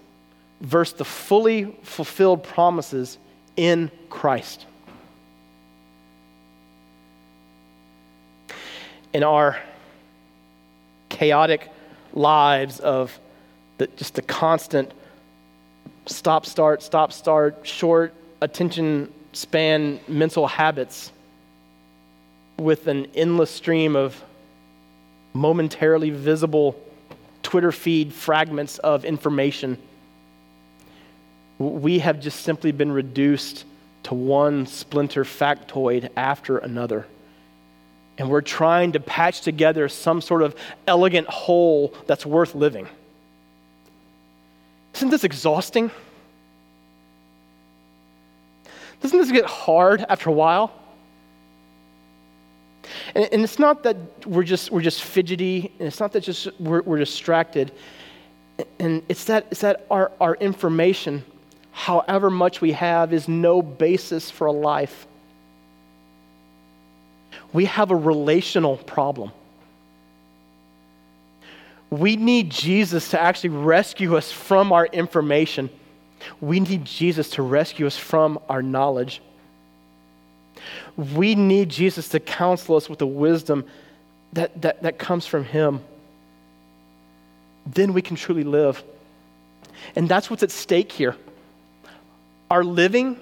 versus 0.61 0.95
the 0.95 1.05
fully 1.05 1.75
fulfilled 1.83 2.43
promises 2.43 3.17
in 3.55 3.91
Christ. 4.09 4.65
In 9.13 9.23
our 9.23 9.57
chaotic 11.09 11.69
lives 12.13 12.79
of 12.79 13.17
the, 13.77 13.87
just 13.87 14.15
the 14.15 14.21
constant 14.21 14.91
stop, 16.05 16.45
start, 16.45 16.81
stop, 16.83 17.13
start, 17.13 17.59
short 17.63 18.13
attention 18.41 19.11
span 19.33 19.99
mental 20.07 20.47
habits 20.47 21.11
with 22.57 22.87
an 22.87 23.07
endless 23.15 23.49
stream 23.49 23.95
of 23.95 24.21
momentarily 25.33 26.11
visible 26.11 26.79
Twitter 27.41 27.71
feed 27.71 28.13
fragments 28.13 28.77
of 28.79 29.05
information. 29.05 29.77
We 31.59 31.99
have 31.99 32.19
just 32.19 32.41
simply 32.41 32.71
been 32.71 32.91
reduced 32.91 33.65
to 34.03 34.13
one 34.13 34.65
splinter 34.65 35.23
factoid 35.23 36.09
after 36.15 36.57
another. 36.57 37.05
And 38.17 38.29
we're 38.29 38.41
trying 38.41 38.91
to 38.91 38.99
patch 38.99 39.41
together 39.41 39.89
some 39.89 40.21
sort 40.21 40.43
of 40.43 40.55
elegant 40.87 41.27
whole 41.27 41.93
that's 42.05 42.25
worth 42.25 42.53
living. 42.53 42.87
Isn't 44.95 45.09
this 45.09 45.23
exhausting? 45.23 45.89
Doesn't 49.01 49.17
this 49.19 49.31
get 49.31 49.45
hard 49.45 50.05
after 50.07 50.29
a 50.29 50.33
while? 50.33 50.71
And, 53.15 53.27
and, 53.31 53.43
it's 53.43 53.59
not 53.59 53.83
that 53.83 53.97
we're 54.25 54.43
just, 54.43 54.71
we're 54.71 54.81
just 54.81 55.03
fidgety, 55.03 55.71
and 55.79 55.87
it's 55.87 55.99
not 55.99 56.11
that 56.13 56.21
just 56.21 56.47
we're, 56.59 56.81
we're 56.81 56.99
distracted. 56.99 57.71
And 58.79 59.03
it's 59.09 59.25
that, 59.25 59.47
it's 59.51 59.61
that 59.61 59.85
our, 59.89 60.11
our 60.21 60.35
information, 60.35 61.23
however 61.71 62.29
much 62.29 62.61
we 62.61 62.73
have, 62.73 63.13
is 63.13 63.27
no 63.27 63.61
basis 63.61 64.29
for 64.29 64.47
a 64.47 64.51
life. 64.51 65.07
We 67.53 67.65
have 67.65 67.91
a 67.91 67.95
relational 67.95 68.77
problem. 68.77 69.31
We 71.89 72.15
need 72.15 72.49
Jesus 72.49 73.09
to 73.09 73.21
actually 73.21 73.51
rescue 73.51 74.17
us 74.17 74.31
from 74.31 74.71
our 74.71 74.87
information. 74.87 75.69
We 76.41 76.59
need 76.59 76.85
Jesus 76.85 77.29
to 77.31 77.43
rescue 77.43 77.85
us 77.85 77.95
from 77.95 78.39
our 78.49 78.63
knowledge. 78.63 79.21
We 80.97 81.35
need 81.35 81.69
Jesus 81.69 82.09
to 82.09 82.19
counsel 82.19 82.75
us 82.75 82.89
with 82.89 82.97
the 82.99 83.07
wisdom 83.07 83.65
that, 84.33 84.59
that, 84.63 84.81
that 84.81 84.97
comes 84.97 85.27
from 85.27 85.43
Him. 85.43 85.81
Then 87.67 87.93
we 87.93 88.01
can 88.01 88.15
truly 88.15 88.43
live. 88.43 88.83
And 89.95 90.09
that's 90.09 90.29
what's 90.29 90.43
at 90.43 90.51
stake 90.51 90.91
here 90.91 91.15
our 92.49 92.63
living 92.63 93.19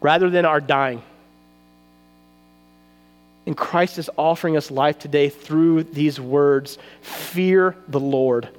rather 0.00 0.28
than 0.28 0.44
our 0.44 0.60
dying. 0.60 1.02
And 3.48 3.56
Christ 3.56 3.96
is 3.96 4.10
offering 4.18 4.58
us 4.58 4.70
life 4.70 4.98
today 4.98 5.30
through 5.30 5.84
these 5.84 6.20
words 6.20 6.76
Fear 7.00 7.74
the 7.88 7.98
Lord. 7.98 8.50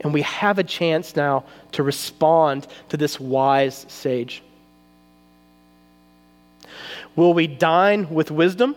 And 0.00 0.14
we 0.14 0.22
have 0.22 0.60
a 0.60 0.62
chance 0.62 1.16
now 1.16 1.42
to 1.72 1.82
respond 1.82 2.68
to 2.90 2.96
this 2.96 3.18
wise 3.18 3.84
sage. 3.88 4.44
Will 7.16 7.34
we 7.34 7.48
dine 7.48 8.08
with 8.08 8.30
wisdom? 8.30 8.76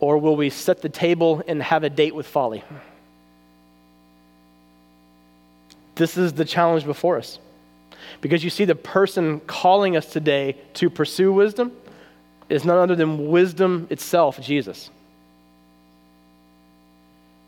Or 0.00 0.18
will 0.18 0.34
we 0.34 0.50
set 0.50 0.82
the 0.82 0.88
table 0.88 1.40
and 1.46 1.62
have 1.62 1.84
a 1.84 1.88
date 1.88 2.16
with 2.16 2.26
folly? 2.26 2.64
This 5.94 6.16
is 6.16 6.32
the 6.32 6.44
challenge 6.44 6.84
before 6.84 7.18
us. 7.18 7.38
Because 8.20 8.42
you 8.42 8.50
see, 8.50 8.64
the 8.64 8.74
person 8.74 9.40
calling 9.40 9.96
us 9.96 10.06
today 10.06 10.56
to 10.74 10.90
pursue 10.90 11.32
wisdom 11.32 11.72
is 12.48 12.64
none 12.64 12.78
other 12.78 12.96
than 12.96 13.28
wisdom 13.28 13.86
itself, 13.90 14.40
Jesus. 14.40 14.90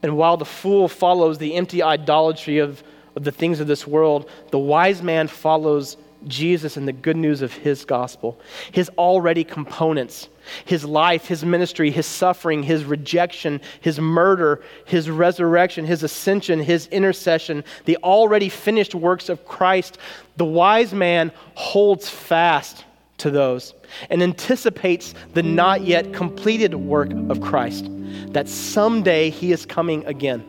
And 0.03 0.17
while 0.17 0.37
the 0.37 0.45
fool 0.45 0.89
follows 0.89 1.39
the 1.39 1.55
empty 1.55 1.83
idolatry 1.83 2.59
of, 2.59 2.83
of 3.17 3.25
the 3.25 3.33
things 3.33 3.61
of 3.61 3.67
this 3.67 3.87
world, 3.87 4.31
the 4.51 4.59
wise 4.59 5.03
man 5.03 5.29
follows 5.29 5.97
Jesus 6.27 6.77
and 6.77 6.89
the 6.89 6.93
good 6.93 7.17
news 7.17 7.43
of 7.43 7.53
his 7.53 7.85
gospel, 7.85 8.41
his 8.73 8.91
already 8.99 9.45
components, 9.45 10.29
his 10.65 10.85
life, 10.85 11.27
his 11.27 11.45
ministry, 11.45 11.91
his 11.91 12.07
suffering, 12.07 12.63
his 12.63 12.85
rejection, 12.85 13.61
his 13.81 14.01
murder, 14.01 14.63
his 14.85 15.09
resurrection, 15.09 15.85
his 15.85 16.03
ascension, 16.03 16.61
his 16.61 16.87
intercession, 16.89 17.63
the 17.85 17.97
already 17.99 18.49
finished 18.49 18.95
works 18.95 19.29
of 19.29 19.47
Christ. 19.47 19.99
The 20.37 20.45
wise 20.45 20.93
man 20.93 21.33
holds 21.55 22.09
fast 22.09 22.85
to 23.19 23.31
those 23.31 23.75
and 24.11 24.23
anticipates 24.23 25.15
the 25.35 25.43
not 25.43 25.83
yet 25.83 26.13
completed 26.13 26.75
work 26.75 27.11
of 27.29 27.41
Christ, 27.41 27.89
that 28.33 28.49
someday 28.49 29.31
he 29.31 29.53
is 29.53 29.67
coming 29.67 30.05
again. 30.07 30.45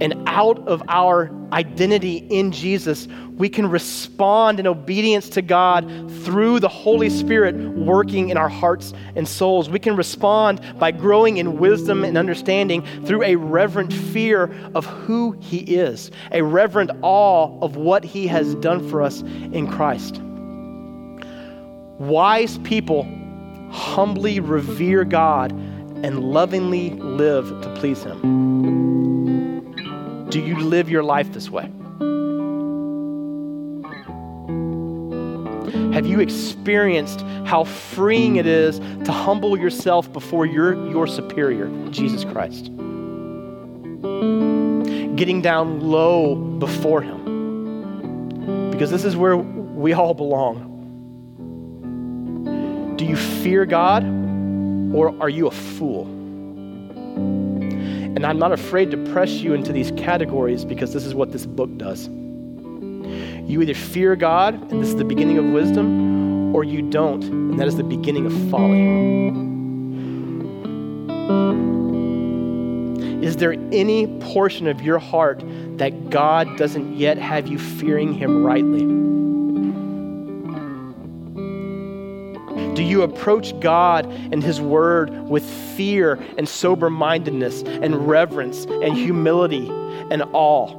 And 0.00 0.14
out 0.26 0.58
of 0.66 0.82
our 0.88 1.30
identity 1.52 2.16
in 2.16 2.50
Jesus, 2.50 3.06
we 3.36 3.48
can 3.48 3.68
respond 3.68 4.60
in 4.60 4.66
obedience 4.66 5.28
to 5.30 5.42
God 5.42 5.88
through 6.22 6.60
the 6.60 6.68
Holy 6.68 7.10
Spirit 7.10 7.54
working 7.56 8.30
in 8.30 8.36
our 8.36 8.48
hearts 8.48 8.92
and 9.16 9.26
souls. 9.26 9.68
We 9.68 9.78
can 9.78 9.96
respond 9.96 10.60
by 10.78 10.92
growing 10.92 11.38
in 11.38 11.58
wisdom 11.58 12.04
and 12.04 12.16
understanding 12.16 12.84
through 13.04 13.22
a 13.22 13.36
reverent 13.36 13.92
fear 13.92 14.52
of 14.74 14.86
who 14.86 15.32
He 15.40 15.58
is, 15.58 16.10
a 16.30 16.42
reverent 16.42 16.90
awe 17.02 17.58
of 17.60 17.76
what 17.76 18.04
He 18.04 18.26
has 18.28 18.54
done 18.56 18.88
for 18.88 19.02
us 19.02 19.22
in 19.22 19.70
Christ. 19.70 20.20
Wise 21.98 22.58
people 22.58 23.04
humbly 23.70 24.40
revere 24.40 25.04
God 25.04 25.52
and 25.52 26.20
lovingly 26.20 26.90
live 26.90 27.48
to 27.62 27.74
please 27.76 28.02
Him. 28.02 29.01
Do 30.32 30.40
you 30.40 30.56
live 30.56 30.88
your 30.88 31.02
life 31.02 31.30
this 31.34 31.50
way? 31.50 31.70
Have 35.92 36.06
you 36.06 36.20
experienced 36.20 37.20
how 37.44 37.64
freeing 37.64 38.36
it 38.36 38.46
is 38.46 38.78
to 38.78 39.12
humble 39.12 39.58
yourself 39.58 40.10
before 40.10 40.46
your, 40.46 40.88
your 40.88 41.06
superior, 41.06 41.68
Jesus 41.90 42.24
Christ? 42.24 42.70
Getting 45.16 45.42
down 45.42 45.80
low 45.82 46.34
before 46.34 47.02
Him. 47.02 48.70
Because 48.70 48.90
this 48.90 49.04
is 49.04 49.14
where 49.14 49.36
we 49.36 49.92
all 49.92 50.14
belong. 50.14 50.70
Do 52.96 53.04
you 53.04 53.16
fear 53.16 53.66
God 53.66 54.02
or 54.94 55.14
are 55.20 55.28
you 55.28 55.48
a 55.48 55.50
fool? 55.50 56.21
And 58.14 58.26
I'm 58.26 58.38
not 58.38 58.52
afraid 58.52 58.90
to 58.90 58.96
press 59.12 59.30
you 59.30 59.54
into 59.54 59.72
these 59.72 59.90
categories 59.92 60.64
because 60.64 60.92
this 60.92 61.04
is 61.04 61.14
what 61.14 61.32
this 61.32 61.46
book 61.46 61.76
does. 61.78 62.08
You 62.08 63.62
either 63.62 63.74
fear 63.74 64.16
God, 64.16 64.54
and 64.70 64.80
this 64.80 64.88
is 64.88 64.96
the 64.96 65.04
beginning 65.04 65.38
of 65.38 65.46
wisdom, 65.46 66.54
or 66.54 66.62
you 66.64 66.82
don't, 66.82 67.24
and 67.24 67.58
that 67.58 67.66
is 67.66 67.76
the 67.76 67.84
beginning 67.84 68.26
of 68.26 68.32
folly. 68.50 69.52
Is 73.26 73.36
there 73.36 73.52
any 73.72 74.06
portion 74.20 74.66
of 74.66 74.82
your 74.82 74.98
heart 74.98 75.42
that 75.78 76.10
God 76.10 76.58
doesn't 76.58 76.96
yet 76.96 77.18
have 77.18 77.46
you 77.48 77.58
fearing 77.58 78.12
Him 78.12 78.44
rightly? 78.44 78.82
Do 82.82 82.88
you 82.88 83.02
approach 83.02 83.58
God 83.60 84.06
and 84.06 84.42
His 84.42 84.60
Word 84.60 85.28
with 85.28 85.48
fear 85.76 86.14
and 86.36 86.48
sober 86.48 86.90
mindedness 86.90 87.62
and 87.62 88.08
reverence 88.08 88.64
and 88.64 88.96
humility 88.96 89.68
and 90.10 90.24
awe? 90.32 90.74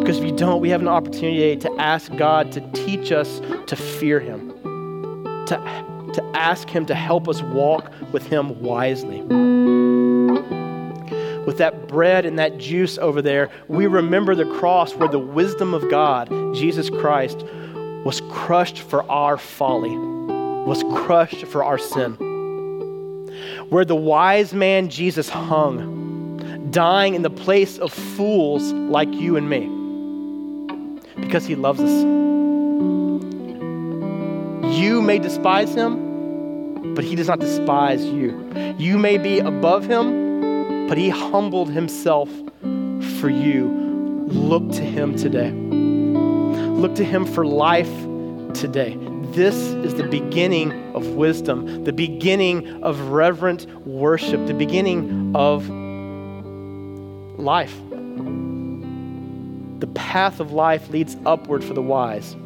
Because 0.00 0.18
if 0.18 0.24
you 0.24 0.32
don't, 0.32 0.60
we 0.60 0.68
have 0.70 0.80
an 0.80 0.88
opportunity 0.88 1.56
to 1.58 1.72
ask 1.78 2.12
God 2.16 2.50
to 2.50 2.60
teach 2.72 3.12
us 3.12 3.40
to 3.68 3.76
fear 3.76 4.18
Him, 4.18 4.48
to, 5.46 6.10
to 6.12 6.30
ask 6.34 6.68
Him 6.68 6.86
to 6.86 6.94
help 6.96 7.28
us 7.28 7.40
walk 7.40 7.92
with 8.10 8.26
Him 8.26 8.60
wisely 8.60 9.22
with 11.46 11.58
that 11.58 11.88
bread 11.88 12.24
and 12.24 12.38
that 12.38 12.58
juice 12.58 12.98
over 12.98 13.20
there, 13.20 13.50
we 13.68 13.86
remember 13.86 14.34
the 14.34 14.46
cross 14.58 14.94
where 14.94 15.08
the 15.08 15.18
wisdom 15.18 15.74
of 15.74 15.88
God, 15.90 16.28
Jesus 16.54 16.90
Christ, 16.90 17.44
was 18.04 18.20
crushed 18.30 18.78
for 18.78 19.08
our 19.10 19.36
folly, 19.36 19.96
was 19.96 20.82
crushed 20.94 21.46
for 21.46 21.64
our 21.64 21.78
sin. 21.78 22.14
Where 23.68 23.84
the 23.84 23.96
wise 23.96 24.52
man 24.54 24.88
Jesus 24.88 25.28
hung, 25.28 26.70
dying 26.70 27.14
in 27.14 27.22
the 27.22 27.30
place 27.30 27.78
of 27.78 27.92
fools 27.92 28.72
like 28.72 29.12
you 29.12 29.36
and 29.36 29.48
me, 29.48 29.68
because 31.20 31.46
he 31.46 31.54
loves 31.54 31.80
us. 31.80 32.04
You 34.76 35.00
may 35.00 35.18
despise 35.18 35.74
him, 35.74 36.94
but 36.94 37.04
he 37.04 37.14
does 37.14 37.28
not 37.28 37.38
despise 37.38 38.04
you. 38.04 38.50
You 38.76 38.98
may 38.98 39.18
be 39.18 39.38
above 39.38 39.86
him, 39.86 40.23
but 40.88 40.98
he 40.98 41.08
humbled 41.08 41.70
himself 41.70 42.28
for 43.20 43.28
you. 43.28 43.68
Look 44.28 44.70
to 44.72 44.82
him 44.82 45.16
today. 45.16 45.50
Look 45.50 46.94
to 46.96 47.04
him 47.04 47.24
for 47.24 47.46
life 47.46 47.90
today. 48.54 48.96
This 49.32 49.56
is 49.56 49.94
the 49.94 50.04
beginning 50.04 50.94
of 50.94 51.08
wisdom, 51.08 51.84
the 51.84 51.92
beginning 51.92 52.82
of 52.82 53.00
reverent 53.08 53.66
worship, 53.86 54.46
the 54.46 54.54
beginning 54.54 55.34
of 55.34 55.68
life. 57.38 57.74
The 59.80 59.88
path 59.88 60.40
of 60.40 60.52
life 60.52 60.88
leads 60.90 61.16
upward 61.26 61.64
for 61.64 61.74
the 61.74 61.82
wise. 61.82 62.36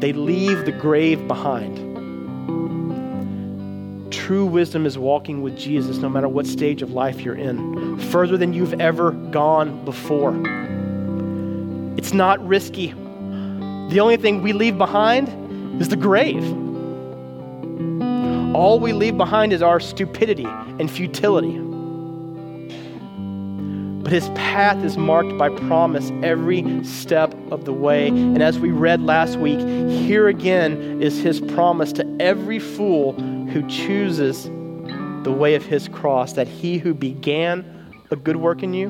They 0.00 0.12
leave 0.12 0.64
the 0.64 0.72
grave 0.72 1.28
behind. 1.28 1.87
True 4.28 4.44
wisdom 4.44 4.84
is 4.84 4.98
walking 4.98 5.40
with 5.40 5.56
Jesus 5.56 5.96
no 5.96 6.10
matter 6.10 6.28
what 6.28 6.46
stage 6.46 6.82
of 6.82 6.92
life 6.92 7.22
you're 7.22 7.34
in, 7.34 7.98
further 8.10 8.36
than 8.36 8.52
you've 8.52 8.78
ever 8.78 9.12
gone 9.12 9.82
before. 9.86 10.34
It's 11.96 12.12
not 12.12 12.46
risky. 12.46 12.88
The 13.88 14.00
only 14.00 14.18
thing 14.18 14.42
we 14.42 14.52
leave 14.52 14.76
behind 14.76 15.80
is 15.80 15.88
the 15.88 15.96
grave. 15.96 16.44
All 18.54 18.78
we 18.78 18.92
leave 18.92 19.16
behind 19.16 19.54
is 19.54 19.62
our 19.62 19.80
stupidity 19.80 20.44
and 20.44 20.90
futility. 20.90 21.56
But 24.02 24.12
his 24.12 24.28
path 24.34 24.84
is 24.84 24.98
marked 24.98 25.38
by 25.38 25.48
promise 25.48 26.12
every 26.22 26.84
step 26.84 27.34
of 27.50 27.64
the 27.64 27.72
way. 27.72 28.08
And 28.08 28.42
as 28.42 28.58
we 28.58 28.72
read 28.72 29.00
last 29.00 29.38
week, 29.38 29.60
here 29.88 30.28
again 30.28 31.00
is 31.00 31.18
his 31.18 31.40
promise 31.40 31.94
to 31.94 32.16
every 32.20 32.58
fool 32.58 33.16
who 33.50 33.66
chooses 33.68 34.44
the 35.24 35.32
way 35.32 35.54
of 35.54 35.64
his 35.64 35.88
cross, 35.88 36.34
that 36.34 36.46
he 36.46 36.78
who 36.78 36.94
began 36.94 37.64
a 38.10 38.16
good 38.16 38.36
work 38.36 38.62
in 38.62 38.72
you 38.72 38.88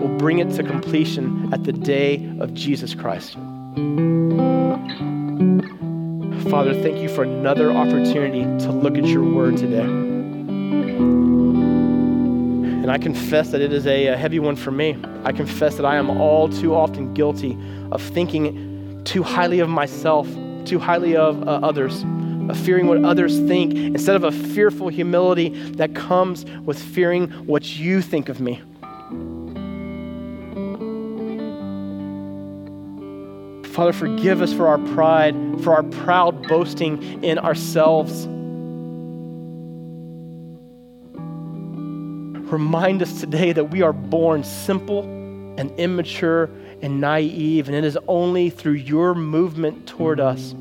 will 0.00 0.16
bring 0.16 0.38
it 0.38 0.50
to 0.54 0.62
completion 0.62 1.52
at 1.52 1.64
the 1.64 1.72
day 1.72 2.16
of 2.40 2.54
Jesus 2.54 2.94
Christ. 2.94 3.34
Father, 6.50 6.74
thank 6.82 6.98
you 6.98 7.08
for 7.08 7.22
another 7.22 7.70
opportunity 7.70 8.42
to 8.64 8.72
look 8.72 8.96
at 8.96 9.04
your 9.04 9.22
word 9.22 9.56
today. 9.56 9.82
And 12.80 12.90
I 12.90 12.98
confess 12.98 13.50
that 13.50 13.60
it 13.60 13.72
is 13.72 13.86
a, 13.86 14.16
heavy 14.16 14.40
one 14.40 14.56
for 14.56 14.72
me. 14.72 14.96
I 15.24 15.32
confess 15.32 15.76
that 15.76 15.84
I 15.84 15.96
am 15.96 16.10
all 16.10 16.48
too 16.48 16.74
often 16.74 17.14
guilty 17.14 17.56
of 17.92 18.02
thinking 18.02 19.04
too 19.04 19.22
highly 19.22 19.60
of 19.60 19.68
myself, 19.68 20.26
too 20.64 20.78
highly 20.78 21.14
of 21.14 21.42
uh, 21.42 21.60
others 21.62 22.04
of 22.50 22.58
fearing 22.58 22.86
what 22.86 23.04
others 23.04 23.38
think, 23.40 23.74
instead 23.74 24.16
of 24.16 24.24
a 24.24 24.32
fearful 24.32 24.88
humility 24.88 25.50
that 25.72 25.94
comes 25.94 26.44
with 26.64 26.78
fearing 26.78 27.30
what 27.46 27.78
you 27.78 28.02
think 28.02 28.28
of 28.28 28.40
me. 28.40 28.60
Father, 33.72 33.92
forgive 33.92 34.42
us 34.42 34.52
for 34.52 34.66
our 34.66 34.78
pride, 34.94 35.34
for 35.62 35.74
our 35.74 35.84
proud 35.84 36.46
boasting 36.48 37.22
in 37.24 37.38
ourselves. 37.38 38.26
Remind 42.52 43.00
us 43.00 43.20
today 43.20 43.52
that 43.52 43.66
we 43.66 43.80
are 43.80 43.92
born 43.92 44.42
simple 44.42 45.04
and 45.56 45.70
immature 45.78 46.50
and 46.82 47.00
naive, 47.00 47.68
and 47.68 47.76
it 47.76 47.84
is 47.84 47.96
only 48.08 48.50
through 48.50 48.72
your 48.72 49.14
movement 49.14 49.86
toward 49.86 50.18
us, 50.18 50.52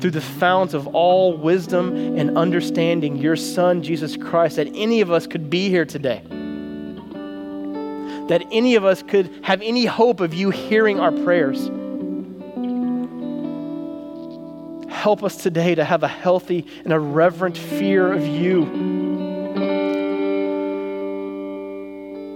through 0.00 0.10
the 0.10 0.20
fount 0.20 0.74
of 0.74 0.86
all 0.88 1.36
wisdom 1.36 2.16
and 2.18 2.36
understanding, 2.36 3.16
your 3.16 3.36
Son, 3.36 3.82
Jesus 3.82 4.16
Christ, 4.16 4.56
that 4.56 4.68
any 4.74 5.00
of 5.00 5.10
us 5.10 5.26
could 5.26 5.50
be 5.50 5.68
here 5.68 5.84
today. 5.84 6.22
That 8.28 8.42
any 8.50 8.74
of 8.76 8.84
us 8.84 9.02
could 9.02 9.30
have 9.42 9.60
any 9.62 9.84
hope 9.84 10.20
of 10.20 10.32
you 10.34 10.50
hearing 10.50 11.00
our 11.00 11.12
prayers. 11.12 11.68
Help 14.90 15.22
us 15.22 15.36
today 15.36 15.74
to 15.74 15.84
have 15.84 16.02
a 16.02 16.08
healthy 16.08 16.66
and 16.84 16.92
a 16.92 16.98
reverent 16.98 17.58
fear 17.58 18.12
of 18.12 18.26
you. 18.26 19.02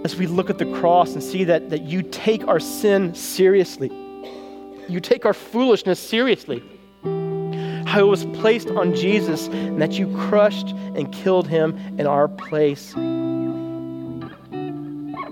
as 0.09 0.15
we 0.15 0.25
look 0.25 0.49
at 0.49 0.57
the 0.57 0.65
cross 0.79 1.13
and 1.13 1.21
see 1.21 1.43
that, 1.43 1.69
that 1.69 1.83
you 1.83 2.01
take 2.01 2.47
our 2.47 2.59
sin 2.59 3.13
seriously. 3.13 3.91
You 4.87 4.99
take 4.99 5.23
our 5.23 5.35
foolishness 5.35 5.99
seriously. 5.99 6.63
It 7.97 8.03
was 8.03 8.25
placed 8.25 8.69
on 8.69 8.95
Jesus 8.95 9.47
and 9.47 9.81
that 9.81 9.93
you 9.93 10.07
crushed 10.15 10.69
and 10.69 11.11
killed 11.11 11.47
him 11.47 11.77
in 11.97 12.05
our 12.05 12.27
place. 12.27 12.93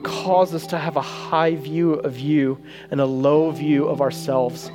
Cause 0.04 0.54
us 0.54 0.68
to 0.68 0.78
have 0.78 0.98
a 0.98 1.02
high 1.02 1.56
view 1.56 1.94
of 1.94 2.20
you 2.20 2.62
and 2.92 3.00
a 3.00 3.06
low 3.06 3.52
view 3.52 3.88
of 3.88 4.02
ourselves. 4.02 4.72